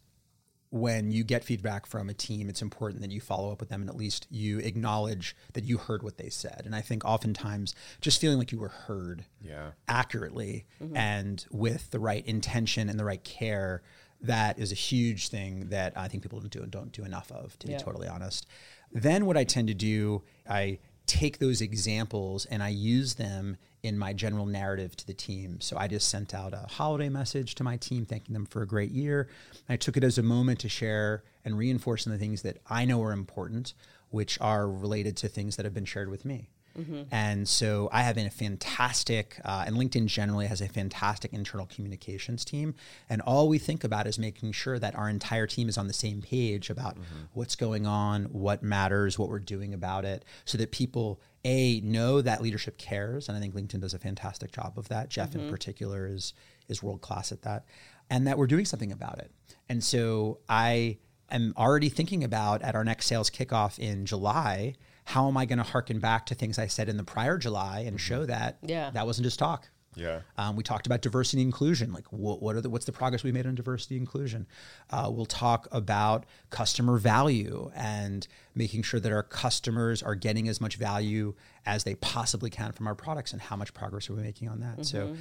when 0.76 1.10
you 1.10 1.24
get 1.24 1.42
feedback 1.42 1.86
from 1.86 2.10
a 2.10 2.14
team, 2.14 2.50
it's 2.50 2.62
important 2.62 3.02
that 3.02 3.10
you 3.10 3.22
follow 3.22 3.50
up 3.50 3.62
with 3.62 3.70
them 3.70 3.80
and 3.80 3.90
at 3.90 3.96
least 3.96 4.28
you 4.30 4.60
acknowledge 4.60 5.34
that 5.54 5.64
you 5.64 5.78
heard 5.78 6.04
what 6.04 6.18
they 6.18 6.28
said. 6.28 6.64
And 6.66 6.76
I 6.76 6.82
think 6.82 7.06
oftentimes 7.06 7.74
just 8.02 8.20
feeling 8.20 8.38
like 8.38 8.52
you 8.52 8.60
were 8.60 8.68
heard 8.68 9.24
Yeah. 9.42 9.72
accurately 9.88 10.66
mm-hmm. 10.84 10.98
and 10.98 11.46
with 11.50 11.92
the 11.92 12.00
right 12.00 12.26
intention 12.28 12.90
and 12.90 13.00
the 13.00 13.06
right 13.06 13.24
care, 13.24 13.84
that 14.20 14.60
is 14.60 14.74
a 14.74 14.76
huge 14.76 15.30
thing 15.30 15.70
that 15.70 15.94
I 15.98 16.10
think 16.10 16.24
people 16.24 16.42
don't 16.42 16.52
do 16.52 16.66
don't 16.66 16.92
do 16.92 17.06
enough 17.06 17.32
of, 17.32 17.58
to 17.60 17.70
Yeah. 17.70 17.78
be 17.78 17.84
totally 17.84 18.10
honest. 18.10 18.46
Then 18.92 19.26
what 19.26 19.38
I 19.38 19.46
tend 19.46 19.70
to 19.70 19.74
do, 19.74 20.24
I 20.50 20.80
take 21.06 21.40
those 21.40 21.62
examples 21.62 22.46
and 22.48 22.62
I 22.62 22.70
use 22.70 23.16
them 23.16 23.56
in 23.86 23.98
my 23.98 24.14
general 24.14 24.46
narrative 24.46 24.96
to 24.98 25.08
the 25.08 25.14
team. 25.14 25.62
So 25.62 25.78
I 25.78 25.88
just 25.88 26.10
sent 26.10 26.34
out 26.34 26.54
a 26.54 26.66
holiday 26.70 27.10
message 27.10 27.56
to 27.56 27.64
my 27.64 27.78
team 27.78 28.06
thanking 28.06 28.34
them 28.34 28.46
for 28.46 28.62
a 28.62 28.68
great 28.68 28.92
year. 28.92 29.30
I 29.70 29.78
took 29.78 29.96
it 29.98 30.04
as 30.04 30.18
a 30.18 30.24
moment 30.24 30.60
to 30.62 30.70
share 30.70 31.24
and 31.44 31.58
reinforcing 31.58 32.12
the 32.12 32.18
things 32.18 32.42
that 32.42 32.58
I 32.70 32.86
know 32.86 33.02
are 33.04 33.12
important, 33.12 33.74
which 34.10 34.40
are 34.42 34.68
related 34.68 35.16
to 35.18 35.28
things 35.28 35.56
that 35.56 35.66
have 35.66 35.74
been 35.74 35.86
shared 35.86 36.10
with 36.10 36.26
me. 36.26 36.50
Mm-hmm. 36.78 37.04
And 37.12 37.48
so 37.48 37.90
I 37.92 38.02
have 38.02 38.16
been 38.16 38.28
a 38.28 38.32
fantastic, 38.32 39.40
uh, 39.46 39.64
and 39.66 39.76
LinkedIn 39.76 40.08
generally 40.08 40.48
has 40.48 40.62
a 40.62 40.68
fantastic 40.68 41.34
internal 41.34 41.66
communications 41.66 42.44
team. 42.44 42.76
And 43.10 43.22
all 43.22 43.48
we 43.48 43.58
think 43.58 43.84
about 43.84 44.08
is 44.08 44.20
making 44.20 44.52
sure 44.52 44.78
that 44.80 44.96
our 44.96 45.10
entire 45.10 45.48
team 45.48 45.70
is 45.70 45.78
on 45.78 45.88
the 45.88 45.94
same 45.94 46.22
page 46.22 46.70
about 46.70 46.96
mm-hmm. 46.96 47.26
what's 47.34 47.56
going 47.56 47.86
on, 47.86 48.26
what 48.26 48.62
matters, 48.62 49.18
what 49.18 49.30
we're 49.30 49.40
doing 49.40 49.74
about 49.74 50.06
it, 50.06 50.26
so 50.44 50.58
that 50.58 50.72
people, 50.72 51.22
A, 51.46 51.80
know 51.82 52.22
that 52.22 52.42
leadership 52.42 52.78
cares. 52.78 53.30
And 53.30 53.38
I 53.38 53.42
think 53.42 53.56
LinkedIn 53.56 53.82
does 53.82 53.94
a 53.94 54.00
fantastic 54.00 54.52
job 54.52 54.78
of 54.78 54.90
that. 54.90 55.10
Jeff, 55.10 55.36
in 55.36 55.42
mm-hmm. 55.42 55.52
particular, 55.52 56.08
is, 56.08 56.34
is 56.68 56.84
world 56.84 57.02
class 57.02 57.32
at 57.32 57.42
that. 57.44 57.66
And 58.10 58.28
that 58.28 58.38
we're 58.38 58.48
doing 58.48 58.66
something 58.66 58.92
about 58.92 59.20
it. 59.20 59.32
And 59.68 59.84
so 59.84 60.40
I 60.48 60.98
am 61.32 61.54
already 61.58 61.90
thinking 61.90 62.24
about 62.24 62.62
at 62.62 62.76
our 62.76 62.84
next 62.84 63.08
sales 63.08 63.30
kickoff 63.30 63.80
in 63.80 64.06
July 64.06 64.76
how 65.06 65.28
am 65.28 65.38
I 65.38 65.46
going 65.46 65.58
to 65.60 65.64
harken 65.64 66.00
back 66.00 66.26
to 66.28 66.36
things 66.36 66.60
I 66.60 66.68
said 66.68 66.90
in 66.90 66.98
the 66.98 67.04
prior 67.04 67.38
July 67.38 67.80
and 67.88 68.00
show 68.00 68.26
that 68.26 68.58
Yeah. 68.64 68.90
that 68.92 69.06
wasn't 69.06 69.24
just 69.26 69.40
talk. 69.40 69.70
Yeah. 69.98 70.20
Um, 70.38 70.58
we 70.58 70.64
talked 70.64 70.88
about 70.88 71.02
diversity 71.02 71.42
and 71.42 71.48
inclusion. 71.48 71.94
Like, 71.94 72.06
what, 72.12 72.42
what 72.42 72.56
are 72.58 72.60
the, 72.62 72.70
what's 72.70 72.84
the 72.84 72.92
progress 72.92 73.24
we 73.24 73.32
made 73.32 73.46
on 73.48 73.56
diversity 73.56 73.96
and 73.96 74.02
inclusion? 74.02 74.46
Uh, 74.90 75.10
we'll 75.10 75.26
talk 75.26 75.70
about 75.72 76.26
customer 76.50 76.98
value 76.98 77.72
and 77.76 78.28
making 78.56 78.82
sure 78.84 79.00
that 79.00 79.12
our 79.14 79.24
customers 79.24 80.04
are 80.04 80.16
getting 80.16 80.50
as 80.50 80.60
much 80.60 80.76
value 80.76 81.34
as 81.66 81.86
they 81.86 81.96
possibly 81.96 82.50
can 82.50 82.74
from 82.74 82.88
our 82.88 82.96
products 82.96 83.32
and 83.32 83.42
how 83.42 83.56
much 83.56 83.74
progress 83.74 84.10
are 84.10 84.16
we 84.16 84.22
making 84.22 84.50
on 84.50 84.60
that. 84.60 84.86
so, 84.86 85.16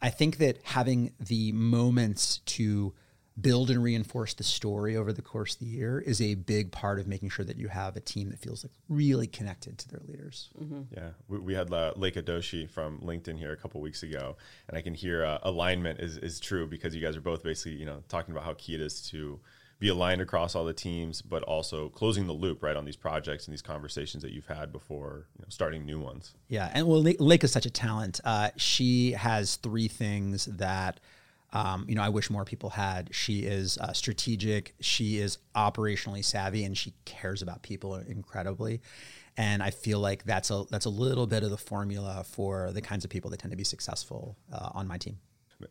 I 0.00 0.10
think 0.10 0.38
that 0.38 0.58
having 0.64 1.12
the 1.20 1.52
moments 1.52 2.38
to 2.46 2.92
build 3.40 3.70
and 3.70 3.82
reinforce 3.82 4.34
the 4.34 4.44
story 4.44 4.96
over 4.96 5.12
the 5.12 5.22
course 5.22 5.54
of 5.54 5.60
the 5.60 5.66
year 5.66 5.98
is 6.00 6.20
a 6.20 6.34
big 6.34 6.70
part 6.70 6.98
of 6.98 7.06
making 7.06 7.30
sure 7.30 7.44
that 7.44 7.56
you 7.56 7.68
have 7.68 7.96
a 7.96 8.00
team 8.00 8.28
that 8.30 8.38
feels 8.38 8.62
like 8.62 8.72
really 8.88 9.26
connected 9.26 9.78
to 9.78 9.88
their 9.88 10.00
leaders. 10.06 10.50
Yeah, 10.90 11.10
we, 11.28 11.38
we 11.38 11.54
had 11.54 11.72
uh, 11.72 11.92
Lake 11.96 12.16
Adoshi 12.16 12.68
from 12.68 12.98
LinkedIn 13.00 13.38
here 13.38 13.52
a 13.52 13.56
couple 13.56 13.80
weeks 13.80 14.02
ago, 14.02 14.36
and 14.68 14.76
I 14.76 14.82
can 14.82 14.94
hear 14.94 15.24
uh, 15.24 15.38
alignment 15.42 16.00
is, 16.00 16.18
is 16.18 16.40
true 16.40 16.66
because 16.66 16.94
you 16.94 17.00
guys 17.00 17.16
are 17.16 17.22
both 17.22 17.42
basically 17.42 17.78
you 17.78 17.86
know 17.86 18.02
talking 18.08 18.32
about 18.32 18.44
how 18.44 18.54
key 18.54 18.74
it 18.74 18.80
is 18.80 19.00
to 19.10 19.40
be 19.82 19.88
aligned 19.88 20.20
across 20.20 20.54
all 20.54 20.64
the 20.64 20.72
teams, 20.72 21.20
but 21.22 21.42
also 21.42 21.88
closing 21.88 22.28
the 22.28 22.32
loop 22.32 22.62
right 22.62 22.76
on 22.76 22.84
these 22.84 22.94
projects 22.96 23.46
and 23.46 23.52
these 23.52 23.62
conversations 23.62 24.22
that 24.22 24.30
you've 24.30 24.46
had 24.46 24.70
before 24.70 25.26
you 25.36 25.42
know, 25.42 25.48
starting 25.48 25.84
new 25.84 25.98
ones. 25.98 26.34
Yeah, 26.46 26.70
and 26.72 26.86
well, 26.86 27.02
Lake, 27.02 27.16
Lake 27.18 27.42
is 27.42 27.50
such 27.50 27.66
a 27.66 27.70
talent. 27.70 28.20
Uh, 28.24 28.50
she 28.56 29.10
has 29.12 29.56
three 29.56 29.88
things 29.88 30.44
that 30.44 31.00
um, 31.52 31.84
you 31.88 31.94
know 31.94 32.02
I 32.02 32.08
wish 32.08 32.30
more 32.30 32.44
people 32.44 32.70
had. 32.70 33.14
She 33.14 33.40
is 33.40 33.78
uh, 33.78 33.92
strategic. 33.92 34.74
She 34.80 35.18
is 35.18 35.38
operationally 35.54 36.24
savvy, 36.24 36.64
and 36.64 36.76
she 36.76 36.94
cares 37.04 37.42
about 37.42 37.62
people 37.62 37.96
incredibly. 37.96 38.80
And 39.36 39.62
I 39.62 39.70
feel 39.70 39.98
like 39.98 40.24
that's 40.24 40.50
a 40.50 40.64
that's 40.70 40.84
a 40.84 40.90
little 40.90 41.26
bit 41.26 41.42
of 41.42 41.50
the 41.50 41.56
formula 41.56 42.24
for 42.24 42.70
the 42.72 42.82
kinds 42.82 43.04
of 43.04 43.10
people 43.10 43.30
that 43.30 43.40
tend 43.40 43.50
to 43.50 43.56
be 43.56 43.64
successful 43.64 44.36
uh, 44.52 44.70
on 44.74 44.86
my 44.86 44.98
team. 44.98 45.18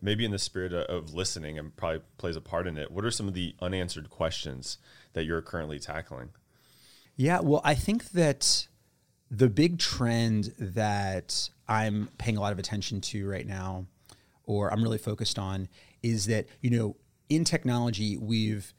Maybe 0.01 0.23
in 0.23 0.31
the 0.31 0.39
spirit 0.39 0.73
of- 0.73 0.85
of 0.87 1.13
listening 1.13 1.59
and 1.59 1.75
probably 1.75 2.01
plays 2.17 2.35
a 2.37 2.41
part 2.41 2.65
in 2.65 2.77
it. 2.77 2.91
What 2.91 3.03
are 3.03 3.11
some 3.11 3.27
of 3.27 3.33
the 3.33 3.55
unanswered 3.61 4.09
questions 4.09 4.77
that 5.13 5.25
you're 5.25 5.41
currently 5.41 5.79
tackling? 5.79 6.29
Yeah, 7.17 7.41
well, 7.41 7.61
I 7.63 7.75
think 7.75 8.11
that 8.11 8.67
the 9.29 9.49
big 9.49 9.79
trend 9.79 10.53
that 10.57 11.49
I'm 11.67 12.09
paying 12.17 12.37
a 12.37 12.41
lot 12.41 12.53
of 12.53 12.59
attention 12.59 13.01
to 13.01 13.27
right 13.29 13.45
now, 13.45 13.85
or 14.45 14.71
I'm 14.71 14.83
really 14.83 14.97
focused 14.97 15.39
on, 15.39 15.67
is 16.03 16.25
that 16.27 16.47
you 16.61 16.69
know 16.69 16.95
in 17.29 17.43
technology 17.43 18.17
we've 18.17 18.73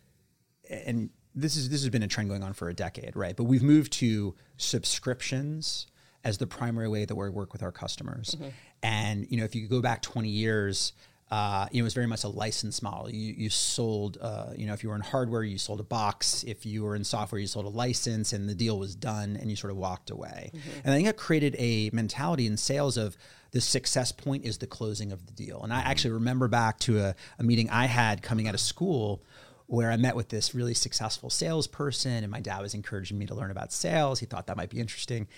and 0.68 1.10
this 1.34 1.56
is 1.56 1.70
this 1.70 1.82
has 1.82 1.90
been 1.90 2.02
a 2.02 2.08
trend 2.08 2.28
going 2.28 2.42
on 2.42 2.52
for 2.52 2.68
a 2.68 2.74
decade, 2.74 3.16
right? 3.16 3.36
But 3.36 3.44
we've 3.44 3.62
moved 3.62 3.92
to 3.94 4.34
subscriptions 4.56 5.86
as 6.24 6.38
the 6.38 6.46
primary 6.46 6.88
way 6.88 7.04
that 7.04 7.14
we 7.14 7.28
work 7.30 7.52
with 7.52 7.62
our 7.62 7.72
customers. 7.72 8.36
Mm-hmm. 8.36 8.48
And 8.82 9.26
you 9.30 9.38
know, 9.38 9.44
if 9.44 9.54
you 9.54 9.66
go 9.66 9.80
back 9.80 10.02
20 10.02 10.28
years, 10.28 10.92
uh, 11.32 11.66
you 11.72 11.80
know, 11.80 11.84
it 11.84 11.84
was 11.84 11.94
very 11.94 12.06
much 12.06 12.24
a 12.24 12.28
license 12.28 12.82
model. 12.82 13.08
You 13.08 13.32
you 13.32 13.48
sold, 13.48 14.18
uh, 14.20 14.50
you 14.54 14.66
know, 14.66 14.74
if 14.74 14.82
you 14.82 14.90
were 14.90 14.94
in 14.94 15.00
hardware, 15.00 15.42
you 15.42 15.56
sold 15.56 15.80
a 15.80 15.82
box. 15.82 16.44
If 16.46 16.66
you 16.66 16.82
were 16.82 16.94
in 16.94 17.04
software, 17.04 17.40
you 17.40 17.46
sold 17.46 17.64
a 17.64 17.70
license, 17.70 18.34
and 18.34 18.50
the 18.50 18.54
deal 18.54 18.78
was 18.78 18.94
done, 18.94 19.38
and 19.40 19.48
you 19.48 19.56
sort 19.56 19.70
of 19.70 19.78
walked 19.78 20.10
away. 20.10 20.50
And 20.84 20.92
I 20.92 20.94
think 20.94 21.08
it 21.08 21.16
created 21.16 21.56
a 21.58 21.88
mentality 21.94 22.46
in 22.46 22.58
sales 22.58 22.98
of 22.98 23.16
the 23.52 23.62
success 23.62 24.12
point 24.12 24.44
is 24.44 24.58
the 24.58 24.66
closing 24.66 25.10
of 25.10 25.24
the 25.24 25.32
deal. 25.32 25.62
And 25.62 25.72
I 25.72 25.80
actually 25.80 26.10
remember 26.10 26.48
back 26.48 26.78
to 26.80 26.98
a, 26.98 27.14
a 27.38 27.42
meeting 27.42 27.70
I 27.70 27.86
had 27.86 28.22
coming 28.22 28.46
out 28.46 28.52
of 28.52 28.60
school 28.60 29.22
where 29.68 29.90
I 29.90 29.96
met 29.96 30.14
with 30.14 30.28
this 30.28 30.54
really 30.54 30.74
successful 30.74 31.30
salesperson, 31.30 32.24
and 32.24 32.30
my 32.30 32.40
dad 32.40 32.60
was 32.60 32.74
encouraging 32.74 33.18
me 33.18 33.24
to 33.24 33.34
learn 33.34 33.50
about 33.50 33.72
sales. 33.72 34.20
He 34.20 34.26
thought 34.26 34.48
that 34.48 34.58
might 34.58 34.68
be 34.68 34.80
interesting. 34.80 35.28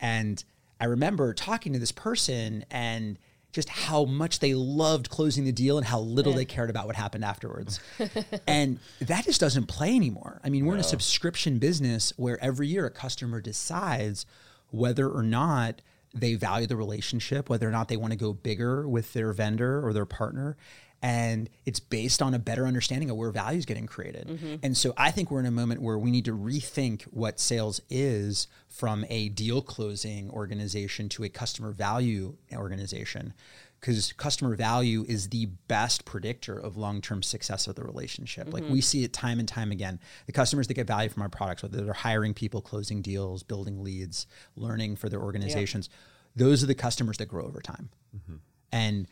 And 0.00 0.42
I 0.80 0.86
remember 0.86 1.34
talking 1.34 1.74
to 1.74 1.78
this 1.78 1.92
person 1.92 2.64
and 2.70 3.18
just 3.52 3.68
how 3.68 4.04
much 4.04 4.38
they 4.38 4.54
loved 4.54 5.10
closing 5.10 5.44
the 5.44 5.52
deal 5.52 5.76
and 5.76 5.86
how 5.86 6.00
little 6.00 6.32
they 6.32 6.44
cared 6.44 6.70
about 6.70 6.86
what 6.86 6.96
happened 6.96 7.24
afterwards. 7.24 7.80
and 8.46 8.78
that 9.00 9.24
just 9.24 9.40
doesn't 9.40 9.66
play 9.66 9.94
anymore. 9.94 10.40
I 10.42 10.48
mean, 10.48 10.64
we're 10.64 10.74
in 10.74 10.80
a 10.80 10.84
subscription 10.84 11.58
business 11.58 12.12
where 12.16 12.42
every 12.42 12.68
year 12.68 12.86
a 12.86 12.90
customer 12.90 13.40
decides 13.40 14.24
whether 14.70 15.08
or 15.08 15.22
not 15.22 15.82
they 16.14 16.34
value 16.34 16.66
the 16.66 16.76
relationship, 16.76 17.50
whether 17.50 17.68
or 17.68 17.72
not 17.72 17.88
they 17.88 17.96
want 17.96 18.12
to 18.12 18.18
go 18.18 18.32
bigger 18.32 18.88
with 18.88 19.12
their 19.12 19.32
vendor 19.32 19.86
or 19.86 19.92
their 19.92 20.06
partner. 20.06 20.56
And 21.02 21.50
it's 21.66 21.80
based 21.80 22.22
on 22.22 22.32
a 22.32 22.38
better 22.38 22.64
understanding 22.64 23.10
of 23.10 23.16
where 23.16 23.32
value 23.32 23.58
is 23.58 23.66
getting 23.66 23.86
created. 23.86 24.28
Mm-hmm. 24.28 24.54
And 24.62 24.76
so 24.76 24.94
I 24.96 25.10
think 25.10 25.30
we're 25.32 25.40
in 25.40 25.46
a 25.46 25.50
moment 25.50 25.82
where 25.82 25.98
we 25.98 26.12
need 26.12 26.24
to 26.26 26.36
rethink 26.36 27.02
what 27.04 27.40
sales 27.40 27.80
is 27.90 28.46
from 28.68 29.04
a 29.08 29.28
deal 29.30 29.62
closing 29.62 30.30
organization 30.30 31.08
to 31.10 31.24
a 31.24 31.28
customer 31.28 31.72
value 31.72 32.36
organization. 32.54 33.34
Because 33.80 34.12
customer 34.12 34.54
value 34.54 35.04
is 35.08 35.30
the 35.30 35.46
best 35.66 36.04
predictor 36.04 36.56
of 36.56 36.76
long 36.76 37.00
term 37.00 37.20
success 37.20 37.66
of 37.66 37.74
the 37.74 37.82
relationship. 37.82 38.52
Like 38.52 38.62
we 38.62 38.68
mm-hmm. 38.68 38.78
see 38.78 39.02
it 39.02 39.12
time 39.12 39.40
and 39.40 39.48
time 39.48 39.72
again. 39.72 39.98
The 40.26 40.32
customers 40.32 40.68
that 40.68 40.74
get 40.74 40.86
value 40.86 41.08
from 41.08 41.22
our 41.22 41.28
products, 41.28 41.64
whether 41.64 41.82
they're 41.82 41.92
hiring 41.92 42.32
people, 42.32 42.60
closing 42.60 43.02
deals, 43.02 43.42
building 43.42 43.82
leads, 43.82 44.28
learning 44.54 44.94
for 44.94 45.08
their 45.08 45.20
organizations, 45.20 45.90
those 46.36 46.62
are 46.62 46.66
the 46.66 46.76
customers 46.76 47.18
that 47.18 47.26
grow 47.26 47.44
over 47.44 47.60
time. 47.60 47.88
Mm-hmm. 48.16 48.36
And 48.70 49.06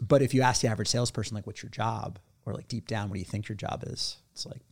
but 0.00 0.22
if 0.22 0.34
you 0.34 0.42
ask 0.42 0.62
the 0.62 0.68
average 0.68 0.88
salesperson, 0.88 1.34
like, 1.34 1.46
what's 1.46 1.62
your 1.62 1.70
job? 1.70 2.18
Or 2.46 2.54
like 2.54 2.68
deep 2.68 2.88
down, 2.88 3.10
what 3.10 3.14
do 3.14 3.18
you 3.18 3.26
think 3.26 3.48
your 3.48 3.56
job 3.56 3.84
is? 3.86 4.16
It's 4.32 4.46
like 4.46 4.62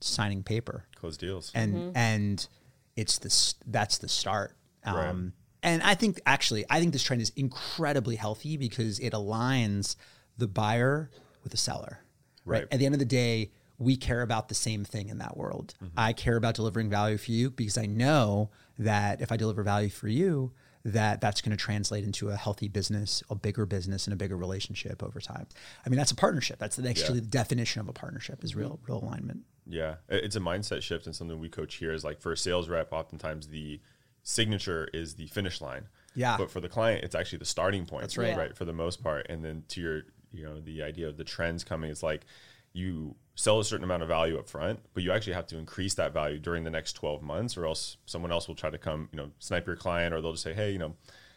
signing 0.00 0.42
paper. 0.42 0.84
Close 0.94 1.16
deals. 1.16 1.50
And 1.54 1.96
and 1.96 2.46
it's 2.94 3.18
this 3.18 3.54
that's 3.66 3.98
the 3.98 4.08
start. 4.08 4.54
Right. 4.84 5.08
Um, 5.08 5.32
and 5.62 5.82
I 5.82 5.94
think 5.94 6.20
actually, 6.26 6.64
I 6.70 6.78
think 6.78 6.92
this 6.92 7.02
trend 7.02 7.22
is 7.22 7.32
incredibly 7.34 8.16
healthy 8.16 8.56
because 8.56 8.98
it 9.00 9.12
aligns 9.12 9.96
the 10.36 10.46
buyer 10.46 11.10
with 11.42 11.52
the 11.52 11.58
seller. 11.58 12.00
Right. 12.44 12.66
At 12.70 12.78
the 12.78 12.86
end 12.86 12.94
of 12.94 12.98
the 12.98 13.04
day, 13.04 13.50
we 13.78 13.96
care 13.96 14.22
about 14.22 14.48
the 14.48 14.54
same 14.54 14.84
thing 14.84 15.08
in 15.08 15.18
that 15.18 15.36
world. 15.36 15.74
I 15.96 16.12
care 16.12 16.36
about 16.36 16.54
delivering 16.54 16.88
value 16.88 17.18
for 17.18 17.32
you 17.32 17.50
because 17.50 17.76
I 17.76 17.86
know 17.86 18.50
that 18.78 19.20
if 19.20 19.32
I 19.32 19.36
deliver 19.36 19.62
value 19.62 19.90
for 19.90 20.08
you, 20.08 20.52
that 20.86 21.20
that's 21.20 21.40
going 21.40 21.50
to 21.50 21.56
translate 21.56 22.04
into 22.04 22.30
a 22.30 22.36
healthy 22.36 22.68
business, 22.68 23.22
a 23.28 23.34
bigger 23.34 23.66
business, 23.66 24.06
and 24.06 24.14
a 24.14 24.16
bigger 24.16 24.36
relationship 24.36 25.02
over 25.02 25.20
time. 25.20 25.46
I 25.84 25.88
mean, 25.88 25.98
that's 25.98 26.12
a 26.12 26.16
partnership. 26.16 26.58
That's 26.58 26.76
the, 26.76 26.88
actually 26.88 27.20
the 27.20 27.26
definition 27.26 27.80
of 27.80 27.88
a 27.88 27.92
partnership 27.92 28.44
is 28.44 28.54
real, 28.54 28.78
mm-hmm. 28.78 28.92
real 28.92 29.02
alignment. 29.02 29.40
Yeah, 29.66 29.96
it's 30.08 30.36
a 30.36 30.40
mindset 30.40 30.82
shift 30.82 31.06
and 31.06 31.14
something 31.14 31.40
we 31.40 31.48
coach 31.48 31.74
here 31.74 31.92
is 31.92 32.04
like 32.04 32.20
for 32.20 32.30
a 32.30 32.36
sales 32.36 32.68
rep, 32.68 32.92
oftentimes 32.92 33.48
the 33.48 33.80
signature 34.22 34.88
is 34.94 35.14
the 35.14 35.26
finish 35.26 35.60
line. 35.60 35.88
Yeah. 36.14 36.36
But 36.36 36.52
for 36.52 36.60
the 36.60 36.68
client, 36.68 37.04
it's 37.04 37.16
actually 37.16 37.38
the 37.38 37.46
starting 37.46 37.84
point. 37.84 38.02
That's 38.02 38.16
right. 38.16 38.36
Right. 38.36 38.56
For 38.56 38.64
the 38.64 38.72
most 38.72 39.02
part. 39.02 39.26
And 39.28 39.44
then 39.44 39.64
to 39.68 39.80
your, 39.80 40.02
you 40.32 40.44
know, 40.44 40.60
the 40.60 40.82
idea 40.82 41.08
of 41.08 41.16
the 41.16 41.24
trends 41.24 41.64
coming, 41.64 41.90
it's 41.90 42.02
like 42.02 42.26
you 42.76 43.16
sell 43.34 43.58
a 43.58 43.64
certain 43.64 43.84
amount 43.84 44.02
of 44.02 44.08
value 44.08 44.38
up 44.38 44.48
front, 44.48 44.80
but 44.94 45.02
you 45.02 45.10
actually 45.10 45.32
have 45.32 45.46
to 45.46 45.58
increase 45.58 45.94
that 45.94 46.12
value 46.12 46.38
during 46.38 46.64
the 46.64 46.70
next 46.70 46.92
12 46.92 47.22
months 47.22 47.56
or 47.56 47.66
else 47.66 47.96
someone 48.06 48.30
else 48.30 48.48
will 48.48 48.54
try 48.54 48.70
to 48.70 48.78
come, 48.78 49.08
you 49.12 49.16
know, 49.16 49.30
snipe 49.38 49.66
your 49.66 49.76
client 49.76 50.14
or 50.14 50.20
they'll 50.20 50.32
just 50.32 50.44
say, 50.44 50.54
hey, 50.54 50.70
you 50.70 50.78
know, 50.78 50.94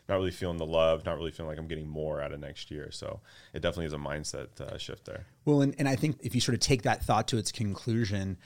not 0.07 0.15
really 0.15 0.31
feeling 0.31 0.57
the 0.57 0.65
love, 0.65 1.05
not 1.05 1.17
really 1.17 1.31
feeling 1.31 1.49
like 1.49 1.59
I'm 1.59 1.67
getting 1.67 1.87
more 1.87 2.21
out 2.21 2.31
of 2.31 2.39
next 2.39 2.71
year. 2.71 2.89
So 2.91 3.21
it 3.53 3.61
definitely 3.61 3.85
is 3.85 3.93
a 3.93 3.97
mindset 3.97 4.59
uh, 4.59 4.77
shift 4.77 5.05
there. 5.05 5.25
Well, 5.45 5.61
and, 5.61 5.75
and 5.77 5.87
I 5.87 5.95
think 5.95 6.17
if 6.21 6.35
you 6.35 6.41
sort 6.41 6.55
of 6.55 6.61
take 6.61 6.81
that 6.83 7.03
thought 7.03 7.27
to 7.29 7.37
its 7.37 7.51
conclusion, 7.51 8.37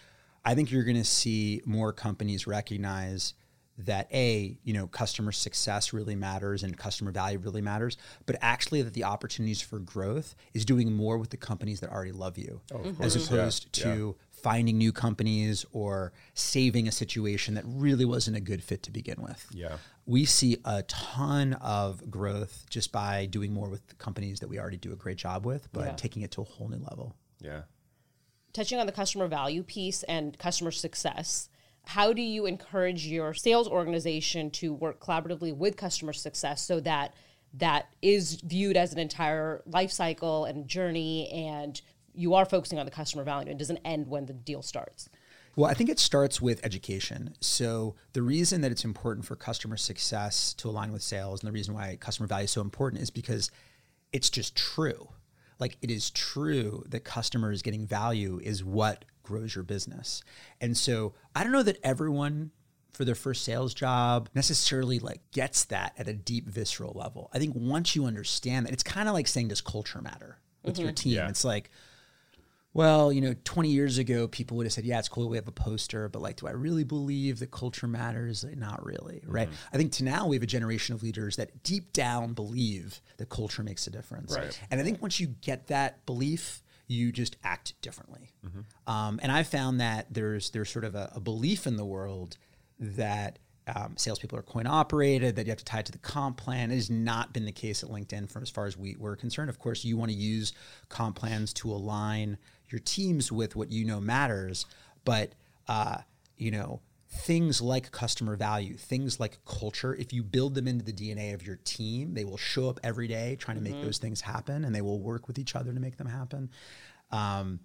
I 0.45 0.55
think 0.55 0.71
you're 0.71 0.83
going 0.83 0.97
to 0.97 1.03
see 1.03 1.61
more 1.65 1.93
companies 1.93 2.45
recognize 2.45 3.33
that 3.77 4.07
a 4.13 4.57
you 4.63 4.71
know 4.73 4.85
customer 4.85 5.31
success 5.31 5.93
really 5.93 6.15
matters 6.15 6.61
and 6.63 6.77
customer 6.77 7.11
value 7.11 7.39
really 7.39 7.61
matters 7.61 7.97
but 8.27 8.35
actually 8.41 8.81
that 8.83 8.93
the 8.93 9.03
opportunities 9.03 9.61
for 9.61 9.79
growth 9.79 10.35
is 10.53 10.63
doing 10.63 10.93
more 10.93 11.17
with 11.17 11.31
the 11.31 11.37
companies 11.37 11.79
that 11.79 11.89
already 11.91 12.11
love 12.11 12.37
you 12.37 12.61
as 13.01 13.15
opposed 13.15 13.75
Yeah. 13.77 13.83
to 13.85 14.15
finding 14.29 14.77
new 14.77 14.91
companies 14.91 15.65
or 15.71 16.13
saving 16.35 16.87
a 16.87 16.91
situation 16.91 17.55
that 17.55 17.63
really 17.65 18.05
wasn't 18.05 18.37
a 18.37 18.41
good 18.41 18.63
fit 18.63 18.83
to 18.83 18.91
begin 18.91 19.19
with 19.21 19.47
Yeah. 19.51 19.77
we 20.05 20.25
see 20.25 20.57
a 20.65 20.83
ton 20.83 21.53
of 21.53 22.11
growth 22.11 22.65
just 22.69 22.91
by 22.91 23.25
doing 23.25 23.53
more 23.53 23.69
with 23.69 23.87
the 23.87 23.95
companies 23.95 24.39
that 24.41 24.49
we 24.49 24.59
already 24.59 24.77
do 24.77 24.93
a 24.93 24.95
great 24.95 25.17
job 25.17 25.47
with 25.47 25.67
but 25.73 25.85
Yeah. 25.85 25.93
taking 25.95 26.21
it 26.21 26.29
to 26.31 26.41
a 26.41 26.45
whole 26.45 26.67
new 26.69 26.77
level 26.77 27.15
Yeah. 27.41 27.63
touching 28.53 28.77
on 28.79 28.85
the 28.85 28.91
customer 28.91 29.27
value 29.27 29.63
piece 29.63 30.03
and 30.03 30.37
customer 30.37 30.69
success, 30.69 31.49
how 31.85 32.13
do 32.13 32.21
you 32.21 32.45
encourage 32.45 33.05
your 33.05 33.33
sales 33.33 33.67
organization 33.67 34.49
to 34.51 34.73
work 34.73 34.99
collaboratively 34.99 35.55
with 35.55 35.75
customer 35.75 36.13
success 36.13 36.65
so 36.65 36.79
that 36.79 37.13
that 37.53 37.87
is 38.01 38.41
viewed 38.41 38.77
as 38.77 38.93
an 38.93 38.99
entire 38.99 39.61
life 39.65 39.91
cycle 39.91 40.45
and 40.45 40.67
journey 40.67 41.29
and 41.29 41.81
you 42.15 42.33
are 42.33 42.45
focusing 42.45 42.79
on 42.79 42.85
the 42.85 42.91
customer 42.91 43.23
value 43.23 43.49
and 43.49 43.59
doesn't 43.59 43.79
end 43.83 44.07
when 44.07 44.25
the 44.25 44.33
deal 44.33 44.61
starts? 44.61 45.09
Well, 45.55 45.69
I 45.69 45.75
think 45.75 45.89
it 45.89 45.99
starts 45.99 46.41
with 46.41 46.65
education. 46.65 47.35
So, 47.39 47.95
the 48.13 48.23
reason 48.23 48.61
that 48.61 48.71
it's 48.71 48.83
important 48.83 49.25
for 49.25 49.35
customer 49.35 49.77
success 49.77 50.53
to 50.55 50.69
align 50.69 50.91
with 50.91 51.03
sales 51.03 51.41
and 51.41 51.47
the 51.47 51.51
reason 51.51 51.75
why 51.75 51.95
customer 51.99 52.27
value 52.27 52.45
is 52.45 52.51
so 52.51 52.61
important 52.61 53.03
is 53.03 53.11
because 53.11 53.51
it's 54.11 54.31
just 54.31 54.55
true. 54.55 55.09
Like, 55.59 55.77
it 55.83 55.91
is 55.91 56.09
true 56.09 56.83
that 56.87 57.03
customers 57.03 57.61
getting 57.61 57.85
value 57.85 58.39
is 58.43 58.63
what 58.63 59.05
grows 59.23 59.55
your 59.55 59.63
business. 59.63 60.23
And 60.61 60.77
so, 60.77 61.13
I 61.35 61.43
don't 61.43 61.51
know 61.51 61.63
that 61.63 61.79
everyone 61.83 62.51
for 62.93 63.05
their 63.05 63.15
first 63.15 63.43
sales 63.43 63.73
job 63.73 64.29
necessarily 64.35 64.99
like 64.99 65.19
gets 65.31 65.65
that 65.65 65.93
at 65.97 66.07
a 66.07 66.13
deep 66.13 66.47
visceral 66.47 66.93
level. 66.93 67.29
I 67.33 67.39
think 67.39 67.55
once 67.55 67.95
you 67.95 68.05
understand 68.05 68.67
that, 68.67 68.73
it's 68.73 68.83
kind 68.83 69.07
of 69.07 69.13
like 69.13 69.27
saying, 69.27 69.47
does 69.47 69.61
culture 69.61 70.01
matter 70.01 70.37
with 70.63 70.75
mm-hmm. 70.75 70.83
your 70.83 70.91
team? 70.91 71.13
Yeah. 71.13 71.29
It's 71.29 71.43
like, 71.43 71.71
well, 72.75 73.13
you 73.13 73.21
know, 73.21 73.35
20 73.43 73.69
years 73.69 73.99
ago, 73.99 74.27
people 74.27 74.57
would 74.57 74.65
have 74.65 74.73
said, 74.73 74.85
yeah, 74.85 74.97
it's 74.97 75.07
cool 75.07 75.29
we 75.29 75.37
have 75.37 75.47
a 75.47 75.51
poster, 75.51 76.09
but 76.09 76.21
like, 76.21 76.37
do 76.37 76.47
I 76.47 76.51
really 76.51 76.83
believe 76.83 77.39
that 77.39 77.51
culture 77.51 77.87
matters? 77.87 78.43
Like, 78.43 78.57
not 78.57 78.83
really, 78.83 79.21
right? 79.27 79.47
Mm-hmm. 79.47 79.75
I 79.75 79.77
think 79.77 79.91
to 79.93 80.03
now 80.03 80.27
we 80.27 80.35
have 80.35 80.43
a 80.43 80.47
generation 80.47 80.95
of 80.95 81.03
leaders 81.03 81.35
that 81.35 81.63
deep 81.63 81.93
down 81.93 82.33
believe 82.33 82.99
that 83.17 83.29
culture 83.29 83.61
makes 83.61 83.85
a 83.85 83.91
difference. 83.91 84.35
Right. 84.35 84.59
And 84.71 84.81
I 84.81 84.83
think 84.83 85.01
once 85.03 85.19
you 85.19 85.27
get 85.41 85.67
that 85.67 86.03
belief, 86.07 86.62
you 86.87 87.11
just 87.11 87.37
act 87.43 87.73
differently. 87.81 88.31
Mm-hmm. 88.45 88.91
Um, 88.91 89.19
and 89.23 89.31
I 89.31 89.43
found 89.43 89.79
that 89.79 90.07
there's 90.11 90.49
there's 90.51 90.69
sort 90.69 90.85
of 90.85 90.95
a, 90.95 91.11
a 91.15 91.19
belief 91.19 91.65
in 91.65 91.77
the 91.77 91.85
world 91.85 92.37
that 92.79 93.39
um, 93.73 93.95
salespeople 93.97 94.37
are 94.37 94.43
coin 94.43 94.67
operated, 94.67 95.35
that 95.35 95.45
you 95.45 95.51
have 95.51 95.59
to 95.59 95.65
tie 95.65 95.79
it 95.79 95.85
to 95.85 95.91
the 95.91 95.97
comp 95.97 96.37
plan. 96.37 96.71
It 96.71 96.75
has 96.75 96.89
not 96.89 97.33
been 97.33 97.45
the 97.45 97.51
case 97.51 97.83
at 97.83 97.89
LinkedIn 97.89 98.29
for 98.29 98.41
as 98.41 98.49
far 98.49 98.65
as 98.65 98.77
we 98.77 98.95
were 98.97 99.15
concerned. 99.15 99.49
Of 99.49 99.59
course, 99.59 99.85
you 99.85 99.95
want 99.95 100.11
to 100.11 100.17
use 100.17 100.51
comp 100.89 101.15
plans 101.15 101.53
to 101.53 101.71
align 101.71 102.37
your 102.69 102.79
teams 102.79 103.31
with 103.31 103.55
what 103.55 103.71
you 103.71 103.85
know 103.85 104.01
matters, 104.01 104.65
but 105.05 105.33
uh, 105.67 105.97
you 106.37 106.51
know 106.51 106.81
things 107.13 107.61
like 107.61 107.91
customer 107.91 108.35
value, 108.35 108.75
things 108.75 109.19
like 109.19 109.37
culture. 109.45 109.95
If 109.95 110.13
you 110.13 110.23
build 110.23 110.55
them 110.55 110.67
into 110.67 110.83
the 110.83 110.93
DNA 110.93 111.33
of 111.33 111.45
your 111.45 111.57
team, 111.63 112.13
they 112.13 112.25
will 112.25 112.37
show 112.37 112.69
up 112.69 112.79
every 112.83 113.07
day 113.07 113.35
trying 113.39 113.57
to 113.57 113.63
make 113.63 113.73
mm-hmm. 113.73 113.85
those 113.85 113.97
things 113.97 114.21
happen, 114.21 114.65
and 114.65 114.73
they 114.75 114.81
will 114.81 114.99
work 114.99 115.27
with 115.27 115.39
each 115.39 115.55
other 115.55 115.73
to 115.73 115.79
make 115.79 115.97
them 115.97 116.07
happen. 116.07 116.49
Um, 117.11 117.59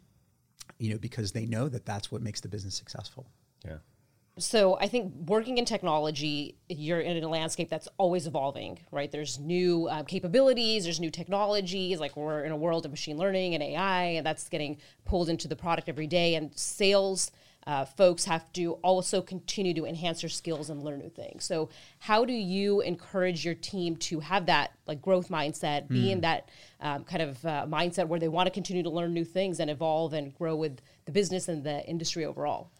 you 0.78 0.92
know, 0.92 0.98
because 0.98 1.32
they 1.32 1.46
know 1.46 1.68
that 1.68 1.84
that's 1.84 2.12
what 2.12 2.22
makes 2.22 2.40
the 2.40 2.48
business 2.48 2.76
successful. 2.76 3.26
Yeah 3.64 3.78
so 4.38 4.78
I 4.80 4.86
think 4.88 5.12
working 5.26 5.58
in 5.58 5.64
technology, 5.64 6.56
you're 6.68 7.00
in 7.00 7.22
a 7.22 7.28
landscape 7.28 7.68
that's 7.68 7.88
always 7.98 8.26
evolving, 8.26 8.78
right? 8.90 9.10
There's 9.10 9.38
new 9.38 9.88
uh, 9.88 10.04
capabilities, 10.04 10.84
there's 10.84 11.00
new 11.00 11.10
technologies. 11.10 12.00
Like 12.00 12.16
we're 12.16 12.44
in 12.44 12.52
a 12.52 12.56
world 12.56 12.84
of 12.84 12.90
machine 12.90 13.18
learning 13.18 13.54
and 13.54 13.62
AI, 13.62 14.02
and 14.02 14.26
that's 14.26 14.48
getting 14.48 14.78
pulled 15.04 15.28
into 15.28 15.48
the 15.48 15.56
product 15.56 15.88
every 15.88 16.06
day. 16.06 16.36
And 16.36 16.56
sales 16.56 17.30
uh, 17.68 17.84
folks 17.84 18.24
have 18.24 18.50
to 18.54 18.72
also 18.82 19.20
continue 19.20 19.74
to 19.74 19.84
enhance 19.84 20.22
their 20.22 20.30
skills 20.30 20.70
and 20.70 20.82
learn 20.82 21.00
new 21.00 21.10
things. 21.10 21.44
So, 21.44 21.68
how 21.98 22.24
do 22.24 22.32
you 22.32 22.80
encourage 22.80 23.44
your 23.44 23.54
team 23.54 23.96
to 23.96 24.20
have 24.20 24.46
that 24.46 24.72
like 24.86 25.02
growth 25.02 25.28
mindset, 25.28 25.84
mm. 25.84 25.88
be 25.88 26.10
in 26.10 26.18
hmm. 26.18 26.22
that 26.22 26.48
um, 26.80 27.04
kind 27.04 27.20
of 27.20 27.44
uh, 27.44 27.66
mindset 27.68 28.08
where 28.08 28.18
they 28.18 28.28
want 28.28 28.46
to 28.46 28.50
continue 28.50 28.82
to 28.82 28.88
learn 28.88 29.12
new 29.12 29.24
things 29.24 29.60
and 29.60 29.70
evolve 29.70 30.14
and 30.14 30.34
grow 30.34 30.56
with 30.56 30.80
the 31.04 31.12
business 31.12 31.46
and 31.46 31.62
the 31.62 31.86
industry 31.86 32.24
overall? 32.24 32.70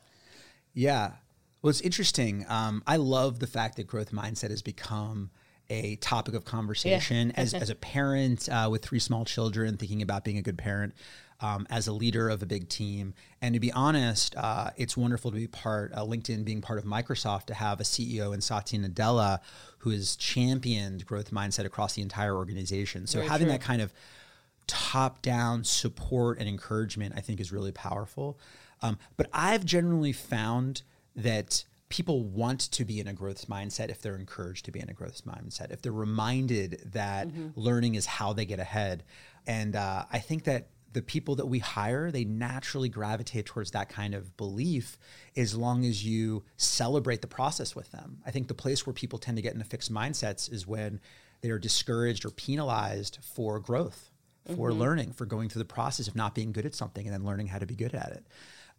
Yeah, 0.72 1.12
well, 1.60 1.68
it's 1.68 1.82
interesting. 1.82 2.46
Um, 2.48 2.82
I 2.86 2.96
love 2.96 3.40
the 3.40 3.46
fact 3.46 3.76
that 3.76 3.86
growth 3.86 4.10
mindset 4.10 4.48
has 4.48 4.62
become 4.62 5.30
a 5.68 5.96
topic 5.96 6.34
of 6.34 6.46
conversation 6.46 7.28
yeah. 7.28 7.42
as, 7.42 7.52
as 7.52 7.68
a 7.68 7.74
parent 7.74 8.48
uh, 8.48 8.68
with 8.70 8.82
three 8.82 9.00
small 9.00 9.26
children, 9.26 9.76
thinking 9.76 10.00
about 10.00 10.24
being 10.24 10.38
a 10.38 10.42
good 10.42 10.56
parent, 10.56 10.94
um, 11.40 11.66
as 11.70 11.86
a 11.86 11.92
leader 11.92 12.28
of 12.28 12.42
a 12.42 12.46
big 12.46 12.68
team. 12.68 13.14
And 13.40 13.54
to 13.54 13.60
be 13.60 13.72
honest, 13.72 14.34
uh, 14.36 14.70
it's 14.76 14.96
wonderful 14.96 15.30
to 15.30 15.36
be 15.36 15.46
part, 15.46 15.92
uh, 15.94 16.04
LinkedIn 16.04 16.44
being 16.44 16.60
part 16.60 16.78
of 16.78 16.84
Microsoft, 16.84 17.46
to 17.46 17.54
have 17.54 17.80
a 17.80 17.84
CEO 17.84 18.34
in 18.34 18.40
Satya 18.40 18.80
Nadella 18.80 19.40
who 19.78 19.90
has 19.90 20.16
championed 20.16 21.06
growth 21.06 21.30
mindset 21.30 21.64
across 21.64 21.94
the 21.94 22.02
entire 22.02 22.34
organization. 22.34 23.06
So 23.06 23.18
Very 23.18 23.28
having 23.28 23.46
true. 23.46 23.52
that 23.52 23.60
kind 23.60 23.80
of 23.80 23.92
top 24.66 25.22
down 25.22 25.64
support 25.64 26.38
and 26.38 26.48
encouragement, 26.48 27.14
I 27.16 27.20
think, 27.20 27.40
is 27.40 27.52
really 27.52 27.72
powerful. 27.72 28.38
Um, 28.82 28.98
but 29.16 29.28
I've 29.32 29.64
generally 29.64 30.12
found 30.12 30.82
that 31.16 31.64
people 31.88 32.22
want 32.22 32.60
to 32.60 32.84
be 32.84 33.00
in 33.00 33.08
a 33.08 33.12
growth 33.12 33.48
mindset 33.48 33.88
if 33.88 34.02
they're 34.02 34.16
encouraged 34.16 34.64
to 34.66 34.70
be 34.70 34.80
in 34.80 34.90
a 34.90 34.92
growth 34.92 35.22
mindset, 35.24 35.70
if 35.70 35.80
they're 35.80 35.90
reminded 35.92 36.80
that 36.92 37.28
mm-hmm. 37.28 37.48
learning 37.54 37.94
is 37.94 38.06
how 38.06 38.32
they 38.32 38.44
get 38.44 38.58
ahead. 38.58 39.04
And 39.46 39.74
uh, 39.74 40.04
I 40.12 40.18
think 40.18 40.44
that 40.44 40.66
the 40.92 41.02
people 41.02 41.36
that 41.36 41.46
we 41.46 41.58
hire, 41.58 42.10
they 42.10 42.24
naturally 42.24 42.88
gravitate 42.88 43.46
towards 43.46 43.72
that 43.72 43.88
kind 43.88 44.14
of 44.14 44.36
belief 44.36 44.98
as 45.36 45.54
long 45.54 45.84
as 45.84 46.04
you 46.04 46.44
celebrate 46.56 47.20
the 47.20 47.28
process 47.28 47.74
with 47.76 47.90
them. 47.92 48.18
I 48.26 48.30
think 48.30 48.48
the 48.48 48.54
place 48.54 48.86
where 48.86 48.94
people 48.94 49.18
tend 49.18 49.36
to 49.36 49.42
get 49.42 49.52
into 49.52 49.66
fixed 49.66 49.92
mindsets 49.92 50.50
is 50.50 50.66
when 50.66 51.00
they 51.40 51.50
are 51.50 51.58
discouraged 51.58 52.24
or 52.24 52.30
penalized 52.30 53.18
for 53.22 53.60
growth, 53.60 54.10
for 54.46 54.70
mm-hmm. 54.70 54.80
learning, 54.80 55.12
for 55.12 55.26
going 55.26 55.48
through 55.48 55.60
the 55.60 55.66
process 55.66 56.08
of 56.08 56.16
not 56.16 56.34
being 56.34 56.52
good 56.52 56.66
at 56.66 56.74
something 56.74 57.06
and 57.06 57.14
then 57.14 57.24
learning 57.24 57.48
how 57.48 57.58
to 57.58 57.66
be 57.66 57.76
good 57.76 57.94
at 57.94 58.12
it. 58.12 58.26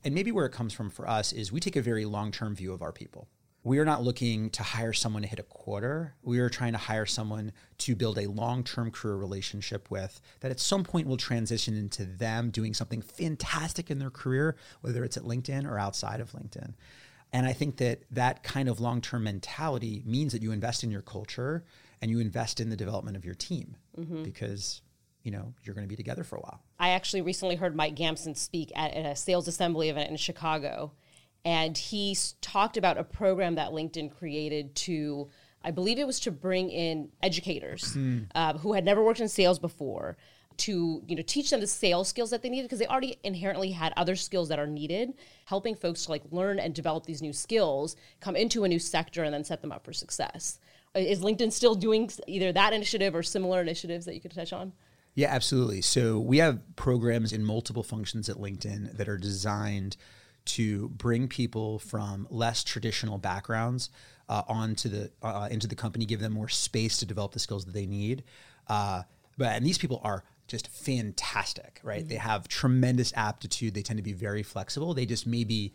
And 0.03 0.15
maybe 0.15 0.31
where 0.31 0.45
it 0.45 0.51
comes 0.51 0.73
from 0.73 0.89
for 0.89 1.07
us 1.07 1.31
is 1.31 1.51
we 1.51 1.59
take 1.59 1.75
a 1.75 1.81
very 1.81 2.05
long 2.05 2.31
term 2.31 2.55
view 2.55 2.73
of 2.73 2.81
our 2.81 2.91
people. 2.91 3.27
We 3.69 3.77
are 3.77 3.85
not 3.85 4.01
looking 4.01 4.49
to 4.49 4.63
hire 4.63 4.93
someone 4.93 5.21
to 5.21 5.27
hit 5.27 5.37
a 5.37 5.43
quarter. 5.43 6.15
We 6.23 6.39
are 6.39 6.49
trying 6.49 6.71
to 6.71 6.79
hire 6.79 7.05
someone 7.05 7.51
to 7.77 7.95
build 7.95 8.17
a 8.17 8.25
long 8.25 8.63
term 8.63 8.89
career 8.89 9.15
relationship 9.15 9.91
with 9.91 10.19
that 10.39 10.49
at 10.49 10.59
some 10.59 10.83
point 10.83 11.05
will 11.05 11.17
transition 11.17 11.77
into 11.77 12.03
them 12.03 12.49
doing 12.49 12.73
something 12.73 13.03
fantastic 13.03 13.91
in 13.91 13.99
their 13.99 14.09
career, 14.09 14.55
whether 14.81 15.03
it's 15.03 15.17
at 15.17 15.23
LinkedIn 15.23 15.69
or 15.69 15.77
outside 15.77 16.19
of 16.19 16.31
LinkedIn. 16.31 16.73
And 17.31 17.45
I 17.45 17.53
think 17.53 17.77
that 17.77 18.05
that 18.09 18.41
kind 18.41 18.69
of 18.69 18.79
long 18.79 19.01
term 19.01 19.25
mentality 19.25 20.01
means 20.03 20.31
that 20.33 20.41
you 20.41 20.51
invest 20.51 20.83
in 20.83 20.89
your 20.89 21.03
culture 21.03 21.63
and 22.01 22.09
you 22.09 22.17
invest 22.17 22.59
in 22.59 22.71
the 22.71 22.75
development 22.75 23.17
of 23.17 23.23
your 23.23 23.35
team 23.35 23.75
mm-hmm. 23.95 24.23
because 24.23 24.81
you 25.21 25.29
know 25.29 25.53
you're 25.61 25.75
going 25.75 25.85
to 25.85 25.87
be 25.87 25.95
together 25.95 26.23
for 26.23 26.37
a 26.37 26.41
while. 26.41 26.63
I 26.79 26.89
actually 26.89 27.21
recently 27.21 27.55
heard 27.55 27.75
Mike 27.75 27.93
Gamson 27.93 28.33
speak 28.33 28.71
at, 28.75 28.95
at 28.95 29.05
a 29.05 29.15
sales 29.15 29.47
assembly 29.47 29.89
event 29.89 30.09
in 30.09 30.17
Chicago, 30.17 30.93
and 31.45 31.77
he 31.77 32.17
talked 32.41 32.77
about 32.77 32.97
a 32.97 33.03
program 33.03 33.55
that 33.55 33.71
LinkedIn 33.71 34.15
created 34.17 34.75
to. 34.75 35.29
I 35.61 35.71
believe 35.71 35.99
it 35.99 36.07
was 36.07 36.21
to 36.21 36.31
bring 36.31 36.69
in 36.69 37.09
educators 37.21 37.93
mm. 37.93 38.27
uh, 38.33 38.53
who 38.53 38.73
had 38.73 38.85
never 38.85 39.03
worked 39.03 39.19
in 39.19 39.27
sales 39.27 39.59
before 39.59 40.15
to 40.55 41.01
you 41.05 41.15
know 41.15 41.23
teach 41.25 41.49
them 41.49 41.59
the 41.59 41.67
sales 41.67 42.07
skills 42.07 42.29
that 42.29 42.41
they 42.41 42.49
needed 42.49 42.63
because 42.63 42.79
they 42.79 42.87
already 42.87 43.17
inherently 43.23 43.71
had 43.71 43.93
other 43.97 44.15
skills 44.15 44.49
that 44.49 44.59
are 44.59 44.67
needed 44.67 45.13
helping 45.45 45.75
folks 45.75 46.05
to 46.05 46.11
like 46.11 46.21
learn 46.31 46.59
and 46.59 46.73
develop 46.73 47.05
these 47.05 47.21
new 47.21 47.31
skills 47.31 47.95
come 48.19 48.35
into 48.35 48.65
a 48.65 48.67
new 48.67 48.79
sector 48.79 49.23
and 49.23 49.33
then 49.33 49.43
set 49.43 49.61
them 49.61 49.71
up 49.71 49.85
for 49.85 49.93
success 49.93 50.59
is 50.95 51.21
linkedin 51.21 51.49
still 51.49 51.75
doing 51.75 52.09
either 52.27 52.51
that 52.51 52.73
initiative 52.73 53.15
or 53.15 53.23
similar 53.23 53.61
initiatives 53.61 54.05
that 54.05 54.15
you 54.15 54.19
could 54.19 54.33
touch 54.33 54.51
on 54.51 54.73
yeah, 55.15 55.29
absolutely. 55.33 55.81
So 55.81 56.17
we 56.17 56.37
have 56.37 56.61
programs 56.75 57.33
in 57.33 57.43
multiple 57.43 57.83
functions 57.83 58.29
at 58.29 58.37
LinkedIn 58.37 58.95
that 58.95 59.09
are 59.09 59.17
designed 59.17 59.97
to 60.55 60.89
bring 60.89 61.27
people 61.27 61.79
from 61.79 62.27
less 62.29 62.63
traditional 62.63 63.17
backgrounds 63.17 63.89
uh, 64.27 64.43
onto 64.47 64.89
the 64.89 65.11
uh, 65.21 65.47
into 65.51 65.67
the 65.67 65.75
company, 65.75 66.05
give 66.05 66.19
them 66.19 66.33
more 66.33 66.49
space 66.49 66.97
to 66.99 67.05
develop 67.05 67.31
the 67.31 67.39
skills 67.39 67.65
that 67.65 67.73
they 67.73 67.85
need. 67.85 68.23
Uh, 68.67 69.03
but 69.37 69.47
and 69.47 69.65
these 69.65 69.77
people 69.77 70.01
are 70.03 70.23
just 70.47 70.67
fantastic, 70.67 71.79
right? 71.83 71.99
Mm-hmm. 71.99 72.09
They 72.09 72.15
have 72.15 72.47
tremendous 72.47 73.13
aptitude. 73.15 73.73
They 73.73 73.83
tend 73.83 73.97
to 73.97 74.03
be 74.03 74.13
very 74.13 74.43
flexible. 74.43 74.93
They 74.93 75.05
just 75.05 75.27
may 75.27 75.43
be 75.43 75.73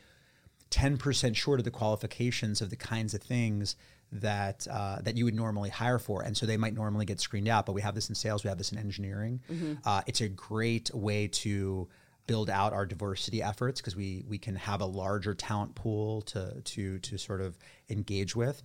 ten 0.70 0.96
percent 0.96 1.36
short 1.36 1.60
of 1.60 1.64
the 1.64 1.70
qualifications 1.70 2.60
of 2.60 2.70
the 2.70 2.76
kinds 2.76 3.14
of 3.14 3.22
things 3.22 3.76
that 4.12 4.66
uh, 4.70 5.00
that 5.02 5.16
you 5.16 5.24
would 5.24 5.34
normally 5.34 5.70
hire 5.70 5.98
for, 5.98 6.22
and 6.22 6.36
so 6.36 6.46
they 6.46 6.56
might 6.56 6.74
normally 6.74 7.04
get 7.04 7.20
screened 7.20 7.48
out. 7.48 7.66
But 7.66 7.72
we 7.72 7.82
have 7.82 7.94
this 7.94 8.08
in 8.08 8.14
sales, 8.14 8.44
we 8.44 8.48
have 8.48 8.58
this 8.58 8.72
in 8.72 8.78
engineering. 8.78 9.40
Mm-hmm. 9.50 9.74
Uh, 9.84 10.02
it's 10.06 10.20
a 10.20 10.28
great 10.28 10.92
way 10.94 11.28
to 11.28 11.88
build 12.26 12.48
out 12.48 12.72
our 12.72 12.86
diversity 12.86 13.42
efforts 13.42 13.80
because 13.80 13.96
we 13.96 14.24
we 14.28 14.38
can 14.38 14.56
have 14.56 14.80
a 14.80 14.86
larger 14.86 15.34
talent 15.34 15.74
pool 15.74 16.22
to 16.22 16.60
to 16.62 16.98
to 17.00 17.18
sort 17.18 17.40
of 17.40 17.58
engage 17.88 18.34
with. 18.34 18.62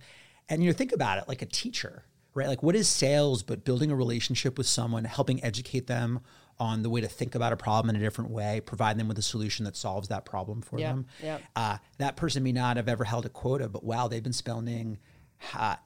And 0.48 0.62
you 0.62 0.70
know, 0.70 0.74
think 0.74 0.92
about 0.92 1.18
it 1.18 1.28
like 1.28 1.42
a 1.42 1.46
teacher, 1.46 2.04
right? 2.34 2.48
Like 2.48 2.62
what 2.62 2.74
is 2.74 2.88
sales 2.88 3.42
but 3.42 3.64
building 3.64 3.90
a 3.90 3.96
relationship 3.96 4.58
with 4.58 4.66
someone, 4.66 5.04
helping 5.04 5.42
educate 5.44 5.86
them 5.86 6.20
on 6.58 6.82
the 6.82 6.90
way 6.90 7.00
to 7.00 7.08
think 7.08 7.34
about 7.34 7.52
a 7.52 7.56
problem 7.56 7.94
in 7.94 8.00
a 8.00 8.04
different 8.04 8.30
way, 8.30 8.60
provide 8.60 8.98
them 8.98 9.08
with 9.08 9.18
a 9.18 9.22
solution 9.22 9.64
that 9.64 9.76
solves 9.76 10.08
that 10.08 10.26
problem 10.26 10.60
for 10.60 10.78
them. 10.90 11.06
Uh, 11.56 11.78
that 11.98 12.16
person 12.16 12.42
may 12.42 12.52
not 12.52 12.76
have 12.76 12.88
ever 12.88 13.04
held 13.04 13.24
a 13.24 13.30
quota, 13.30 13.68
but 13.68 13.82
wow, 13.82 14.08
they've 14.08 14.22
been 14.22 14.32
spending 14.34 14.98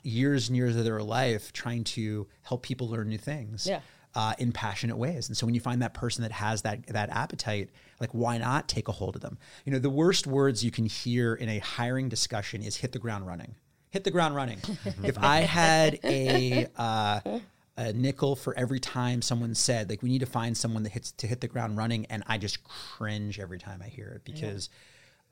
years 0.02 0.48
and 0.48 0.56
years 0.56 0.74
of 0.74 0.84
their 0.84 1.00
life 1.00 1.52
trying 1.52 1.84
to 1.84 2.26
help 2.42 2.62
people 2.62 2.88
learn 2.88 3.08
new 3.08 3.18
things. 3.18 3.66
Yeah. 3.66 3.80
Uh, 4.14 4.34
in 4.38 4.52
passionate 4.52 4.96
ways. 4.96 5.28
And 5.28 5.36
so 5.36 5.46
when 5.46 5.54
you 5.54 5.60
find 5.60 5.82
that 5.82 5.94
person 5.94 6.22
that 6.22 6.32
has 6.32 6.62
that 6.62 6.86
that 6.88 7.10
appetite, 7.10 7.70
like 8.00 8.10
why 8.10 8.38
not 8.38 8.68
take 8.68 8.88
a 8.88 8.92
hold 8.92 9.16
of 9.16 9.22
them? 9.22 9.38
You 9.64 9.72
know, 9.72 9.78
the 9.78 9.90
worst 9.90 10.26
words 10.26 10.64
you 10.64 10.70
can 10.70 10.86
hear 10.86 11.34
in 11.34 11.48
a 11.48 11.58
hiring 11.58 12.08
discussion 12.08 12.62
is 12.62 12.76
hit 12.76 12.92
the 12.92 12.98
ground 12.98 13.26
running. 13.26 13.54
Hit 13.90 14.04
the 14.04 14.10
ground 14.10 14.34
running. 14.34 14.58
if 15.04 15.18
I 15.18 15.40
had 15.40 15.98
a 16.04 16.66
uh, 16.76 17.20
a 17.76 17.92
nickel 17.92 18.36
for 18.36 18.56
every 18.56 18.80
time 18.80 19.20
someone 19.20 19.54
said 19.54 19.90
like 19.90 20.02
we 20.02 20.08
need 20.08 20.20
to 20.20 20.26
find 20.26 20.56
someone 20.56 20.84
that 20.84 20.92
hits 20.92 21.12
to 21.12 21.26
hit 21.26 21.40
the 21.40 21.48
ground 21.48 21.76
running, 21.76 22.06
and 22.06 22.22
I 22.26 22.38
just 22.38 22.62
cringe 22.64 23.40
every 23.40 23.58
time 23.58 23.82
I 23.84 23.88
hear 23.88 24.08
it 24.08 24.24
because. 24.24 24.68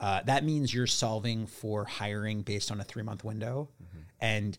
Uh, 0.01 0.21
that 0.25 0.43
means 0.43 0.75
you're 0.75 0.89
solving 0.89 1.47
for 1.47 1.85
hiring 1.85 2.43
based 2.43 2.73
on 2.73 2.81
a 2.81 2.83
three 2.83 3.05
month 3.05 3.23
window, 3.23 3.69
and 4.21 4.59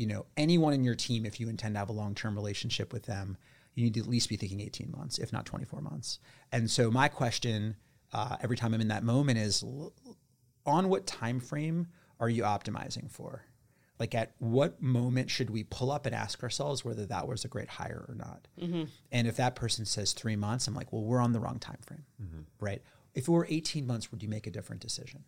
you 0.00 0.06
know, 0.06 0.24
anyone 0.38 0.72
in 0.72 0.82
your 0.82 0.94
team, 0.94 1.26
if 1.26 1.38
you 1.38 1.50
intend 1.50 1.74
to 1.74 1.78
have 1.78 1.90
a 1.90 1.92
long 1.92 2.14
term 2.14 2.34
relationship 2.34 2.90
with 2.90 3.02
them, 3.04 3.36
you 3.74 3.84
need 3.84 3.92
to 3.94 4.00
at 4.00 4.06
least 4.06 4.30
be 4.30 4.36
thinking 4.36 4.58
18 4.58 4.90
months, 4.96 5.18
if 5.18 5.30
not 5.30 5.44
24 5.44 5.82
months. 5.82 6.18
And 6.50 6.70
so 6.70 6.90
my 6.90 7.08
question 7.08 7.76
uh, 8.14 8.36
every 8.42 8.56
time 8.56 8.72
I'm 8.72 8.80
in 8.80 8.88
that 8.88 9.04
moment 9.04 9.38
is 9.38 9.62
on 10.64 10.88
what 10.88 11.06
time 11.06 11.38
frame 11.38 11.88
are 12.18 12.30
you 12.30 12.44
optimizing 12.44 13.10
for? 13.10 13.44
Like 13.98 14.14
at 14.14 14.32
what 14.38 14.80
moment 14.80 15.28
should 15.28 15.50
we 15.50 15.64
pull 15.64 15.90
up 15.92 16.06
and 16.06 16.14
ask 16.14 16.42
ourselves 16.42 16.82
whether 16.82 17.04
that 17.04 17.28
was 17.28 17.44
a 17.44 17.48
great 17.48 17.68
hire 17.68 18.06
or 18.08 18.14
not? 18.14 18.48
And 19.12 19.28
if 19.28 19.36
that 19.36 19.54
person 19.54 19.84
says 19.84 20.14
three 20.14 20.34
months, 20.36 20.66
I'm 20.66 20.74
like, 20.74 20.94
well, 20.94 21.02
we're 21.04 21.20
on 21.20 21.32
the 21.34 21.40
wrong 21.40 21.58
time 21.58 21.78
frame, 21.86 22.04
right? 22.58 22.80
If 23.14 23.28
it 23.28 23.30
were 23.30 23.46
18 23.50 23.86
months, 23.86 24.10
would 24.10 24.22
you 24.22 24.30
make 24.30 24.46
a 24.46 24.50
different 24.50 24.80
decision? 24.80 25.24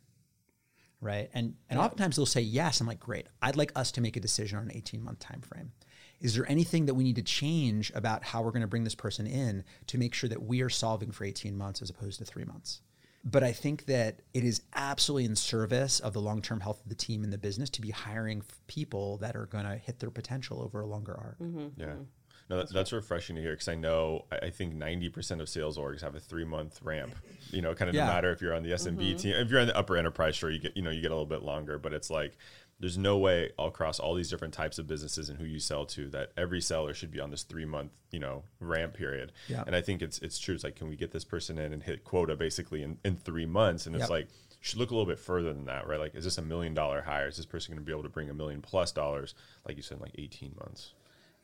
Right? 1.02 1.28
And 1.34 1.56
and 1.68 1.78
oftentimes 1.78 2.16
they'll 2.16 2.24
say 2.24 2.40
yes. 2.40 2.80
I'm 2.80 2.86
like, 2.86 3.00
great. 3.00 3.26
I'd 3.42 3.56
like 3.56 3.72
us 3.76 3.92
to 3.92 4.00
make 4.00 4.16
a 4.16 4.20
decision 4.20 4.58
on 4.58 4.64
an 4.64 4.72
18 4.74 5.02
month 5.02 5.18
time 5.18 5.42
frame. 5.42 5.72
Is 6.20 6.34
there 6.36 6.48
anything 6.48 6.86
that 6.86 6.94
we 6.94 7.02
need 7.02 7.16
to 7.16 7.22
change 7.22 7.90
about 7.94 8.22
how 8.22 8.42
we're 8.42 8.52
going 8.52 8.62
to 8.62 8.68
bring 8.68 8.84
this 8.84 8.94
person 8.94 9.26
in 9.26 9.64
to 9.88 9.98
make 9.98 10.14
sure 10.14 10.28
that 10.28 10.40
we 10.40 10.62
are 10.62 10.70
solving 10.70 11.10
for 11.10 11.24
18 11.24 11.58
months 11.58 11.82
as 11.82 11.90
opposed 11.90 12.20
to 12.20 12.24
three 12.24 12.44
months? 12.44 12.80
But 13.24 13.42
I 13.42 13.52
think 13.52 13.86
that 13.86 14.20
it 14.32 14.44
is 14.44 14.62
absolutely 14.74 15.26
in 15.26 15.36
service 15.36 16.00
of 16.00 16.12
the 16.12 16.20
long 16.20 16.40
term 16.40 16.60
health 16.60 16.80
of 16.82 16.88
the 16.88 16.94
team 16.94 17.24
and 17.24 17.32
the 17.32 17.38
business 17.38 17.70
to 17.70 17.80
be 17.80 17.90
hiring 17.90 18.42
people 18.68 19.18
that 19.18 19.36
are 19.36 19.46
going 19.46 19.64
to 19.64 19.76
hit 19.76 19.98
their 19.98 20.10
potential 20.10 20.62
over 20.62 20.80
a 20.80 20.86
longer 20.86 21.16
arc. 21.16 21.38
Mm-hmm. 21.38 21.80
Yeah. 21.80 21.86
Mm-hmm. 21.86 22.02
No, 22.48 22.58
that, 22.58 22.72
that's 22.72 22.92
refreshing 22.92 23.36
to 23.36 23.42
hear 23.42 23.52
because 23.52 23.68
I 23.68 23.74
know 23.74 24.24
I 24.30 24.46
I 24.46 24.50
think 24.50 24.74
ninety 24.74 25.08
percent 25.08 25.40
of 25.40 25.48
sales 25.48 25.78
orgs 25.78 26.00
have 26.02 26.14
a 26.14 26.20
three 26.20 26.44
month 26.44 26.80
ramp. 26.82 27.14
You 27.50 27.62
know, 27.62 27.74
kind 27.74 27.88
of 27.88 27.94
Yeah. 27.94 28.06
no 28.06 28.12
matter 28.12 28.30
if 28.32 28.40
you're 28.40 28.54
on 28.54 28.62
the 28.62 28.72
SMB 28.72 28.98
mm-hmm. 28.98 29.16
team, 29.16 29.34
if 29.36 29.50
you're 29.50 29.60
on 29.60 29.66
the 29.66 29.76
upper 29.76 29.96
enterprise, 29.96 30.36
sure 30.36 30.50
you 30.50 30.58
get 30.58 30.76
you 30.76 30.82
know 30.82 30.90
you 30.90 31.00
get 31.00 31.10
a 31.10 31.14
little 31.14 31.26
bit 31.26 31.42
longer, 31.42 31.78
but 31.78 31.92
it's 31.92 32.10
like 32.10 32.36
there's 32.80 32.98
no 32.98 33.16
way 33.16 33.52
across 33.60 34.00
all 34.00 34.14
these 34.14 34.28
different 34.28 34.52
types 34.52 34.76
of 34.76 34.88
businesses 34.88 35.28
and 35.28 35.38
who 35.38 35.44
you 35.44 35.60
sell 35.60 35.86
to 35.86 36.08
that 36.08 36.32
every 36.36 36.60
seller 36.60 36.92
should 36.92 37.12
be 37.12 37.20
on 37.20 37.30
this 37.30 37.44
three 37.44 37.64
month 37.64 37.92
you 38.10 38.18
know 38.18 38.42
ramp 38.60 38.94
period. 38.94 39.32
Yeah. 39.48 39.62
And 39.66 39.76
I 39.76 39.80
think 39.80 40.02
it's 40.02 40.18
it's 40.18 40.38
true. 40.38 40.54
It's 40.54 40.64
like 40.64 40.76
can 40.76 40.88
we 40.88 40.96
get 40.96 41.12
this 41.12 41.24
person 41.24 41.58
in 41.58 41.72
and 41.72 41.82
hit 41.82 42.04
quota 42.04 42.34
basically 42.36 42.82
in, 42.82 42.98
in 43.04 43.16
three 43.16 43.46
months? 43.46 43.86
And 43.86 43.94
it's 43.94 44.02
Yep. 44.02 44.10
like 44.10 44.28
should 44.60 44.78
look 44.78 44.90
a 44.90 44.94
little 44.94 45.06
bit 45.06 45.18
further 45.18 45.52
than 45.52 45.64
that, 45.66 45.86
right? 45.86 45.98
Like 46.00 46.14
is 46.14 46.24
this 46.24 46.38
a 46.38 46.42
million 46.42 46.74
dollar 46.74 47.02
hire? 47.02 47.28
Is 47.28 47.36
this 47.36 47.46
person 47.46 47.72
going 47.72 47.84
to 47.84 47.86
be 47.86 47.92
able 47.92 48.02
to 48.04 48.08
bring 48.08 48.30
a 48.30 48.34
million 48.34 48.60
plus 48.62 48.90
dollars? 48.92 49.34
Like 49.66 49.76
you 49.76 49.82
said, 49.82 49.98
in 49.98 50.02
like 50.02 50.14
eighteen 50.18 50.54
months. 50.58 50.92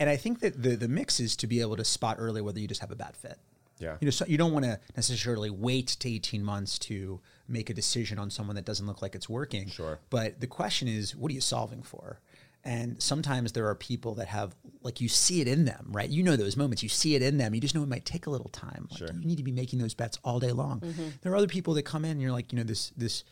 And 0.01 0.09
I 0.09 0.17
think 0.17 0.41
that 0.41 0.63
the 0.63 0.77
the 0.77 0.89
mix 0.89 1.21
is 1.21 1.37
to 1.37 1.47
be 1.47 1.61
able 1.61 1.77
to 1.77 1.85
spot 1.85 2.17
early 2.19 2.41
whether 2.41 2.61
you 2.61 2.69
just 2.69 2.81
have 2.81 2.91
a 2.91 2.97
bad 2.97 3.17
fit. 3.17 3.39
Yeah. 3.79 3.97
You 4.01 4.07
know, 4.07 4.11
so 4.11 4.25
you 4.27 4.39
don't 4.39 4.53
want 4.53 4.65
to 4.65 4.81
necessarily 4.97 5.51
wait 5.51 5.89
to 6.01 6.11
18 6.11 6.43
months 6.43 6.79
to 6.81 7.21
make 7.47 7.71
a 7.71 7.75
decision 7.75 8.19
on 8.19 8.31
someone 8.31 8.57
that 8.57 8.65
doesn't 8.65 8.87
look 8.87 9.03
like 9.03 9.15
it's 9.15 9.29
working. 9.29 9.69
Sure. 9.69 9.99
But 10.11 10.41
the 10.41 10.47
question 10.47 10.89
is, 10.89 11.15
what 11.15 11.31
are 11.31 11.35
you 11.35 11.41
solving 11.41 11.83
for? 11.83 12.21
And 12.65 13.01
sometimes 13.01 13.53
there 13.53 13.69
are 13.69 13.75
people 13.77 14.15
that 14.17 14.27
have, 14.27 14.55
like, 14.83 15.01
you 15.01 15.09
see 15.09 15.41
it 15.41 15.47
in 15.47 15.65
them, 15.65 15.87
right? 15.91 16.11
You 16.11 16.25
know 16.25 16.37
those 16.37 16.57
moments. 16.57 16.83
You 16.83 16.89
see 16.89 17.15
it 17.15 17.23
in 17.23 17.39
them. 17.39 17.55
You 17.55 17.61
just 17.61 17.75
know 17.75 17.83
it 17.83 17.89
might 17.89 18.05
take 18.05 18.27
a 18.27 18.31
little 18.31 18.51
time. 18.51 18.89
Like, 18.91 18.99
Sure. 18.99 19.09
You 19.17 19.27
need 19.27 19.39
to 19.39 19.45
be 19.45 19.53
making 19.53 19.79
those 19.79 19.95
bets 19.95 20.19
all 20.25 20.41
day 20.41 20.53
long. 20.53 20.81
Mm-hmm. 20.81 21.09
There 21.23 21.33
are 21.33 21.37
other 21.37 21.47
people 21.47 21.73
that 21.75 21.85
come 21.85 22.05
in 22.05 22.11
and 22.13 22.21
you're 22.21 22.33
like, 22.33 22.53
you 22.53 22.59
know, 22.59 22.65
this, 22.65 22.91
this, 22.97 23.23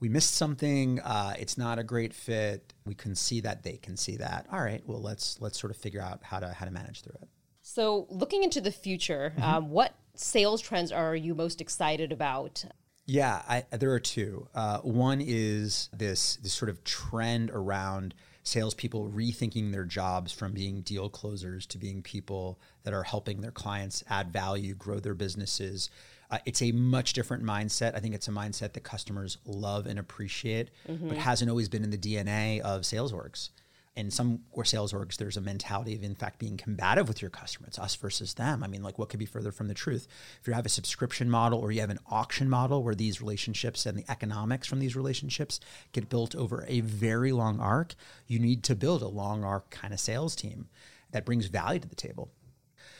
we 0.00 0.08
missed 0.08 0.34
something. 0.34 1.00
Uh, 1.00 1.34
it's 1.38 1.56
not 1.56 1.78
a 1.78 1.84
great 1.84 2.12
fit. 2.12 2.74
We 2.84 2.94
can 2.94 3.14
see 3.14 3.40
that. 3.40 3.62
They 3.62 3.78
can 3.78 3.96
see 3.96 4.16
that. 4.16 4.46
All 4.52 4.60
right. 4.60 4.82
Well, 4.86 5.00
let's 5.00 5.40
let's 5.40 5.58
sort 5.58 5.70
of 5.70 5.76
figure 5.76 6.00
out 6.00 6.20
how 6.22 6.40
to 6.40 6.48
how 6.48 6.66
to 6.66 6.70
manage 6.70 7.02
through 7.02 7.16
it. 7.22 7.28
So, 7.62 8.06
looking 8.10 8.42
into 8.42 8.60
the 8.60 8.70
future, 8.70 9.32
um, 9.40 9.70
what 9.70 9.94
sales 10.14 10.60
trends 10.60 10.92
are 10.92 11.16
you 11.16 11.34
most 11.34 11.60
excited 11.60 12.12
about? 12.12 12.64
Yeah, 13.06 13.42
I, 13.48 13.64
there 13.70 13.92
are 13.92 14.00
two. 14.00 14.48
Uh, 14.54 14.78
one 14.78 15.22
is 15.24 15.88
this 15.92 16.36
this 16.36 16.52
sort 16.52 16.68
of 16.68 16.84
trend 16.84 17.50
around 17.50 18.14
salespeople 18.42 19.10
rethinking 19.10 19.72
their 19.72 19.84
jobs 19.84 20.30
from 20.32 20.52
being 20.52 20.82
deal 20.82 21.08
closers 21.08 21.66
to 21.66 21.78
being 21.78 22.02
people 22.02 22.60
that 22.82 22.92
are 22.92 23.02
helping 23.02 23.40
their 23.40 23.50
clients 23.50 24.04
add 24.08 24.30
value, 24.32 24.74
grow 24.74 25.00
their 25.00 25.14
businesses. 25.14 25.88
Uh, 26.30 26.38
it's 26.46 26.62
a 26.62 26.72
much 26.72 27.12
different 27.12 27.44
mindset. 27.44 27.94
I 27.94 28.00
think 28.00 28.14
it's 28.14 28.28
a 28.28 28.32
mindset 28.32 28.72
that 28.72 28.82
customers 28.82 29.38
love 29.44 29.86
and 29.86 29.98
appreciate, 29.98 30.70
but 31.08 31.18
hasn't 31.18 31.50
always 31.50 31.68
been 31.68 31.84
in 31.84 31.90
the 31.90 31.98
DNA 31.98 32.60
of 32.60 32.84
sales 32.86 33.12
orgs 33.12 33.50
in 33.96 34.10
some 34.10 34.40
or 34.50 34.64
sales 34.64 34.92
orgs, 34.92 35.16
there's 35.16 35.36
a 35.36 35.40
mentality 35.40 35.94
of 35.94 36.02
in 36.02 36.14
fact 36.14 36.38
being 36.38 36.56
combative 36.56 37.06
with 37.06 37.22
your 37.22 37.30
customer. 37.30 37.68
It's 37.68 37.78
us 37.78 37.94
versus 37.94 38.34
them. 38.34 38.64
I 38.64 38.66
mean, 38.66 38.82
like 38.82 38.98
what 38.98 39.08
could 39.08 39.20
be 39.20 39.26
further 39.26 39.52
from 39.52 39.68
the 39.68 39.74
truth? 39.74 40.08
If 40.40 40.48
you 40.48 40.52
have 40.52 40.66
a 40.66 40.70
subscription 40.70 41.30
model 41.30 41.60
or 41.60 41.70
you 41.70 41.80
have 41.80 41.90
an 41.90 42.00
auction 42.10 42.48
model 42.48 42.82
where 42.82 42.94
these 42.94 43.20
relationships 43.20 43.86
and 43.86 43.96
the 43.96 44.10
economics 44.10 44.66
from 44.66 44.80
these 44.80 44.96
relationships 44.96 45.60
get 45.92 46.08
built 46.08 46.34
over 46.34 46.64
a 46.66 46.80
very 46.80 47.30
long 47.30 47.60
arc, 47.60 47.94
you 48.26 48.38
need 48.40 48.64
to 48.64 48.74
build 48.74 49.02
a 49.02 49.08
long 49.08 49.44
arc 49.44 49.70
kind 49.70 49.94
of 49.94 50.00
sales 50.00 50.34
team 50.34 50.68
that 51.12 51.24
brings 51.24 51.46
value 51.46 51.78
to 51.78 51.88
the 51.88 51.94
table. 51.94 52.32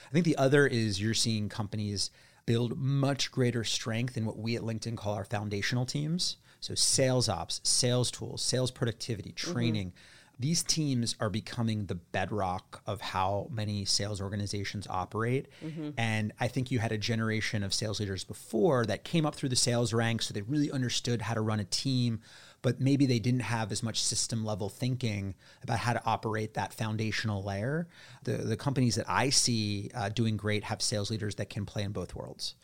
I 0.09 0.13
think 0.13 0.25
the 0.25 0.37
other 0.37 0.65
is 0.65 1.03
you're 1.03 1.15
seeing 1.15 1.49
companies 1.49 2.11
build 2.47 2.79
much 2.79 3.31
greater 3.33 3.65
strength 3.65 4.17
in 4.17 4.27
what 4.27 4.39
we 4.39 4.57
at 4.57 4.63
LinkedIn 4.63 4.97
call 4.97 5.15
our 5.15 5.25
foundational 5.25 5.87
teams. 5.87 6.37
So 6.61 6.75
sales 6.75 7.29
ops, 7.29 7.61
sales 7.63 8.11
tools, 8.11 8.43
sales 8.43 8.71
productivity, 8.71 9.33
mm-hmm. 9.33 9.53
training. 9.53 9.93
These 10.39 10.65
teams 10.65 11.15
are 11.21 11.31
becoming 11.31 11.87
the 11.87 11.95
bedrock 11.95 12.83
of 12.87 13.01
how 13.01 13.49
many 13.53 13.85
sales 13.85 14.21
organizations 14.21 14.87
operate. 14.91 15.47
Mm-hmm. 15.65 15.91
And 15.97 16.33
I 16.41 16.49
think 16.49 16.71
you 16.71 16.81
had 16.81 16.91
a 16.91 16.99
generation 16.99 17.63
of 17.63 17.73
sales 17.73 18.01
leaders 18.01 18.25
before 18.25 18.85
that 18.87 19.05
came 19.05 19.27
up 19.27 19.37
through 19.37 19.51
the 19.51 19.57
sales 19.57 19.93
ranks, 19.93 20.27
so 20.27 20.35
they 20.35 20.43
really 20.43 20.73
understood 20.73 21.23
how 21.23 21.35
to 21.35 21.41
run 21.41 21.61
a 21.61 21.65
team, 21.65 22.21
but 22.65 22.81
maybe 22.81 23.05
they 23.05 23.19
didn't 23.19 23.41
have 23.41 23.71
as 23.71 23.83
much 23.83 24.03
system 24.03 24.43
level 24.43 24.71
thinking 24.71 25.35
about 25.63 25.79
how 25.79 25.93
to 25.93 26.03
operate 26.07 26.55
that 26.55 26.73
foundational 26.73 27.43
layer. 27.43 27.87
The, 28.23 28.39
the 28.39 28.57
companies 28.57 28.95
that 28.95 29.05
I 29.07 29.29
see 29.29 29.91
uh, 29.95 30.09
doing 30.09 30.39
great 30.39 30.65
have 30.65 30.81
sales 30.81 31.11
leaders 31.11 31.35
that 31.35 31.51
can 31.51 31.67
play 31.67 31.83
in 31.83 31.93
both 31.93 32.15
worlds. 32.15 32.55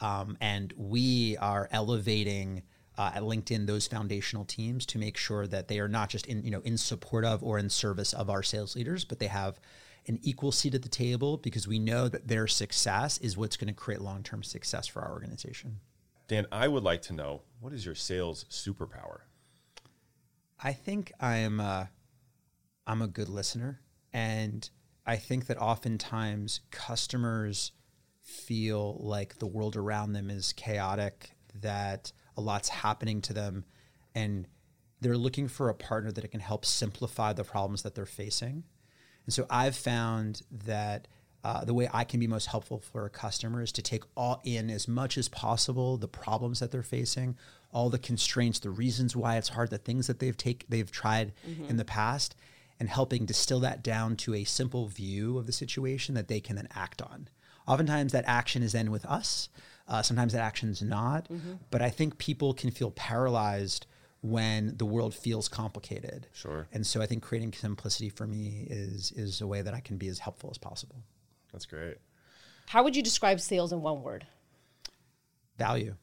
Um, 0.00 0.36
and 0.40 0.74
we 0.76 1.36
are 1.36 1.68
elevating 1.70 2.64
uh, 2.98 3.12
at 3.14 3.22
LinkedIn 3.22 3.68
those 3.68 3.86
foundational 3.86 4.44
teams 4.44 4.84
to 4.86 4.98
make 4.98 5.16
sure 5.16 5.46
that 5.46 5.68
they 5.68 5.78
are 5.78 5.88
not 5.88 6.08
just 6.08 6.26
in 6.26 6.42
you 6.44 6.50
know 6.50 6.60
in 6.64 6.76
support 6.76 7.24
of 7.24 7.44
or 7.44 7.56
in 7.56 7.70
service 7.70 8.12
of 8.12 8.28
our 8.28 8.42
sales 8.42 8.74
leaders, 8.74 9.04
but 9.04 9.20
they 9.20 9.28
have 9.28 9.60
an 10.08 10.18
equal 10.22 10.50
seat 10.50 10.74
at 10.74 10.82
the 10.82 10.88
table 10.88 11.36
because 11.36 11.68
we 11.68 11.78
know 11.78 12.08
that 12.08 12.26
their 12.26 12.48
success 12.48 13.18
is 13.18 13.36
what's 13.36 13.56
going 13.56 13.68
to 13.68 13.74
create 13.74 14.00
long 14.00 14.24
term 14.24 14.42
success 14.42 14.88
for 14.88 15.00
our 15.00 15.12
organization. 15.12 15.78
Dan, 16.26 16.46
I 16.50 16.66
would 16.66 16.82
like 16.82 17.02
to 17.02 17.12
know 17.12 17.42
what 17.60 17.72
is 17.72 17.86
your 17.86 17.94
sales 17.94 18.46
superpower? 18.50 19.20
I 20.64 20.72
think 20.72 21.12
I'm 21.20 21.60
a, 21.60 21.90
I'm 22.86 23.02
a 23.02 23.06
good 23.06 23.28
listener, 23.28 23.82
and 24.14 24.68
I 25.04 25.16
think 25.16 25.46
that 25.46 25.58
oftentimes 25.58 26.60
customers 26.70 27.72
feel 28.22 28.96
like 29.00 29.38
the 29.38 29.46
world 29.46 29.76
around 29.76 30.14
them 30.14 30.30
is 30.30 30.54
chaotic, 30.54 31.32
that 31.60 32.12
a 32.38 32.40
lot's 32.40 32.70
happening 32.70 33.20
to 33.20 33.34
them, 33.34 33.66
and 34.14 34.48
they're 35.02 35.18
looking 35.18 35.48
for 35.48 35.68
a 35.68 35.74
partner 35.74 36.10
that 36.10 36.30
can 36.30 36.40
help 36.40 36.64
simplify 36.64 37.34
the 37.34 37.44
problems 37.44 37.82
that 37.82 37.94
they're 37.94 38.06
facing. 38.06 38.64
And 39.26 39.34
so 39.34 39.46
I've 39.50 39.76
found 39.76 40.40
that 40.50 41.08
uh, 41.44 41.64
the 41.64 41.74
way 41.74 41.88
I 41.92 42.04
can 42.04 42.18
be 42.18 42.26
most 42.26 42.46
helpful 42.46 42.78
for 42.78 43.04
a 43.04 43.10
customer 43.10 43.62
is 43.62 43.70
to 43.72 43.82
take 43.82 44.02
all 44.16 44.40
in 44.44 44.70
as 44.70 44.88
much 44.88 45.18
as 45.18 45.28
possible 45.28 45.98
the 45.98 46.08
problems 46.08 46.58
that 46.60 46.70
they're 46.70 46.82
facing, 46.82 47.36
all 47.70 47.90
the 47.90 47.98
constraints, 47.98 48.58
the 48.58 48.70
reasons 48.70 49.14
why 49.14 49.36
it's 49.36 49.50
hard, 49.50 49.68
the 49.68 49.78
things 49.78 50.06
that 50.06 50.20
they've 50.20 50.36
take 50.36 50.64
they've 50.70 50.90
tried 50.90 51.32
in 51.68 51.76
the 51.76 51.84
past, 51.84 52.34
and 52.80 52.88
helping 52.88 53.26
distill 53.26 53.60
that 53.60 53.82
down 53.82 54.16
to 54.16 54.34
a 54.34 54.44
simple 54.44 54.88
view 54.88 55.36
of 55.36 55.46
the 55.46 55.52
situation 55.52 56.14
that 56.14 56.28
they 56.28 56.40
can 56.40 56.56
then 56.56 56.68
act 56.74 57.02
on. 57.02 57.28
Oftentimes, 57.66 58.12
that 58.12 58.24
action 58.26 58.62
is 58.62 58.72
then 58.72 58.90
with 58.90 59.04
us. 59.04 59.48
Uh, 59.86 60.00
sometimes 60.00 60.32
that 60.32 60.42
action's 60.42 60.80
not. 60.80 61.28
But 61.70 61.82
I 61.82 61.90
think 61.90 62.16
people 62.16 62.54
can 62.54 62.70
feel 62.70 62.90
paralyzed 62.90 63.86
when 64.22 64.74
the 64.78 64.86
world 64.86 65.14
feels 65.14 65.48
complicated. 65.48 66.26
Sure. 66.32 66.66
And 66.72 66.86
so 66.86 67.02
I 67.02 67.06
think 67.06 67.22
creating 67.22 67.52
simplicity 67.52 68.08
for 68.08 68.26
me 68.26 68.66
is 68.70 69.12
is 69.12 69.42
a 69.42 69.46
way 69.46 69.60
that 69.60 69.74
I 69.74 69.80
can 69.80 69.98
be 69.98 70.08
as 70.08 70.20
helpful 70.20 70.48
as 70.50 70.56
possible. 70.56 71.02
That's 71.54 71.66
great. 71.66 71.98
How 72.66 72.82
would 72.82 72.96
you 72.96 73.02
describe 73.02 73.38
sales 73.38 73.72
in 73.72 73.80
one 73.80 74.02
word? 74.02 74.26
Value. 75.56 75.94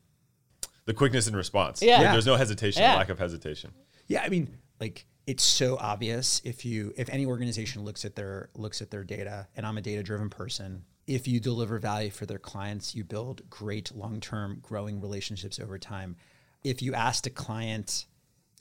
The 0.85 0.93
quickness 0.93 1.27
in 1.27 1.35
response. 1.35 1.81
Yeah. 1.81 1.99
Like, 1.99 2.11
There's 2.13 2.25
no 2.25 2.37
hesitation, 2.37 2.81
Yeah. 2.81 2.95
lack 2.95 3.09
of 3.09 3.19
hesitation. 3.19 3.71
Yeah, 4.07 4.23
I 4.23 4.29
mean, 4.29 4.57
like 4.79 5.05
it's 5.27 5.43
so 5.43 5.77
obvious 5.77 6.41
if 6.43 6.65
you 6.65 6.93
if 6.97 7.07
any 7.09 7.25
organization 7.25 7.83
looks 7.83 8.03
at 8.05 8.15
their 8.15 8.49
looks 8.55 8.81
at 8.81 8.89
their 8.89 9.03
data 9.03 9.47
and 9.55 9.65
i'm 9.65 9.77
a 9.77 9.81
data 9.81 10.01
driven 10.01 10.29
person 10.29 10.83
if 11.07 11.27
you 11.27 11.39
deliver 11.39 11.77
value 11.79 12.09
for 12.09 12.25
their 12.25 12.39
clients 12.39 12.95
you 12.95 13.03
build 13.03 13.47
great 13.49 13.95
long-term 13.95 14.57
growing 14.61 14.99
relationships 14.99 15.59
over 15.59 15.77
time 15.77 16.15
if 16.63 16.81
you 16.81 16.93
asked 16.93 17.27
a 17.27 17.29
client 17.29 18.05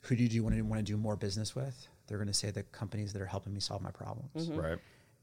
who 0.03 0.15
do 0.15 0.23
you 0.23 0.43
want 0.43 0.55
to 0.55 0.61
want 0.61 0.79
to 0.79 0.83
do 0.83 0.97
more 0.97 1.15
business 1.15 1.55
with 1.55 1.87
they're 2.07 2.19
going 2.19 2.27
to 2.27 2.33
say 2.33 2.51
the 2.51 2.63
companies 2.63 3.11
that 3.13 3.21
are 3.21 3.27
helping 3.27 3.53
me 3.53 3.59
solve 3.59 3.81
my 3.81 3.91
problems 3.91 4.47
mm-hmm. 4.47 4.59
Right. 4.59 4.77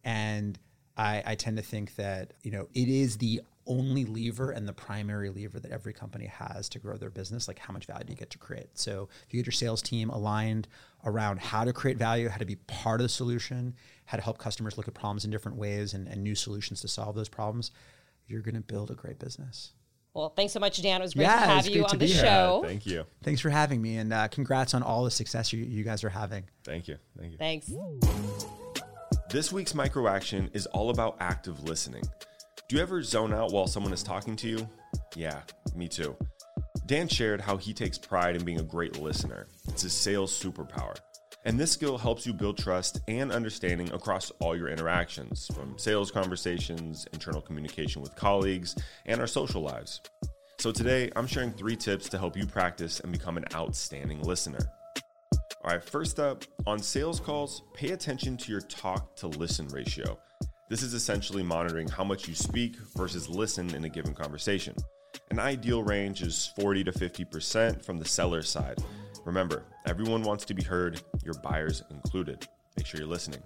and 0.05 0.59
I, 0.99 1.23
I 1.25 1.35
tend 1.37 1.57
to 1.57 1.63
think 1.63 1.95
that 1.97 2.33
you 2.43 2.51
know 2.51 2.69
it 2.75 2.89
is 2.89 3.17
the 3.19 3.41
only 3.67 4.05
lever 4.07 4.51
and 4.51 4.67
the 4.67 4.73
primary 4.73 5.29
lever 5.29 5.61
that 5.61 5.71
every 5.71 5.93
company 5.93 6.25
has 6.27 6.69
to 6.71 6.79
grow 6.79 6.97
their 6.97 7.11
business 7.11 7.47
like 7.49 7.59
how 7.59 7.73
much 7.73 7.85
value 7.85 8.05
do 8.05 8.11
you 8.13 8.17
get 8.17 8.31
to 8.31 8.39
create 8.39 8.71
so 8.79 9.09
if 9.27 9.33
you 9.35 9.39
get 9.41 9.47
your 9.47 9.53
sales 9.53 9.83
team 9.83 10.09
aligned 10.09 10.67
around 11.05 11.39
how 11.39 11.65
to 11.65 11.73
create 11.75 11.99
value 11.99 12.29
how 12.31 12.39
to 12.39 12.47
be 12.47 12.57
part 12.57 12.99
of 13.01 13.05
the 13.05 13.09
solution 13.11 13.75
how 14.07 14.17
to 14.17 14.23
help 14.23 14.39
customers 14.39 14.79
look 14.79 14.89
at 14.89 14.95
problems 14.95 15.27
in 15.27 15.31
different 15.31 15.59
ways 15.59 15.93
and, 15.93 16.09
and 16.09 16.23
new 16.23 16.35
solutions 16.35 16.81
to 16.81 16.89
solve 16.89 17.15
those 17.15 17.29
problems 17.29 17.71
you're 18.27 18.41
going 18.41 18.55
to 18.55 18.61
build 18.63 18.91
a 18.91 18.95
great 18.95 19.19
business 19.19 19.73
Well, 20.15 20.31
thanks 20.31 20.53
so 20.55 20.61
much, 20.61 20.81
Dan. 20.83 21.01
It 21.01 21.05
was 21.05 21.13
great 21.15 21.25
Yeah, 21.25 21.41
to 21.41 21.47
have 21.47 21.67
you 21.67 21.73
great 21.83 21.89
to 21.89 21.93
on 21.93 21.99
the 21.99 22.07
be 22.07 22.13
here. 22.13 22.23
show. 22.25 22.63
Thank 22.65 22.87
you. 22.87 23.05
thanks 23.23 23.41
for 23.43 23.51
having 23.51 23.83
me 23.83 23.99
and 23.99 24.13
uh, 24.15 24.29
congrats 24.29 24.73
on 24.73 24.83
all 24.83 25.05
the 25.05 25.11
success 25.11 25.53
you, 25.53 25.63
you 25.63 25.85
guys 25.85 26.03
are 26.05 26.09
having 26.11 26.45
Thank 26.65 26.89
you. 26.89 26.97
Thank 27.19 27.33
you. 27.33 27.39
Thanks. 27.39 27.71
This 29.31 29.53
week's 29.53 29.75
micro 29.75 30.09
action 30.09 30.49
is 30.55 30.65
all 30.69 30.89
about 30.89 31.19
active 31.21 31.63
listening. 31.65 32.03
Do 32.67 32.77
you 32.77 32.81
ever 32.81 33.03
zone 33.03 33.35
out 33.35 33.53
while 33.53 33.67
someone 33.67 33.93
is 33.93 34.03
talking 34.03 34.37
to 34.37 34.49
you? 34.49 34.67
Yeah, 35.15 35.43
me 35.75 35.87
too. 35.87 36.17
Dan 36.87 37.09
shared 37.09 37.43
how 37.43 37.59
he 37.59 37.75
takes 37.75 37.99
pride 37.99 38.37
in 38.37 38.45
being 38.47 38.59
a 38.59 38.63
great 38.63 38.99
listener. 38.99 39.47
It's 39.69 39.83
his 39.83 39.93
sales 39.93 40.33
superpower. 40.33 40.97
And 41.45 41.61
this 41.61 41.71
skill 41.71 41.99
helps 41.99 42.27
you 42.27 42.33
build 42.33 42.57
trust 42.57 43.03
and 43.07 43.31
understanding 43.31 43.93
across 43.93 44.31
all 44.41 44.57
your 44.57 44.69
interactions, 44.69 45.47
from 45.55 45.79
sales 45.79 46.11
conversations, 46.11 47.07
internal 47.13 47.43
communication 47.43 48.01
with 48.01 48.17
colleagues, 48.17 48.77
and 49.05 49.21
our 49.21 49.27
social 49.27 49.61
lives. 49.61 50.01
So 50.59 50.73
today, 50.73 51.11
I'm 51.17 51.27
sharing 51.27 51.53
three 51.53 51.77
tips 51.77 52.09
to 52.09 52.19
help 52.19 52.35
you 52.35 52.47
practice 52.47 53.01
and 53.01 53.13
become 53.13 53.37
an 53.37 53.45
outstanding 53.55 54.23
listener. 54.23 54.73
All 55.65 55.73
right, 55.73 55.83
first 55.83 56.21
up, 56.21 56.45
on 56.69 56.79
sales 56.79 57.19
calls, 57.19 57.63
pay 57.75 57.91
attention 57.91 58.37
to 58.37 58.53
your 58.53 58.61
talk 58.61 59.17
to 59.17 59.27
listen 59.27 59.67
ratio. 59.69 60.17
This 60.69 60.85
is 60.85 60.95
essentially 60.95 61.43
monitoring 61.43 61.89
how 61.89 62.05
much 62.05 62.29
you 62.29 62.35
speak 62.35 62.77
versus 62.97 63.29
listen 63.29 63.75
in 63.75 63.85
a 63.85 63.89
given 63.89 64.15
conversation. 64.15 64.77
An 65.31 65.41
ideal 65.41 65.83
range 65.83 66.23
is 66.23 66.53
40 66.61 66.85
to 66.85 66.93
50% 66.93 67.85
from 67.85 67.99
the 67.99 68.05
seller 68.05 68.41
side. 68.41 68.79
Remember, 69.25 69.65
everyone 69.85 70.23
wants 70.23 70.45
to 70.45 70.55
be 70.55 70.63
heard, 70.63 71.03
your 71.25 71.35
buyers 71.43 71.83
included. 71.91 72.47
Make 72.77 72.87
sure 72.87 73.01
you're 73.01 73.09
listening. 73.09 73.43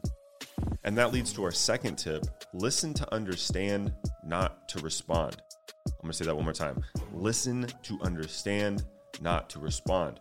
And 0.85 0.99
that 0.99 1.15
leads 1.15 1.33
to 1.33 1.45
our 1.45 1.51
second 1.51 1.97
tip 1.97 2.27
listen 2.53 2.93
to 2.93 3.15
understand, 3.15 3.95
not 4.23 4.69
to 4.69 4.81
respond. 4.81 5.41
I'm 5.87 6.03
gonna 6.03 6.13
say 6.13 6.27
that 6.27 6.35
one 6.35 6.45
more 6.45 6.53
time. 6.53 6.83
Listen 7.15 7.67
to 7.85 7.99
understand, 8.03 8.85
not 9.23 9.49
to 9.51 9.61
respond. 9.61 10.21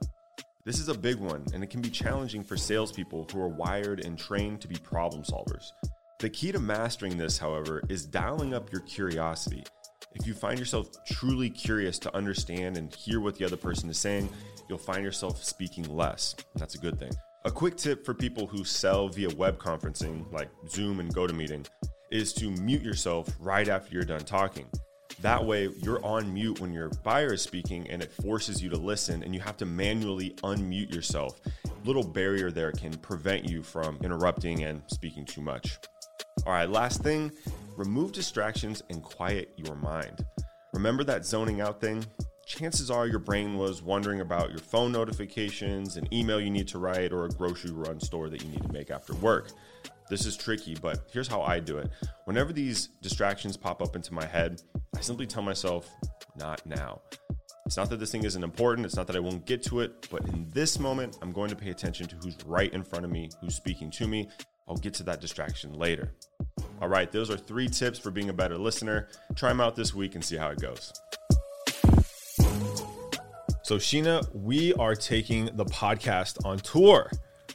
This 0.63 0.77
is 0.77 0.89
a 0.89 0.93
big 0.93 1.15
one, 1.15 1.43
and 1.55 1.63
it 1.63 1.71
can 1.71 1.81
be 1.81 1.89
challenging 1.89 2.43
for 2.43 2.55
salespeople 2.55 3.27
who 3.31 3.41
are 3.41 3.47
wired 3.47 4.05
and 4.05 4.15
trained 4.15 4.61
to 4.61 4.67
be 4.67 4.75
problem 4.75 5.23
solvers. 5.23 5.71
The 6.19 6.29
key 6.29 6.51
to 6.51 6.59
mastering 6.59 7.17
this, 7.17 7.39
however, 7.39 7.81
is 7.89 8.05
dialing 8.05 8.53
up 8.53 8.71
your 8.71 8.81
curiosity. 8.81 9.63
If 10.13 10.27
you 10.27 10.35
find 10.35 10.59
yourself 10.59 10.89
truly 11.05 11.49
curious 11.49 11.97
to 11.99 12.15
understand 12.15 12.77
and 12.77 12.93
hear 12.93 13.19
what 13.21 13.39
the 13.39 13.45
other 13.45 13.57
person 13.57 13.89
is 13.89 13.97
saying, 13.97 14.29
you'll 14.69 14.77
find 14.77 15.03
yourself 15.03 15.43
speaking 15.43 15.85
less. 15.95 16.35
That's 16.55 16.75
a 16.75 16.79
good 16.79 16.99
thing. 16.99 17.11
A 17.43 17.49
quick 17.49 17.75
tip 17.75 18.05
for 18.05 18.13
people 18.13 18.45
who 18.45 18.63
sell 18.63 19.09
via 19.09 19.29
web 19.29 19.57
conferencing, 19.57 20.31
like 20.31 20.49
Zoom 20.69 20.99
and 20.99 21.11
GoToMeeting, 21.11 21.65
is 22.11 22.33
to 22.33 22.51
mute 22.51 22.83
yourself 22.83 23.27
right 23.39 23.67
after 23.67 23.95
you're 23.95 24.03
done 24.03 24.25
talking. 24.25 24.67
That 25.21 25.45
way, 25.45 25.69
you're 25.83 26.03
on 26.03 26.33
mute 26.33 26.59
when 26.59 26.73
your 26.73 26.89
buyer 27.03 27.33
is 27.33 27.43
speaking 27.43 27.87
and 27.91 28.01
it 28.01 28.11
forces 28.11 28.61
you 28.61 28.69
to 28.71 28.77
listen, 28.77 29.21
and 29.21 29.35
you 29.35 29.41
have 29.41 29.55
to 29.57 29.65
manually 29.67 30.31
unmute 30.41 30.93
yourself. 30.93 31.39
Little 31.85 32.03
barrier 32.03 32.49
there 32.49 32.71
can 32.71 32.97
prevent 32.97 33.47
you 33.47 33.61
from 33.61 33.99
interrupting 34.03 34.63
and 34.63 34.81
speaking 34.87 35.23
too 35.25 35.41
much. 35.41 35.77
All 36.45 36.53
right, 36.53 36.69
last 36.69 37.03
thing 37.03 37.31
remove 37.77 38.11
distractions 38.11 38.83
and 38.89 39.01
quiet 39.01 39.53
your 39.57 39.75
mind. 39.75 40.25
Remember 40.73 41.03
that 41.03 41.25
zoning 41.25 41.61
out 41.61 41.79
thing? 41.79 42.03
Chances 42.51 42.91
are 42.91 43.07
your 43.07 43.19
brain 43.19 43.57
was 43.57 43.81
wondering 43.81 44.19
about 44.19 44.49
your 44.49 44.59
phone 44.59 44.91
notifications, 44.91 45.95
an 45.95 46.05
email 46.13 46.37
you 46.37 46.49
need 46.49 46.67
to 46.67 46.79
write, 46.79 47.13
or 47.13 47.23
a 47.23 47.29
grocery 47.29 47.71
run 47.71 47.97
store 48.01 48.29
that 48.29 48.43
you 48.43 48.49
need 48.49 48.61
to 48.61 48.71
make 48.73 48.91
after 48.91 49.15
work. 49.15 49.51
This 50.09 50.25
is 50.25 50.35
tricky, 50.35 50.75
but 50.75 51.07
here's 51.13 51.29
how 51.29 51.41
I 51.43 51.61
do 51.61 51.77
it. 51.77 51.89
Whenever 52.25 52.51
these 52.51 52.89
distractions 53.01 53.55
pop 53.55 53.81
up 53.81 53.95
into 53.95 54.13
my 54.13 54.25
head, 54.25 54.61
I 54.93 54.99
simply 54.99 55.27
tell 55.27 55.41
myself, 55.41 55.89
not 56.35 56.65
now. 56.65 56.99
It's 57.65 57.77
not 57.77 57.89
that 57.89 58.01
this 58.01 58.11
thing 58.11 58.25
isn't 58.25 58.43
important, 58.43 58.85
it's 58.85 58.97
not 58.97 59.07
that 59.07 59.15
I 59.15 59.21
won't 59.21 59.45
get 59.45 59.63
to 59.63 59.79
it, 59.79 60.09
but 60.11 60.27
in 60.27 60.45
this 60.49 60.77
moment, 60.77 61.19
I'm 61.21 61.31
going 61.31 61.51
to 61.51 61.55
pay 61.55 61.69
attention 61.69 62.05
to 62.09 62.17
who's 62.17 62.35
right 62.45 62.73
in 62.73 62.83
front 62.83 63.05
of 63.05 63.11
me, 63.11 63.29
who's 63.39 63.55
speaking 63.55 63.89
to 63.91 64.09
me. 64.09 64.27
I'll 64.67 64.75
get 64.75 64.93
to 64.95 65.03
that 65.03 65.21
distraction 65.21 65.71
later. 65.75 66.11
All 66.81 66.89
right, 66.89 67.09
those 67.13 67.31
are 67.31 67.37
three 67.37 67.69
tips 67.69 67.97
for 67.97 68.11
being 68.11 68.27
a 68.27 68.33
better 68.33 68.57
listener. 68.57 69.07
Try 69.35 69.49
them 69.49 69.61
out 69.61 69.77
this 69.77 69.95
week 69.95 70.15
and 70.15 70.23
see 70.23 70.35
how 70.35 70.49
it 70.49 70.59
goes. 70.59 70.91
So, 73.71 73.77
Sheena, 73.77 74.29
we 74.35 74.73
are 74.73 74.95
taking 74.95 75.45
the 75.45 75.63
podcast 75.63 76.45
on 76.45 76.57
tour. 76.57 77.09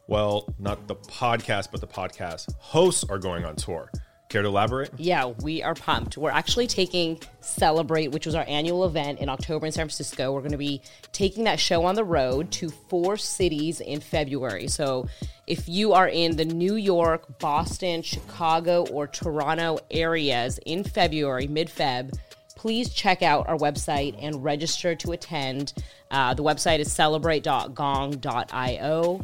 Well, 0.07 0.49
not 0.59 0.89
the 0.89 0.95
podcast, 0.97 1.69
but 1.71 1.83
the 1.83 1.87
podcast 1.87 2.55
hosts 2.57 3.05
are 3.11 3.19
going 3.19 3.45
on 3.45 3.55
tour. 3.55 3.91
Care 4.31 4.41
to 4.41 4.49
elaborate? 4.49 4.93
Yeah, 4.97 5.27
we 5.43 5.63
are 5.63 5.75
pumped. 5.75 6.17
We're 6.17 6.31
actually 6.31 6.69
taking 6.69 7.21
Celebrate, 7.41 8.13
which 8.13 8.25
was 8.25 8.35
our 8.35 8.47
annual 8.49 8.87
event 8.87 9.21
in 9.21 9.29
October 9.29 9.67
in 9.67 9.73
San 9.73 9.85
Francisco. 9.85 10.33
We're 10.33 10.41
going 10.41 10.53
to 10.53 10.57
be 10.57 10.81
taking 11.13 11.45
that 11.45 11.61
show 11.61 11.85
on 11.85 11.97
the 11.97 12.05
road 12.05 12.51
to 12.53 12.71
four 12.71 13.19
cities 13.19 13.83
in 13.83 14.01
February. 14.01 14.69
So 14.69 15.09
if 15.47 15.69
you 15.69 15.93
are 15.93 16.09
in 16.09 16.37
the 16.37 16.47
New 16.47 16.77
York, 16.77 17.39
Boston, 17.39 18.01
Chicago, 18.01 18.87
or 18.87 19.07
Toronto 19.07 19.81
areas 19.91 20.59
in 20.65 20.83
February, 20.83 21.47
mid 21.47 21.69
Feb, 21.69 22.19
please 22.57 22.93
check 22.93 23.23
out 23.23 23.47
our 23.49 23.57
website 23.57 24.17
and 24.21 24.43
register 24.43 24.97
to 24.97 25.13
attend. 25.13 25.73
Uh, 26.11 26.35
the 26.35 26.43
website 26.43 26.81
is 26.81 26.91
celebrate.gong.io. 26.93 29.21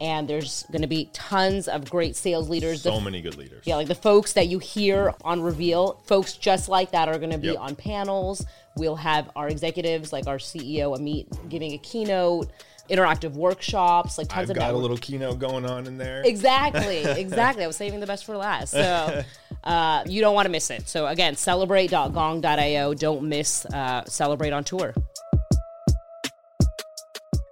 And 0.00 0.26
there's 0.28 0.64
going 0.72 0.82
to 0.82 0.88
be 0.88 1.08
tons 1.12 1.68
of 1.68 1.88
great 1.88 2.16
sales 2.16 2.48
leaders. 2.50 2.82
So 2.82 2.96
The 2.96 3.00
many 3.00 3.20
good 3.22 3.36
leaders. 3.36 3.62
yeah, 3.64 3.76
like 3.76 3.86
the 3.86 3.94
folks 3.94 4.32
that 4.32 4.48
you 4.48 4.58
hear 4.58 5.14
on 5.22 5.40
Reveal, 5.40 6.00
folks 6.06 6.32
just 6.32 6.68
like 6.68 6.90
that 6.90 7.08
are 7.08 7.18
going 7.20 7.30
to 7.30 7.38
be 7.38 7.46
Yep. 7.48 7.58
on 7.60 7.76
panels. 7.76 8.44
We'll 8.76 8.96
have 8.96 9.30
our 9.36 9.46
executives, 9.48 10.12
like 10.12 10.26
our 10.26 10.38
CEO 10.38 10.98
Amit, 10.98 11.48
giving 11.48 11.72
a 11.74 11.78
keynote, 11.78 12.50
interactive 12.90 13.32
workshops, 13.32 14.18
like 14.18 14.28
tons 14.28 14.50
I've 14.50 14.56
of 14.56 14.60
got 14.60 14.74
a 14.74 14.76
little 14.76 14.96
keynote 14.96 15.38
going 15.38 15.64
on 15.64 15.86
in 15.86 15.98
there. 15.98 16.22
Exactly, 16.24 16.98
exactly. 17.04 17.64
I 17.64 17.66
was 17.66 17.76
saving 17.76 18.00
the 18.00 18.06
best 18.06 18.24
for 18.24 18.36
last. 18.36 18.70
So 18.70 19.22
uh, 19.64 20.04
you 20.06 20.20
don't 20.20 20.34
want 20.34 20.46
to 20.46 20.50
miss 20.50 20.70
it. 20.70 20.88
So 20.88 21.06
again, 21.06 21.36
celebrate.gong.io. 21.36 22.94
Don't 22.94 23.28
miss 23.28 23.64
uh, 23.66 24.04
Celebrate 24.04 24.52
on 24.52 24.64
Tour. 24.64 24.94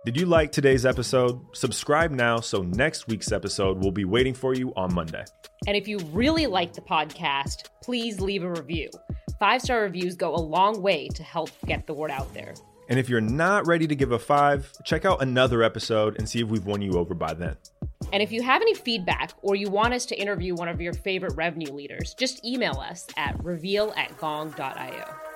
Did 0.06 0.18
you 0.18 0.24
like 0.26 0.50
today's 0.50 0.86
episode? 0.86 1.40
Subscribe 1.52 2.10
now 2.10 2.40
so 2.40 2.62
next 2.62 3.06
week's 3.06 3.32
episode 3.32 3.84
will 3.84 3.92
be 3.92 4.06
waiting 4.06 4.32
for 4.32 4.54
you 4.54 4.72
on 4.74 4.94
Monday. 4.94 5.24
And 5.66 5.76
if 5.76 5.86
you 5.86 5.98
really 6.10 6.46
like 6.46 6.72
the 6.72 6.80
podcast, 6.80 7.68
please 7.82 8.18
leave 8.18 8.42
a 8.42 8.50
review. 8.50 8.88
Five 9.38 9.60
star 9.60 9.82
reviews 9.82 10.16
go 10.16 10.34
a 10.34 10.40
long 10.40 10.80
way 10.80 11.08
to 11.08 11.22
help 11.22 11.50
get 11.66 11.86
the 11.86 11.92
word 11.92 12.10
out 12.10 12.32
there. 12.32 12.54
And 12.90 12.98
if 12.98 13.08
you're 13.08 13.20
not 13.20 13.68
ready 13.68 13.86
to 13.86 13.94
give 13.94 14.10
a 14.10 14.18
five, 14.18 14.72
check 14.84 15.04
out 15.04 15.22
another 15.22 15.62
episode 15.62 16.18
and 16.18 16.28
see 16.28 16.40
if 16.40 16.48
we've 16.48 16.66
won 16.66 16.82
you 16.82 16.94
over 16.94 17.14
by 17.14 17.34
then. 17.34 17.56
And 18.12 18.20
if 18.20 18.32
you 18.32 18.42
have 18.42 18.60
any 18.60 18.74
feedback 18.74 19.32
or 19.42 19.54
you 19.54 19.70
want 19.70 19.94
us 19.94 20.04
to 20.06 20.16
interview 20.16 20.56
one 20.56 20.68
of 20.68 20.80
your 20.80 20.92
favorite 20.92 21.36
revenue 21.36 21.72
leaders, 21.72 22.14
just 22.14 22.44
email 22.44 22.80
us 22.80 23.06
at 23.16 23.42
reveal 23.44 23.94
at 23.96 24.18
gong.io. 24.18 25.29